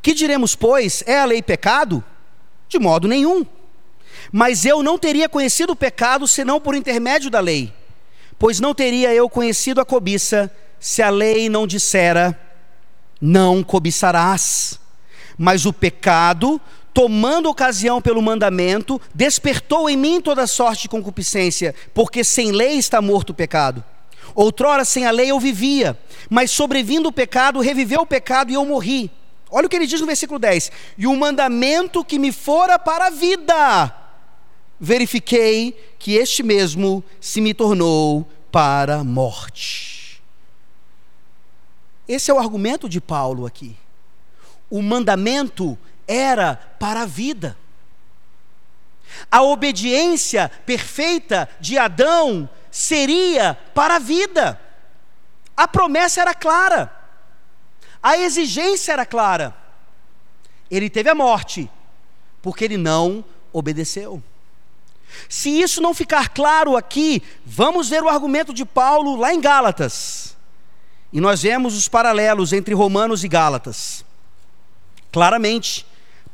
Que 0.00 0.14
diremos, 0.14 0.56
pois, 0.56 1.04
é 1.06 1.18
a 1.18 1.26
lei 1.26 1.42
pecado? 1.42 2.02
De 2.66 2.78
modo 2.78 3.06
nenhum. 3.06 3.44
Mas 4.32 4.64
eu 4.64 4.82
não 4.82 4.98
teria 4.98 5.28
conhecido 5.28 5.74
o 5.74 5.76
pecado 5.76 6.26
senão 6.26 6.58
por 6.58 6.74
intermédio 6.74 7.30
da 7.30 7.38
lei, 7.38 7.70
pois 8.38 8.58
não 8.58 8.74
teria 8.74 9.12
eu 9.12 9.28
conhecido 9.28 9.82
a 9.82 9.84
cobiça 9.84 10.50
se 10.80 11.02
a 11.02 11.10
lei 11.10 11.50
não 11.50 11.66
dissera: 11.66 12.40
não 13.20 13.62
cobiçarás. 13.62 14.80
Mas 15.36 15.66
o 15.66 15.74
pecado, 15.74 16.58
tomando 16.94 17.48
ocasião 17.48 18.00
pelo 18.00 18.22
mandamento, 18.22 19.00
despertou 19.14 19.88
em 19.88 19.96
mim 19.96 20.20
toda 20.20 20.46
sorte 20.46 20.82
de 20.82 20.88
concupiscência, 20.88 21.74
porque 21.94 22.22
sem 22.22 22.52
lei 22.52 22.76
está 22.76 23.00
morto 23.00 23.30
o 23.30 23.34
pecado. 23.34 23.82
Outrora 24.34 24.84
sem 24.84 25.06
a 25.06 25.10
lei 25.10 25.30
eu 25.30 25.40
vivia, 25.40 25.98
mas 26.28 26.50
sobrevindo 26.50 27.08
o 27.08 27.12
pecado, 27.12 27.60
reviveu 27.60 28.00
o 28.00 28.06
pecado 28.06 28.50
e 28.50 28.54
eu 28.54 28.64
morri. 28.64 29.10
Olha 29.50 29.66
o 29.66 29.68
que 29.68 29.76
ele 29.76 29.86
diz 29.86 30.00
no 30.00 30.06
versículo 30.06 30.38
10: 30.38 30.72
E 30.96 31.06
o 31.06 31.16
mandamento 31.16 32.04
que 32.04 32.18
me 32.18 32.32
fora 32.32 32.78
para 32.78 33.08
a 33.08 33.10
vida, 33.10 33.94
verifiquei 34.80 35.76
que 35.98 36.14
este 36.14 36.42
mesmo 36.42 37.04
se 37.20 37.40
me 37.40 37.52
tornou 37.52 38.26
para 38.50 38.96
a 38.96 39.04
morte. 39.04 40.22
Esse 42.08 42.30
é 42.30 42.34
o 42.34 42.38
argumento 42.38 42.88
de 42.88 43.00
Paulo 43.00 43.46
aqui. 43.46 43.76
o 44.70 44.80
mandamento 44.80 45.76
era 46.06 46.56
para 46.78 47.02
a 47.02 47.06
vida. 47.06 47.56
A 49.30 49.42
obediência 49.42 50.50
perfeita 50.66 51.48
de 51.60 51.78
Adão 51.78 52.48
seria 52.70 53.54
para 53.74 53.96
a 53.96 53.98
vida. 53.98 54.60
A 55.56 55.68
promessa 55.68 56.20
era 56.20 56.34
clara, 56.34 56.92
a 58.02 58.18
exigência 58.18 58.92
era 58.92 59.06
clara. 59.06 59.54
Ele 60.70 60.88
teve 60.88 61.10
a 61.10 61.14
morte, 61.14 61.70
porque 62.40 62.64
ele 62.64 62.78
não 62.78 63.24
obedeceu. 63.52 64.22
Se 65.28 65.50
isso 65.60 65.80
não 65.82 65.92
ficar 65.92 66.30
claro 66.30 66.76
aqui, 66.76 67.22
vamos 67.44 67.90
ver 67.90 68.02
o 68.02 68.08
argumento 68.08 68.54
de 68.54 68.64
Paulo 68.64 69.16
lá 69.16 69.34
em 69.34 69.40
Gálatas. 69.40 70.34
E 71.12 71.20
nós 71.20 71.42
vemos 71.42 71.76
os 71.76 71.88
paralelos 71.88 72.54
entre 72.54 72.74
Romanos 72.74 73.22
e 73.22 73.28
Gálatas. 73.28 74.04
Claramente, 75.12 75.86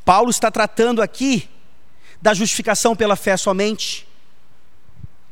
Paulo 0.09 0.31
está 0.31 0.51
tratando 0.51 1.03
aqui 1.03 1.51
da 2.19 2.33
justificação 2.33 2.97
pela 2.97 3.15
fé 3.15 3.37
somente, 3.37 4.09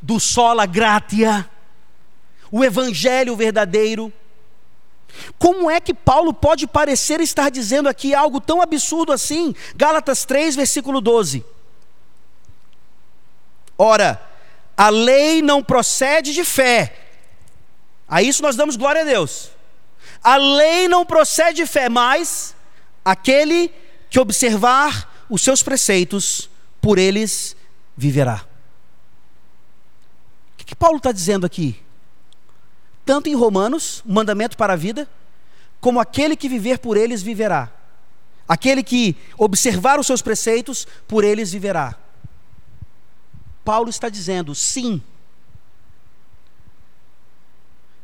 do 0.02 0.20
sola 0.20 0.66
gratia, 0.66 1.48
o 2.52 2.62
evangelho 2.62 3.34
verdadeiro. 3.34 4.12
Como 5.38 5.70
é 5.70 5.80
que 5.80 5.94
Paulo 5.94 6.34
pode 6.34 6.66
parecer 6.66 7.22
estar 7.22 7.50
dizendo 7.50 7.88
aqui 7.88 8.14
algo 8.14 8.38
tão 8.38 8.60
absurdo 8.60 9.14
assim? 9.14 9.54
Gálatas 9.74 10.26
3, 10.26 10.56
versículo 10.56 11.00
12. 11.00 11.42
Ora, 13.78 14.20
a 14.76 14.90
lei 14.90 15.40
não 15.40 15.64
procede 15.64 16.34
de 16.34 16.44
fé. 16.44 16.94
A 18.06 18.20
isso 18.20 18.42
nós 18.42 18.56
damos 18.56 18.76
glória 18.76 19.00
a 19.00 19.06
Deus. 19.06 19.50
A 20.22 20.36
lei 20.36 20.86
não 20.86 21.06
procede 21.06 21.62
de 21.62 21.66
fé, 21.66 21.88
mas 21.88 22.54
aquele 23.02 23.72
que 24.16 24.20
observar 24.20 25.26
os 25.28 25.42
seus 25.42 25.62
preceitos, 25.62 26.48
por 26.80 26.96
eles 26.96 27.54
viverá. 27.94 28.46
O 30.54 30.56
que, 30.56 30.64
que 30.64 30.74
Paulo 30.74 30.96
está 30.96 31.12
dizendo 31.12 31.44
aqui? 31.44 31.78
Tanto 33.04 33.28
em 33.28 33.34
Romanos, 33.34 34.02
mandamento 34.06 34.56
para 34.56 34.72
a 34.72 34.76
vida, 34.76 35.06
como 35.82 36.00
aquele 36.00 36.34
que 36.34 36.48
viver 36.48 36.78
por 36.78 36.96
eles 36.96 37.20
viverá. 37.22 37.70
Aquele 38.48 38.82
que 38.82 39.14
observar 39.36 40.00
os 40.00 40.06
seus 40.06 40.22
preceitos, 40.22 40.88
por 41.06 41.22
eles 41.22 41.52
viverá. 41.52 41.94
Paulo 43.62 43.90
está 43.90 44.08
dizendo: 44.08 44.54
sim. 44.54 45.02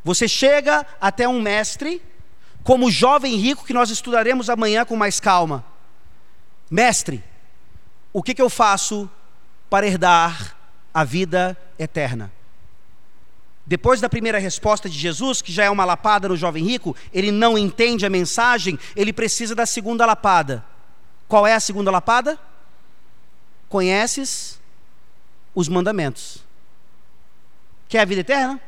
Você 0.04 0.28
chega 0.28 0.86
até 1.00 1.26
um 1.26 1.40
mestre, 1.40 2.02
como 2.62 2.88
o 2.88 2.90
jovem 2.90 3.34
rico 3.36 3.64
que 3.64 3.72
nós 3.72 3.88
estudaremos 3.88 4.50
amanhã 4.50 4.84
com 4.84 4.94
mais 4.94 5.18
calma. 5.18 5.71
Mestre, 6.72 7.22
o 8.14 8.22
que, 8.22 8.34
que 8.34 8.40
eu 8.40 8.48
faço 8.48 9.08
para 9.68 9.86
herdar 9.86 10.56
a 10.94 11.04
vida 11.04 11.54
eterna? 11.78 12.32
Depois 13.66 14.00
da 14.00 14.08
primeira 14.08 14.38
resposta 14.38 14.88
de 14.88 14.98
Jesus, 14.98 15.42
que 15.42 15.52
já 15.52 15.64
é 15.64 15.70
uma 15.70 15.84
lapada 15.84 16.30
no 16.30 16.36
jovem 16.36 16.64
rico, 16.64 16.96
ele 17.12 17.30
não 17.30 17.58
entende 17.58 18.06
a 18.06 18.10
mensagem, 18.10 18.78
ele 18.96 19.12
precisa 19.12 19.54
da 19.54 19.66
segunda 19.66 20.06
lapada. 20.06 20.64
Qual 21.28 21.46
é 21.46 21.52
a 21.52 21.60
segunda 21.60 21.90
lapada? 21.90 22.38
Conheces 23.68 24.58
os 25.54 25.68
mandamentos. 25.68 26.42
Quer 27.86 28.00
a 28.00 28.06
vida 28.06 28.22
eterna? 28.22 28.58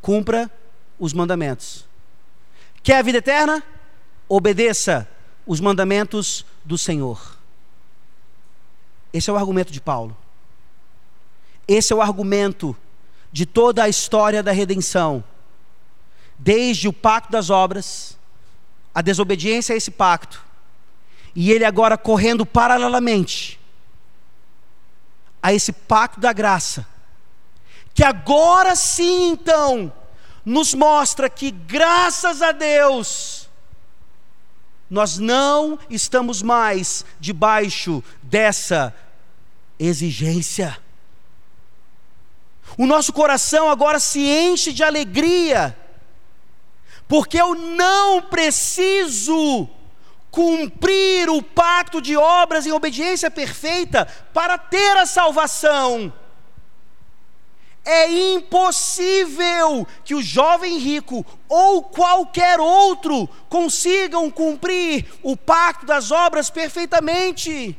Cumpra 0.00 0.50
os 0.98 1.12
mandamentos. 1.12 1.86
Quer 2.82 2.96
a 2.96 3.02
vida 3.02 3.18
eterna? 3.18 3.62
Obedeça 4.28 5.08
os 5.46 5.60
mandamentos 5.60 6.44
do 6.64 6.78
Senhor. 6.78 7.36
Esse 9.12 9.28
é 9.28 9.32
o 9.32 9.36
argumento 9.36 9.72
de 9.72 9.80
Paulo. 9.80 10.16
Esse 11.66 11.92
é 11.92 11.96
o 11.96 12.02
argumento 12.02 12.76
de 13.30 13.46
toda 13.46 13.84
a 13.84 13.88
história 13.88 14.42
da 14.42 14.52
redenção. 14.52 15.22
Desde 16.38 16.88
o 16.88 16.92
pacto 16.92 17.30
das 17.30 17.50
obras, 17.50 18.18
a 18.94 19.00
desobediência 19.00 19.74
a 19.74 19.76
esse 19.76 19.90
pacto, 19.90 20.42
e 21.34 21.50
ele 21.50 21.64
agora 21.64 21.96
correndo 21.96 22.44
paralelamente 22.44 23.58
a 25.42 25.52
esse 25.52 25.72
pacto 25.72 26.20
da 26.20 26.32
graça, 26.32 26.86
que 27.94 28.04
agora 28.04 28.76
sim 28.76 29.30
então 29.30 29.92
nos 30.44 30.74
mostra 30.74 31.28
que 31.28 31.50
graças 31.50 32.42
a 32.42 32.52
Deus 32.52 33.41
nós 34.92 35.16
não 35.16 35.78
estamos 35.88 36.42
mais 36.42 37.02
debaixo 37.18 38.04
dessa 38.22 38.94
exigência. 39.78 40.78
O 42.76 42.84
nosso 42.84 43.10
coração 43.10 43.70
agora 43.70 43.98
se 43.98 44.20
enche 44.20 44.70
de 44.70 44.84
alegria, 44.84 45.74
porque 47.08 47.40
eu 47.40 47.54
não 47.54 48.20
preciso 48.20 49.66
cumprir 50.30 51.30
o 51.30 51.42
pacto 51.42 52.02
de 52.02 52.14
obras 52.14 52.66
em 52.66 52.72
obediência 52.72 53.30
perfeita 53.30 54.04
para 54.34 54.58
ter 54.58 54.98
a 54.98 55.06
salvação. 55.06 56.12
É 57.84 58.10
impossível 58.34 59.86
que 60.04 60.14
o 60.14 60.22
jovem 60.22 60.78
rico 60.78 61.26
ou 61.48 61.82
qualquer 61.82 62.60
outro 62.60 63.28
consigam 63.48 64.30
cumprir 64.30 65.06
o 65.22 65.36
pacto 65.36 65.84
das 65.84 66.10
obras 66.10 66.48
perfeitamente. 66.48 67.76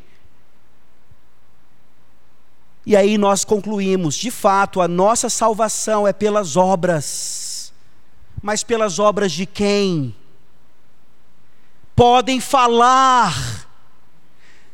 E 2.85 2.97
aí 2.97 3.17
nós 3.17 3.45
concluímos, 3.45 4.15
de 4.15 4.29
fato, 4.29 4.81
a 4.81 4.87
nossa 4.89 5.29
salvação 5.29 6.05
é 6.05 6.11
pelas 6.11 6.57
obras. 6.57 7.71
Mas 8.41 8.61
pelas 8.61 8.99
obras 8.99 9.31
de 9.31 9.45
quem? 9.45 10.13
podem 11.95 12.39
falar 12.39 13.67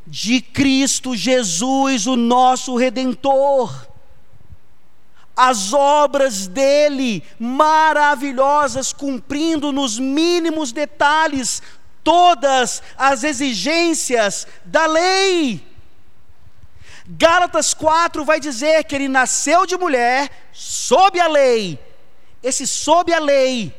de 0.06 0.42
Cristo 0.42 1.16
Jesus, 1.16 2.08
o 2.08 2.16
nosso 2.16 2.76
redentor. 2.76 3.88
As 5.42 5.72
obras 5.72 6.48
dele, 6.48 7.24
maravilhosas, 7.40 8.92
cumprindo 8.92 9.72
nos 9.72 9.98
mínimos 9.98 10.74
detalhes 10.74 11.64
todas 12.04 12.84
as 12.98 13.24
exigências 13.24 14.46
da 14.66 14.86
lei. 14.86 15.66
Gálatas 17.08 17.74
4 17.74 18.26
vai 18.26 18.38
dizer 18.42 18.84
que 18.84 18.94
ele 18.94 19.08
nasceu 19.08 19.66
de 19.66 19.78
mulher 19.78 20.30
sob 20.52 21.18
a 21.18 21.28
lei. 21.30 21.80
Esse 22.44 22.68
sob 22.68 23.14
a 23.14 23.20
lei 23.20 23.74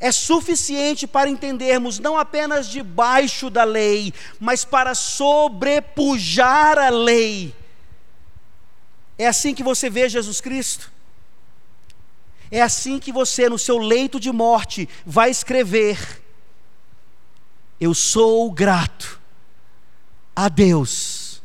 é 0.00 0.10
suficiente 0.10 1.06
para 1.06 1.30
entendermos 1.30 2.00
não 2.00 2.18
apenas 2.18 2.68
debaixo 2.68 3.48
da 3.48 3.62
lei, 3.62 4.12
mas 4.40 4.64
para 4.64 4.92
sobrepujar 4.92 6.78
a 6.78 6.88
lei. 6.88 7.54
É 9.18 9.26
assim 9.26 9.54
que 9.54 9.62
você 9.62 9.88
vê 9.88 10.08
Jesus 10.08 10.40
Cristo. 10.40 10.92
É 12.50 12.60
assim 12.60 12.98
que 12.98 13.12
você, 13.12 13.48
no 13.48 13.58
seu 13.58 13.78
leito 13.78 14.20
de 14.20 14.30
morte, 14.30 14.88
vai 15.04 15.30
escrever: 15.30 16.22
Eu 17.80 17.94
sou 17.94 18.50
grato 18.50 19.20
a 20.34 20.48
Deus 20.48 21.42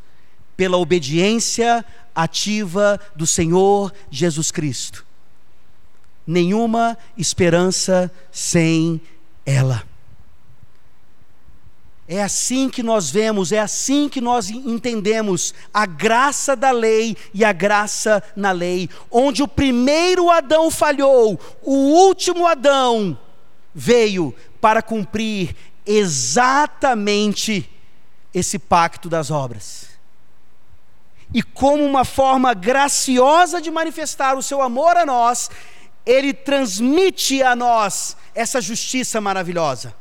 pela 0.58 0.78
obediência 0.78 1.86
ativa 2.14 3.00
do 3.16 3.26
Senhor 3.26 3.94
Jesus 4.10 4.52
Cristo 4.52 5.06
nenhuma 6.30 6.96
esperança 7.18 8.12
sem 8.32 9.02
ela. 9.44 9.89
É 12.12 12.24
assim 12.24 12.72
que 12.72 12.82
nós 12.82 13.12
vemos, 13.12 13.52
é 13.52 13.60
assim 13.60 14.10
que 14.10 14.20
nós 14.20 14.50
entendemos 14.50 15.54
a 15.72 15.86
graça 15.86 16.56
da 16.56 16.72
lei 16.72 17.16
e 17.32 17.46
a 17.46 17.54
graça 17.54 18.24
na 18.36 18.52
lei. 18.52 18.90
Onde 19.12 19.44
o 19.44 19.48
primeiro 19.48 20.32
Adão 20.32 20.72
falhou, 20.72 21.40
o 21.62 21.72
último 21.72 22.48
Adão 22.48 23.16
veio 23.76 24.34
para 24.60 24.82
cumprir 24.82 25.56
exatamente 25.86 27.70
esse 28.34 28.58
pacto 28.58 29.08
das 29.08 29.30
obras. 29.30 29.90
E 31.32 31.44
como 31.44 31.86
uma 31.86 32.04
forma 32.04 32.56
graciosa 32.56 33.62
de 33.62 33.70
manifestar 33.70 34.36
o 34.36 34.42
seu 34.42 34.64
amor 34.64 34.98
a 34.98 35.06
nós, 35.06 35.52
ele 36.08 36.34
transmite 36.34 37.44
a 37.44 37.56
nós 37.56 38.18
essa 38.34 38.60
justiça 38.60 39.22
maravilhosa. 39.22 39.94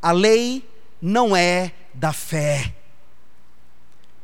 A 0.00 0.12
lei 0.12 0.68
não 1.00 1.36
é 1.36 1.72
da 1.92 2.12
fé, 2.12 2.74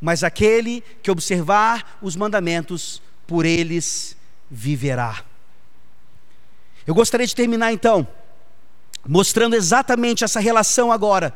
mas 0.00 0.22
aquele 0.22 0.82
que 1.02 1.10
observar 1.10 1.98
os 2.02 2.16
mandamentos, 2.16 3.00
por 3.26 3.46
eles 3.46 4.16
viverá. 4.50 5.24
Eu 6.86 6.94
gostaria 6.94 7.26
de 7.26 7.34
terminar 7.34 7.72
então, 7.72 8.06
mostrando 9.06 9.54
exatamente 9.54 10.24
essa 10.24 10.40
relação 10.40 10.90
agora 10.90 11.34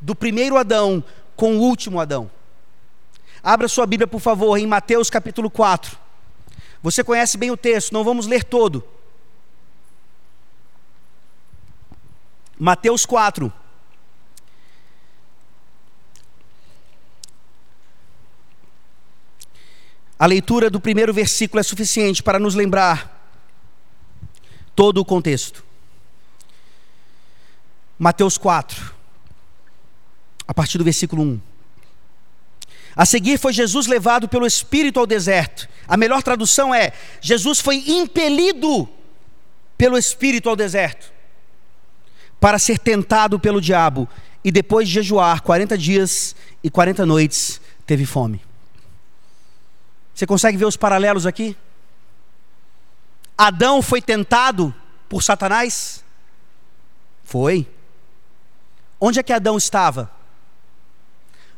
do 0.00 0.14
primeiro 0.14 0.56
Adão 0.56 1.04
com 1.36 1.56
o 1.56 1.60
último 1.60 2.00
Adão. 2.00 2.30
Abra 3.42 3.68
sua 3.68 3.86
Bíblia, 3.86 4.06
por 4.06 4.20
favor, 4.20 4.56
em 4.56 4.66
Mateus 4.66 5.10
capítulo 5.10 5.50
4. 5.50 5.96
Você 6.82 7.04
conhece 7.04 7.36
bem 7.36 7.50
o 7.50 7.56
texto, 7.56 7.92
não 7.92 8.04
vamos 8.04 8.26
ler 8.26 8.44
todo. 8.44 8.84
Mateus 12.58 13.06
4. 13.06 13.52
A 20.18 20.26
leitura 20.26 20.68
do 20.68 20.80
primeiro 20.80 21.14
versículo 21.14 21.60
é 21.60 21.62
suficiente 21.62 22.22
para 22.22 22.38
nos 22.38 22.54
lembrar 22.54 23.16
todo 24.74 24.98
o 24.98 25.04
contexto. 25.04 25.64
Mateus 27.98 28.36
4, 28.36 28.94
a 30.46 30.54
partir 30.54 30.78
do 30.78 30.84
versículo 30.84 31.22
1. 31.22 31.40
A 32.96 33.06
seguir 33.06 33.38
foi 33.38 33.52
Jesus 33.52 33.86
levado 33.86 34.28
pelo 34.28 34.46
Espírito 34.46 34.98
ao 34.98 35.06
deserto. 35.06 35.68
A 35.86 35.96
melhor 35.96 36.22
tradução 36.22 36.74
é: 36.74 36.92
Jesus 37.20 37.60
foi 37.60 37.76
impelido 37.86 38.88
pelo 39.76 39.96
Espírito 39.96 40.48
ao 40.48 40.56
deserto 40.56 41.12
para 42.40 42.58
ser 42.58 42.78
tentado 42.78 43.38
pelo 43.38 43.60
diabo 43.60 44.08
e 44.44 44.50
depois 44.50 44.88
de 44.88 44.94
jejuar 44.94 45.42
40 45.42 45.76
dias 45.76 46.34
e 46.62 46.70
40 46.70 47.04
noites, 47.04 47.60
teve 47.86 48.06
fome. 48.06 48.47
Você 50.18 50.26
consegue 50.26 50.58
ver 50.58 50.64
os 50.64 50.76
paralelos 50.76 51.26
aqui? 51.26 51.56
Adão 53.36 53.80
foi 53.80 54.02
tentado 54.02 54.74
por 55.08 55.22
Satanás? 55.22 56.04
Foi. 57.22 57.70
Onde 59.00 59.20
é 59.20 59.22
que 59.22 59.32
Adão 59.32 59.56
estava? 59.56 60.10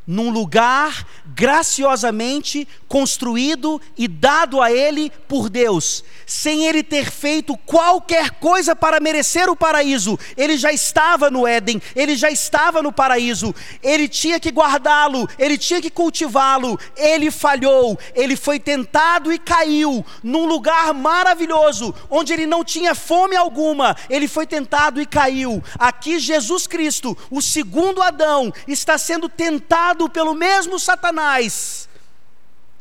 Num 0.07 0.31
lugar 0.31 1.07
graciosamente 1.35 2.67
construído 2.89 3.81
e 3.97 4.09
dado 4.09 4.61
a 4.61 4.73
ele 4.73 5.13
por 5.29 5.49
Deus, 5.49 6.03
sem 6.27 6.67
ele 6.67 6.83
ter 6.83 7.11
feito 7.11 7.57
qualquer 7.59 8.31
coisa 8.33 8.75
para 8.75 8.99
merecer 8.99 9.49
o 9.49 9.55
paraíso. 9.55 10.19
Ele 10.37 10.57
já 10.57 10.73
estava 10.73 11.31
no 11.31 11.47
Éden, 11.47 11.81
ele 11.95 12.17
já 12.17 12.31
estava 12.31 12.83
no 12.83 12.93
paraíso, 12.93 13.55
ele 13.83 14.09
tinha 14.09 14.41
que 14.41 14.51
guardá-lo, 14.51 15.29
ele 15.39 15.57
tinha 15.57 15.81
que 15.81 15.91
cultivá-lo. 15.91 16.79
Ele 16.97 17.31
falhou, 17.31 17.99
ele 18.15 18.37
foi 18.37 18.59
tentado 18.59 19.33
e 19.33 19.39
caiu 19.39 20.05
num 20.23 20.47
lugar 20.47 20.93
maravilhoso, 20.93 21.95
onde 22.11 22.33
ele 22.33 22.47
não 22.47 22.65
tinha 22.65 22.95
fome 22.95 23.37
alguma. 23.37 23.97
Ele 24.09 24.27
foi 24.27 24.47
tentado 24.47 25.01
e 25.01 25.07
caiu. 25.07 25.63
Aqui, 25.79 26.19
Jesus 26.19 26.67
Cristo, 26.67 27.17
o 27.31 27.41
segundo 27.41 28.03
Adão, 28.03 28.53
está 28.67 28.99
sendo 28.99 29.29
tentado 29.29 29.90
tentado 29.91 30.09
pelo 30.09 30.35
mesmo 30.35 30.79
Satanás, 30.79 31.89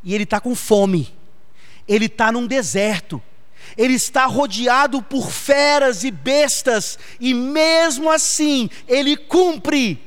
e 0.04 0.14
ele 0.14 0.24
está 0.24 0.40
com 0.40 0.56
fome, 0.56 1.14
ele 1.88 2.06
está 2.06 2.32
num 2.32 2.46
deserto, 2.46 3.22
ele 3.78 3.94
está 3.94 4.26
rodeado 4.26 5.02
por 5.02 5.32
feras 5.32 6.04
e 6.04 6.12
bestas, 6.12 7.00
e 7.20 7.34
mesmo 7.34 8.10
assim, 8.10 8.70
ele 8.88 9.18
cumpre, 9.18 10.04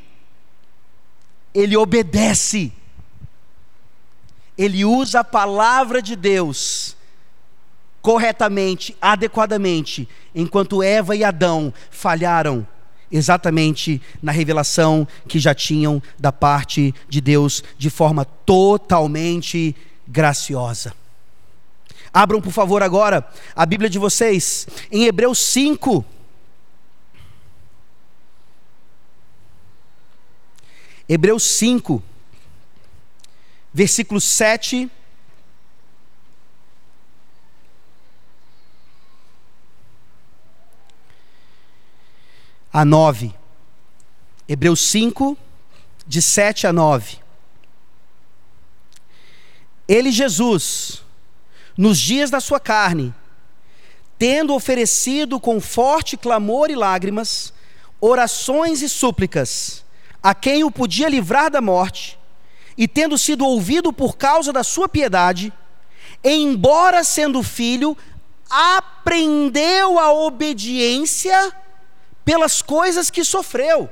ele 1.53 1.76
obedece, 1.76 2.72
ele 4.57 4.84
usa 4.84 5.20
a 5.20 5.24
palavra 5.24 6.00
de 6.00 6.14
Deus 6.14 6.96
corretamente, 8.00 8.96
adequadamente, 9.00 10.09
enquanto 10.34 10.82
Eva 10.82 11.14
e 11.14 11.22
Adão 11.22 11.72
falharam 11.90 12.66
exatamente 13.12 14.00
na 14.22 14.32
revelação 14.32 15.06
que 15.28 15.38
já 15.38 15.54
tinham 15.54 16.02
da 16.18 16.32
parte 16.32 16.94
de 17.08 17.20
Deus 17.20 17.62
de 17.76 17.90
forma 17.90 18.24
totalmente 18.24 19.76
graciosa. 20.08 20.94
Abram, 22.12 22.40
por 22.40 22.52
favor, 22.52 22.82
agora 22.82 23.26
a 23.54 23.64
Bíblia 23.64 23.88
de 23.88 23.98
vocês 23.98 24.66
em 24.90 25.04
Hebreus 25.04 25.38
5. 25.38 26.04
Hebreus 31.08 31.42
5, 31.42 32.02
versículo 33.72 34.20
7 34.20 34.90
a 42.72 42.84
9. 42.84 43.34
Hebreus 44.48 44.80
5, 44.88 45.36
de 46.06 46.22
7 46.22 46.66
a 46.66 46.72
9. 46.72 47.18
Ele, 49.86 50.10
Jesus, 50.10 51.04
nos 51.76 51.98
dias 51.98 52.30
da 52.30 52.40
sua 52.40 52.58
carne, 52.58 53.14
tendo 54.18 54.54
oferecido 54.54 55.38
com 55.38 55.60
forte 55.60 56.16
clamor 56.16 56.70
e 56.70 56.74
lágrimas, 56.74 57.52
orações 58.00 58.80
e 58.80 58.88
súplicas, 58.88 59.84
a 60.22 60.34
quem 60.34 60.64
o 60.64 60.70
podia 60.70 61.08
livrar 61.08 61.50
da 61.50 61.60
morte, 61.60 62.18
e 62.76 62.88
tendo 62.88 63.18
sido 63.18 63.44
ouvido 63.44 63.92
por 63.92 64.16
causa 64.16 64.52
da 64.52 64.64
sua 64.64 64.88
piedade, 64.88 65.52
embora 66.24 67.04
sendo 67.04 67.42
filho, 67.42 67.96
aprendeu 68.48 69.98
a 69.98 70.12
obediência 70.12 71.52
pelas 72.24 72.62
coisas 72.62 73.10
que 73.10 73.24
sofreu. 73.24 73.90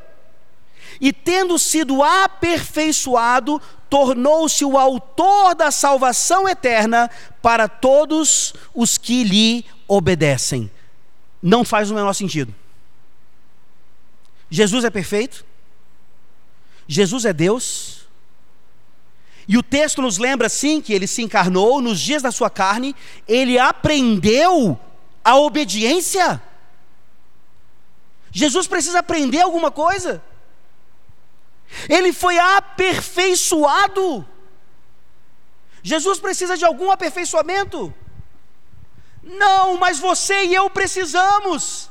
E 1.01 1.13
tendo 1.13 1.59
sido 1.59 2.03
aperfeiçoado, 2.03 3.61
tornou-se 3.89 4.65
o 4.65 4.79
autor 4.79 5.55
da 5.55 5.71
salvação 5.71 6.49
eterna 6.49 7.11
para 7.41 7.69
todos 7.69 8.55
os 8.75 8.99
que 8.99 9.25
lhe 9.25 9.65
obedecem. 9.89 10.71
Não 11.43 11.65
faz 11.65 11.91
o 11.91 11.95
menor 11.95 12.13
sentido. 12.13 12.55
Jesus 14.51 14.85
é 14.85 14.91
perfeito, 14.91 15.45
Jesus 16.87 17.25
é 17.25 17.33
Deus, 17.33 18.01
e 19.51 19.59
o 19.59 19.63
texto 19.65 20.01
nos 20.01 20.17
lembra 20.17 20.49
sim 20.49 20.81
que 20.81 20.93
ele 20.93 21.09
se 21.09 21.23
encarnou 21.23 21.81
nos 21.81 21.99
dias 21.99 22.23
da 22.23 22.31
sua 22.31 22.49
carne, 22.49 22.95
ele 23.27 23.59
aprendeu 23.59 24.79
a 25.25 25.37
obediência. 25.37 26.41
Jesus 28.31 28.67
precisa 28.67 29.01
aprender 29.01 29.41
alguma 29.41 29.71
coisa. 29.71 30.23
Ele 31.89 32.13
foi 32.13 32.39
aperfeiçoado. 32.39 34.27
Jesus 35.83 36.19
precisa 36.19 36.57
de 36.57 36.65
algum 36.65 36.91
aperfeiçoamento? 36.91 37.93
Não, 39.23 39.77
mas 39.77 39.99
você 39.99 40.45
e 40.45 40.55
eu 40.55 40.69
precisamos. 40.71 41.89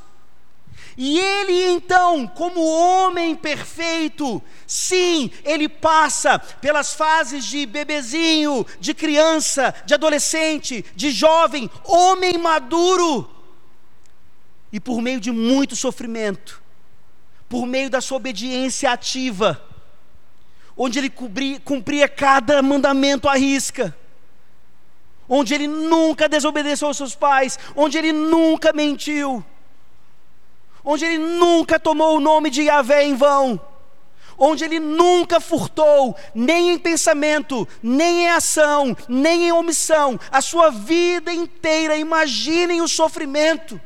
E 0.98 1.18
ele 1.18 1.72
então, 1.72 2.28
como 2.28 2.62
homem 2.62 3.34
perfeito, 3.34 4.42
sim, 4.68 5.32
ele 5.46 5.70
passa 5.70 6.38
pelas 6.38 6.94
fases 6.94 7.46
de 7.46 7.66
bebezinho, 7.66 8.66
de 8.80 8.94
criança, 8.94 9.74
de 9.86 9.94
adolescente, 9.94 10.84
de 10.96 11.10
jovem, 11.12 11.72
homem 11.86 12.38
maduro 12.38 13.39
e 14.72 14.80
por 14.80 15.02
meio 15.02 15.20
de 15.20 15.32
muito 15.32 15.76
sofrimento, 15.76 16.62
por 17.48 17.66
meio 17.66 17.90
da 17.90 18.00
sua 18.00 18.18
obediência 18.18 18.92
ativa, 18.92 19.62
onde 20.78 21.00
ele 21.00 21.10
cumpria, 21.10 21.60
cumpria 21.60 22.08
cada 22.08 22.62
mandamento 22.62 23.28
à 23.28 23.36
risca, 23.36 23.96
onde 25.28 25.54
ele 25.54 25.68
nunca 25.68 26.30
desobedeceu 26.30 26.88
aos 26.88 26.98
seus 26.98 27.16
pais, 27.16 27.58
onde 27.76 27.98
ele 27.98 28.12
nunca 28.12 28.72
mentiu, 28.72 29.44
onde 30.84 31.06
ele 31.06 31.18
nunca 31.18 31.80
tomou 31.80 32.16
o 32.18 32.22
nome 32.22 32.50
de 32.50 32.64
Yahvé 32.64 33.04
em 33.04 33.16
vão, 33.16 33.60
onde 34.38 34.64
ele 34.64 34.80
nunca 34.80 35.42
furtou, 35.42 36.16
nem 36.34 36.72
em 36.72 36.80
pensamento, 36.80 37.68
nem 37.84 38.24
em 38.24 38.30
ação, 38.30 38.96
nem 39.08 39.48
em 39.48 39.52
omissão, 39.52 40.20
a 40.32 40.42
sua 40.42 40.70
vida 40.70 41.34
inteira, 41.34 41.98
imaginem 41.98 42.82
o 42.82 42.88
sofrimento 42.88 43.82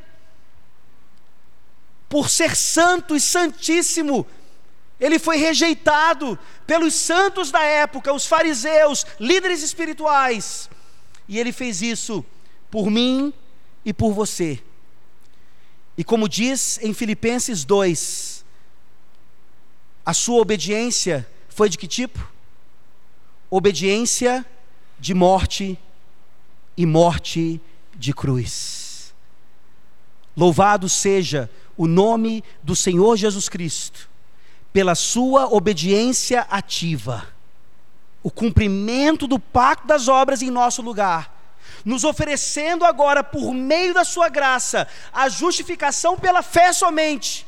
por 2.14 2.30
ser 2.30 2.54
santo 2.54 3.16
e 3.16 3.20
santíssimo, 3.20 4.24
ele 5.00 5.18
foi 5.18 5.36
rejeitado 5.36 6.38
pelos 6.64 6.94
santos 6.94 7.50
da 7.50 7.60
época, 7.64 8.12
os 8.12 8.24
fariseus, 8.24 9.04
líderes 9.18 9.64
espirituais. 9.64 10.70
E 11.28 11.40
ele 11.40 11.50
fez 11.50 11.82
isso 11.82 12.24
por 12.70 12.88
mim 12.88 13.34
e 13.84 13.92
por 13.92 14.12
você. 14.12 14.62
E 15.98 16.04
como 16.04 16.28
diz 16.28 16.78
em 16.82 16.94
Filipenses 16.94 17.64
2, 17.64 18.44
a 20.06 20.14
sua 20.14 20.40
obediência 20.40 21.28
foi 21.48 21.68
de 21.68 21.76
que 21.76 21.88
tipo? 21.88 22.24
Obediência 23.50 24.46
de 25.00 25.14
morte 25.14 25.76
e 26.76 26.86
morte 26.86 27.60
de 27.92 28.14
cruz. 28.14 29.12
Louvado 30.36 30.88
seja 30.88 31.50
o 31.76 31.86
nome 31.86 32.42
do 32.62 32.76
Senhor 32.76 33.16
Jesus 33.16 33.48
Cristo, 33.48 34.08
pela 34.72 34.94
sua 34.94 35.46
obediência 35.52 36.46
ativa, 36.50 37.26
o 38.22 38.30
cumprimento 38.30 39.26
do 39.26 39.38
pacto 39.38 39.86
das 39.86 40.08
obras 40.08 40.42
em 40.42 40.50
nosso 40.50 40.82
lugar, 40.82 41.32
nos 41.84 42.04
oferecendo 42.04 42.84
agora, 42.84 43.22
por 43.22 43.52
meio 43.52 43.92
da 43.92 44.04
Sua 44.04 44.28
graça, 44.28 44.88
a 45.12 45.28
justificação 45.28 46.18
pela 46.18 46.42
fé 46.42 46.72
somente, 46.72 47.46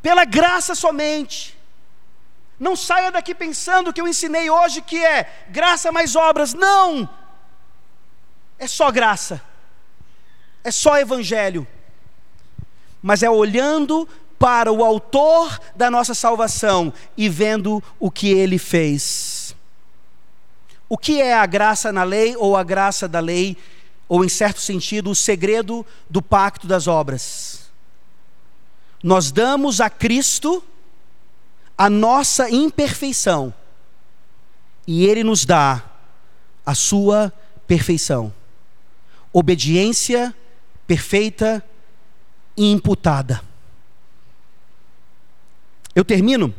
pela 0.00 0.24
graça 0.24 0.74
somente. 0.74 1.58
Não 2.58 2.76
saia 2.76 3.10
daqui 3.10 3.34
pensando 3.34 3.92
que 3.92 4.00
eu 4.00 4.06
ensinei 4.06 4.48
hoje 4.48 4.80
que 4.80 5.04
é 5.04 5.46
graça 5.48 5.90
mais 5.90 6.14
obras. 6.14 6.54
Não! 6.54 7.08
É 8.56 8.68
só 8.68 8.92
graça, 8.92 9.42
é 10.62 10.70
só 10.70 10.96
evangelho, 10.96 11.66
mas 13.02 13.22
é 13.22 13.30
olhando 13.30 14.08
para 14.38 14.72
o 14.72 14.84
Autor 14.84 15.60
da 15.74 15.90
nossa 15.90 16.14
salvação 16.14 16.92
e 17.16 17.28
vendo 17.28 17.82
o 17.98 18.10
que 18.10 18.30
ele 18.30 18.58
fez. 18.58 19.54
O 20.88 20.98
que 20.98 21.20
é 21.20 21.34
a 21.34 21.46
graça 21.46 21.92
na 21.92 22.04
lei 22.04 22.36
ou 22.36 22.56
a 22.56 22.62
graça 22.62 23.08
da 23.08 23.20
lei, 23.20 23.56
ou 24.08 24.24
em 24.24 24.28
certo 24.28 24.60
sentido, 24.60 25.10
o 25.10 25.14
segredo 25.14 25.86
do 26.08 26.20
pacto 26.20 26.66
das 26.66 26.86
obras? 26.86 27.70
Nós 29.02 29.32
damos 29.32 29.80
a 29.80 29.88
Cristo 29.88 30.62
a 31.76 31.88
nossa 31.88 32.50
imperfeição 32.50 33.52
e 34.86 35.06
Ele 35.06 35.24
nos 35.24 35.44
dá 35.44 35.82
a 36.64 36.74
sua 36.74 37.32
perfeição. 37.66 38.32
Obediência 39.32 40.34
perfeita 40.86 41.64
imputada. 42.56 43.40
Eu 45.94 46.04
termino 46.04 46.54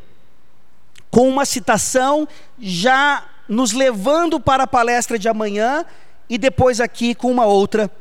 com 1.09 1.27
uma 1.27 1.45
citação 1.45 2.27
já 2.59 3.25
nos 3.47 3.71
levando 3.71 4.39
para 4.39 4.63
a 4.63 4.67
palestra 4.67 5.17
de 5.19 5.27
amanhã 5.27 5.85
e 6.29 6.37
depois 6.37 6.79
aqui 6.79 7.13
com 7.13 7.31
uma 7.31 7.45
outra 7.45 7.91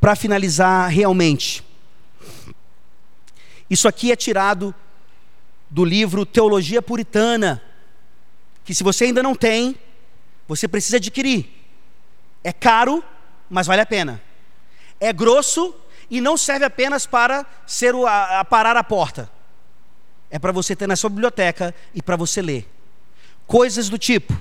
para 0.00 0.14
finalizar 0.14 0.88
realmente. 0.88 1.64
Isso 3.68 3.88
aqui 3.88 4.12
é 4.12 4.16
tirado 4.16 4.74
do 5.70 5.84
livro 5.84 6.26
Teologia 6.26 6.82
Puritana, 6.82 7.62
que 8.64 8.74
se 8.74 8.84
você 8.84 9.06
ainda 9.06 9.22
não 9.22 9.34
tem, 9.34 9.76
você 10.46 10.68
precisa 10.68 10.98
adquirir. 10.98 11.48
É 12.42 12.52
caro, 12.52 13.02
mas 13.48 13.66
vale 13.66 13.80
a 13.80 13.86
pena. 13.86 14.22
É 15.00 15.12
grosso 15.12 15.74
e 16.10 16.20
não 16.20 16.36
serve 16.36 16.64
apenas 16.64 17.06
para 17.06 17.46
ser 17.66 17.94
o, 17.94 18.06
a, 18.06 18.40
a 18.40 18.44
parar 18.44 18.76
a 18.76 18.84
porta. 18.84 19.30
É 20.30 20.38
para 20.38 20.52
você 20.52 20.74
ter 20.74 20.86
na 20.86 20.96
sua 20.96 21.10
biblioteca 21.10 21.74
e 21.94 22.02
para 22.02 22.16
você 22.16 22.42
ler. 22.42 22.68
Coisas 23.46 23.88
do 23.88 23.98
tipo: 23.98 24.34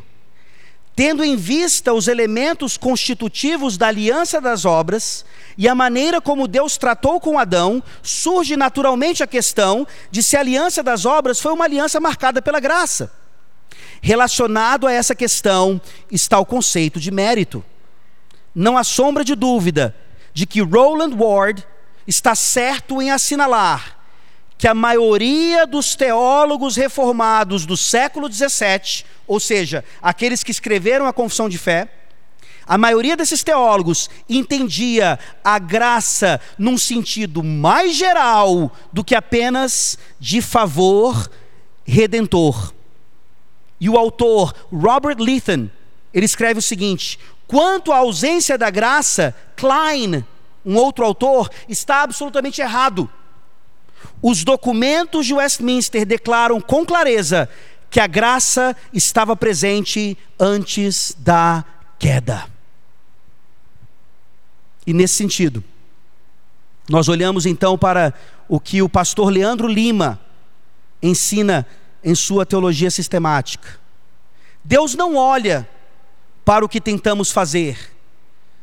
tendo 0.96 1.24
em 1.24 1.36
vista 1.36 1.94
os 1.94 2.08
elementos 2.08 2.78
constitutivos 2.78 3.78
da 3.78 3.88
aliança 3.88 4.40
das 4.40 4.64
obras 4.64 5.26
e 5.58 5.68
a 5.68 5.74
maneira 5.74 6.22
como 6.22 6.48
Deus 6.48 6.78
tratou 6.78 7.20
com 7.20 7.40
Adão, 7.40 7.82
surge 8.02 8.56
naturalmente 8.56 9.24
a 9.24 9.28
questão 9.28 9.88
de 10.12 10.22
se 10.22 10.38
a 10.38 10.40
aliança 10.40 10.84
das 10.84 11.06
obras 11.06 11.40
foi 11.40 11.52
uma 11.52 11.66
aliança 11.66 12.00
marcada 12.00 12.42
pela 12.42 12.60
graça. 12.60 13.12
Relacionado 14.02 14.86
a 14.86 14.92
essa 14.92 15.16
questão 15.16 15.82
está 16.12 16.38
o 16.38 16.46
conceito 16.46 17.00
de 17.00 17.10
mérito. 17.10 17.64
Não 18.54 18.78
há 18.78 18.84
sombra 18.84 19.24
de 19.24 19.34
dúvida 19.34 19.96
de 20.34 20.46
que 20.46 20.62
Roland 20.62 21.16
Ward 21.16 21.64
está 22.08 22.36
certo 22.36 23.02
em 23.02 23.12
assinalar 23.12 24.04
que 24.58 24.68
a 24.68 24.74
maioria 24.74 25.68
dos 25.68 25.94
teólogos 25.94 26.78
reformados 26.78 27.66
do 27.66 27.76
século 27.76 28.32
XVII, 28.32 29.04
ou 29.28 29.38
seja, 29.38 29.84
aqueles 30.02 30.42
que 30.42 30.52
escreveram 30.52 31.06
a 31.06 31.12
Confissão 31.12 31.50
de 31.50 31.58
Fé, 31.58 31.90
a 32.66 32.78
maioria 32.78 33.18
desses 33.18 33.44
teólogos 33.44 34.10
entendia 34.30 35.20
a 35.44 35.60
graça 35.60 36.40
num 36.58 36.78
sentido 36.78 37.44
mais 37.44 37.94
geral 37.94 38.72
do 38.94 39.04
que 39.04 39.16
apenas 39.16 39.98
de 40.18 40.42
favor 40.42 41.30
redentor. 41.84 42.74
E 43.82 43.90
o 43.90 43.98
autor 43.98 44.54
Robert 44.72 45.18
Leithen, 45.20 45.70
ele 46.14 46.26
escreve 46.26 46.60
o 46.60 46.64
seguinte: 46.64 47.20
quanto 47.54 47.92
à 47.92 47.98
ausência 47.98 48.58
da 48.58 48.72
graça, 48.72 49.36
Klein, 49.56 50.26
um 50.66 50.76
outro 50.76 51.06
autor, 51.06 51.52
está 51.70 52.02
absolutamente 52.02 52.60
errado. 52.62 53.08
Os 54.24 54.44
documentos 54.44 55.28
de 55.28 55.36
Westminster 55.36 56.04
declaram 56.04 56.60
com 56.60 56.84
clareza 56.84 57.48
que 57.92 58.00
a 58.00 58.08
graça 58.08 58.76
estava 58.92 59.36
presente 59.36 60.18
antes 60.40 61.16
da 61.20 61.64
queda. 62.00 62.48
E 64.88 64.92
nesse 64.92 65.14
sentido, 65.14 65.64
nós 66.90 67.08
olhamos 67.08 67.46
então 67.46 67.78
para 67.78 68.16
o 68.50 68.60
que 68.60 68.82
o 68.82 68.90
pastor 68.90 69.32
Leandro 69.32 69.68
Lima 69.68 70.20
ensina 71.04 71.68
em 72.04 72.16
sua 72.16 72.48
teologia 72.48 72.90
sistemática. 72.90 73.80
Deus 74.64 74.96
não 74.96 75.16
olha 75.16 75.70
para 76.44 76.66
o 76.66 76.70
que 76.70 76.82
tentamos 76.82 77.32
fazer, 77.32 77.92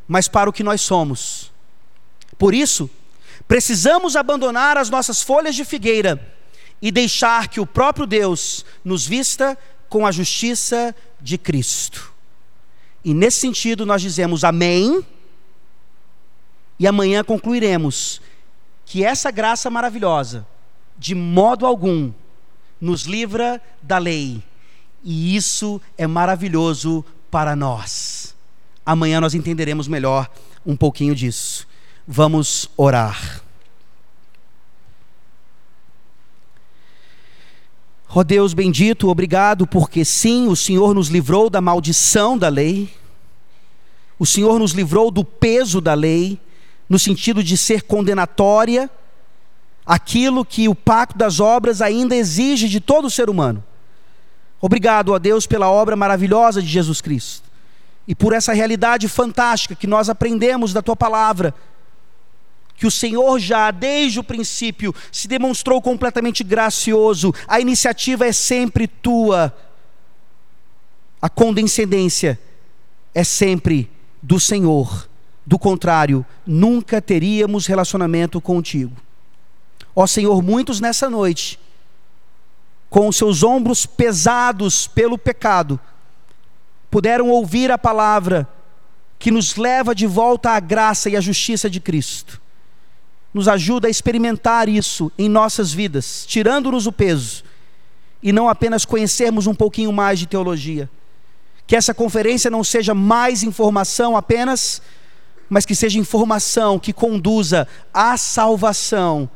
mas 0.07 0.27
para 0.27 0.49
o 0.49 0.53
que 0.53 0.63
nós 0.63 0.81
somos. 0.81 1.51
Por 2.37 2.53
isso, 2.53 2.89
Precisamos 3.51 4.15
abandonar 4.15 4.77
as 4.77 4.89
nossas 4.89 5.21
folhas 5.21 5.55
de 5.55 5.65
figueira 5.65 6.33
e 6.81 6.89
deixar 6.89 7.49
que 7.49 7.59
o 7.59 7.65
próprio 7.65 8.05
Deus 8.05 8.65
nos 8.81 9.05
vista 9.05 9.57
com 9.89 10.07
a 10.07 10.11
justiça 10.11 10.95
de 11.19 11.37
Cristo. 11.37 12.13
E 13.03 13.13
nesse 13.13 13.41
sentido 13.41 13.85
nós 13.85 14.01
dizemos 14.01 14.45
amém, 14.45 15.05
e 16.79 16.87
amanhã 16.87 17.25
concluiremos 17.25 18.21
que 18.85 19.03
essa 19.03 19.29
graça 19.31 19.69
maravilhosa, 19.69 20.47
de 20.97 21.13
modo 21.13 21.65
algum, 21.65 22.11
nos 22.79 23.03
livra 23.03 23.61
da 23.81 23.97
lei, 23.97 24.41
e 25.03 25.35
isso 25.35 25.81
é 25.97 26.07
maravilhoso 26.07 27.03
para 27.31 27.55
nós. 27.55 28.35
Amanhã 28.85 29.21
nós 29.21 29.33
entenderemos 29.33 29.87
melhor 29.87 30.29
um 30.65 30.75
pouquinho 30.75 31.15
disso. 31.15 31.65
Vamos 32.05 32.69
orar. 32.75 33.41
Ó 38.13 38.19
oh 38.19 38.23
Deus 38.25 38.53
bendito, 38.53 39.07
obrigado, 39.07 39.65
porque 39.65 40.03
sim, 40.03 40.49
o 40.49 40.55
Senhor 40.55 40.93
nos 40.93 41.07
livrou 41.07 41.49
da 41.49 41.61
maldição 41.61 42.37
da 42.37 42.49
lei, 42.49 42.93
o 44.19 44.25
Senhor 44.25 44.59
nos 44.59 44.73
livrou 44.73 45.09
do 45.09 45.23
peso 45.23 45.79
da 45.79 45.93
lei, 45.93 46.37
no 46.89 46.99
sentido 46.99 47.41
de 47.41 47.55
ser 47.55 47.83
condenatória, 47.83 48.89
aquilo 49.85 50.43
que 50.43 50.67
o 50.67 50.75
pacto 50.75 51.17
das 51.17 51.39
obras 51.39 51.81
ainda 51.81 52.13
exige 52.13 52.67
de 52.67 52.81
todo 52.81 53.09
ser 53.09 53.29
humano. 53.29 53.63
Obrigado, 54.61 55.09
ó 55.09 55.19
Deus, 55.19 55.47
pela 55.47 55.69
obra 55.69 55.95
maravilhosa 55.95 56.61
de 56.61 56.67
Jesus 56.67 57.01
Cristo. 57.01 57.49
E 58.07 58.13
por 58.13 58.33
essa 58.33 58.53
realidade 58.53 59.07
fantástica 59.07 59.75
que 59.75 59.87
nós 59.87 60.09
aprendemos 60.09 60.71
da 60.71 60.81
tua 60.81 60.95
palavra 60.95 61.53
que 62.81 62.87
o 62.87 62.91
Senhor 62.91 63.37
já 63.37 63.69
desde 63.69 64.19
o 64.19 64.23
princípio 64.23 64.91
se 65.11 65.27
demonstrou 65.27 65.79
completamente 65.79 66.43
gracioso, 66.43 67.31
a 67.47 67.59
iniciativa 67.59 68.25
é 68.25 68.31
sempre 68.31 68.87
tua, 68.87 69.55
a 71.21 71.29
condescendência 71.29 72.39
é 73.13 73.23
sempre 73.23 73.87
do 74.19 74.39
Senhor, 74.39 75.07
do 75.45 75.59
contrário, 75.59 76.25
nunca 76.43 76.99
teríamos 76.99 77.67
relacionamento 77.67 78.41
contigo. 78.41 78.95
Ó 79.95 80.07
Senhor, 80.07 80.41
muitos 80.41 80.79
nessa 80.79 81.07
noite, 81.07 81.59
com 82.91 83.07
os 83.07 83.15
seus 83.15 83.41
ombros 83.41 83.87
pesados 83.87 84.85
pelo 84.85 85.17
pecado, 85.17 85.79
puderam 86.91 87.29
ouvir 87.29 87.71
a 87.71 87.77
palavra 87.77 88.47
que 89.17 89.31
nos 89.31 89.55
leva 89.55 89.95
de 89.95 90.05
volta 90.05 90.51
à 90.51 90.59
graça 90.59 91.09
e 91.09 91.15
à 91.15 91.21
justiça 91.21 91.67
de 91.67 91.79
Cristo 91.79 92.39
nos 93.33 93.47
ajuda 93.47 93.87
a 93.87 93.89
experimentar 93.89 94.67
isso 94.67 95.11
em 95.17 95.29
nossas 95.29 95.71
vidas, 95.71 96.25
tirando-nos 96.27 96.85
o 96.85 96.91
peso 96.91 97.43
e 98.21 98.31
não 98.31 98.49
apenas 98.49 98.85
conhecermos 98.85 99.47
um 99.47 99.55
pouquinho 99.55 99.91
mais 99.91 100.19
de 100.19 100.27
teologia. 100.27 100.89
Que 101.65 101.75
essa 101.75 101.93
conferência 101.93 102.51
não 102.51 102.63
seja 102.63 102.93
mais 102.93 103.41
informação 103.41 104.17
apenas, 104.17 104.81
mas 105.49 105.65
que 105.65 105.73
seja 105.73 105.97
informação 105.97 106.77
que 106.77 106.91
conduza 106.91 107.67
à 107.93 108.17
salvação 108.17 109.29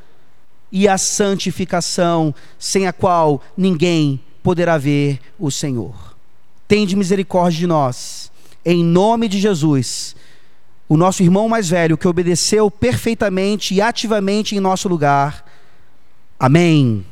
e 0.71 0.87
à 0.87 0.97
santificação, 0.97 2.33
sem 2.59 2.87
a 2.87 2.93
qual 2.93 3.41
ninguém 3.55 4.19
poderá 4.43 4.77
ver 4.77 5.19
o 5.39 5.49
Senhor. 5.49 6.15
Tende 6.67 6.95
misericórdia 6.95 7.59
de 7.59 7.67
nós, 7.67 8.31
em 8.65 8.83
nome 8.83 9.27
de 9.27 9.39
Jesus 9.39 10.15
o 10.87 10.95
nosso 10.95 11.23
irmão 11.23 11.49
mais 11.49 11.67
velho, 11.67 11.97
que 11.97 12.07
obedeceu 12.07 12.69
perfeitamente 12.69 13.73
e 13.73 13.81
ativamente 13.81 14.55
em 14.55 14.59
nosso 14.59 14.87
lugar, 14.87 15.43
Amém. 16.39 17.05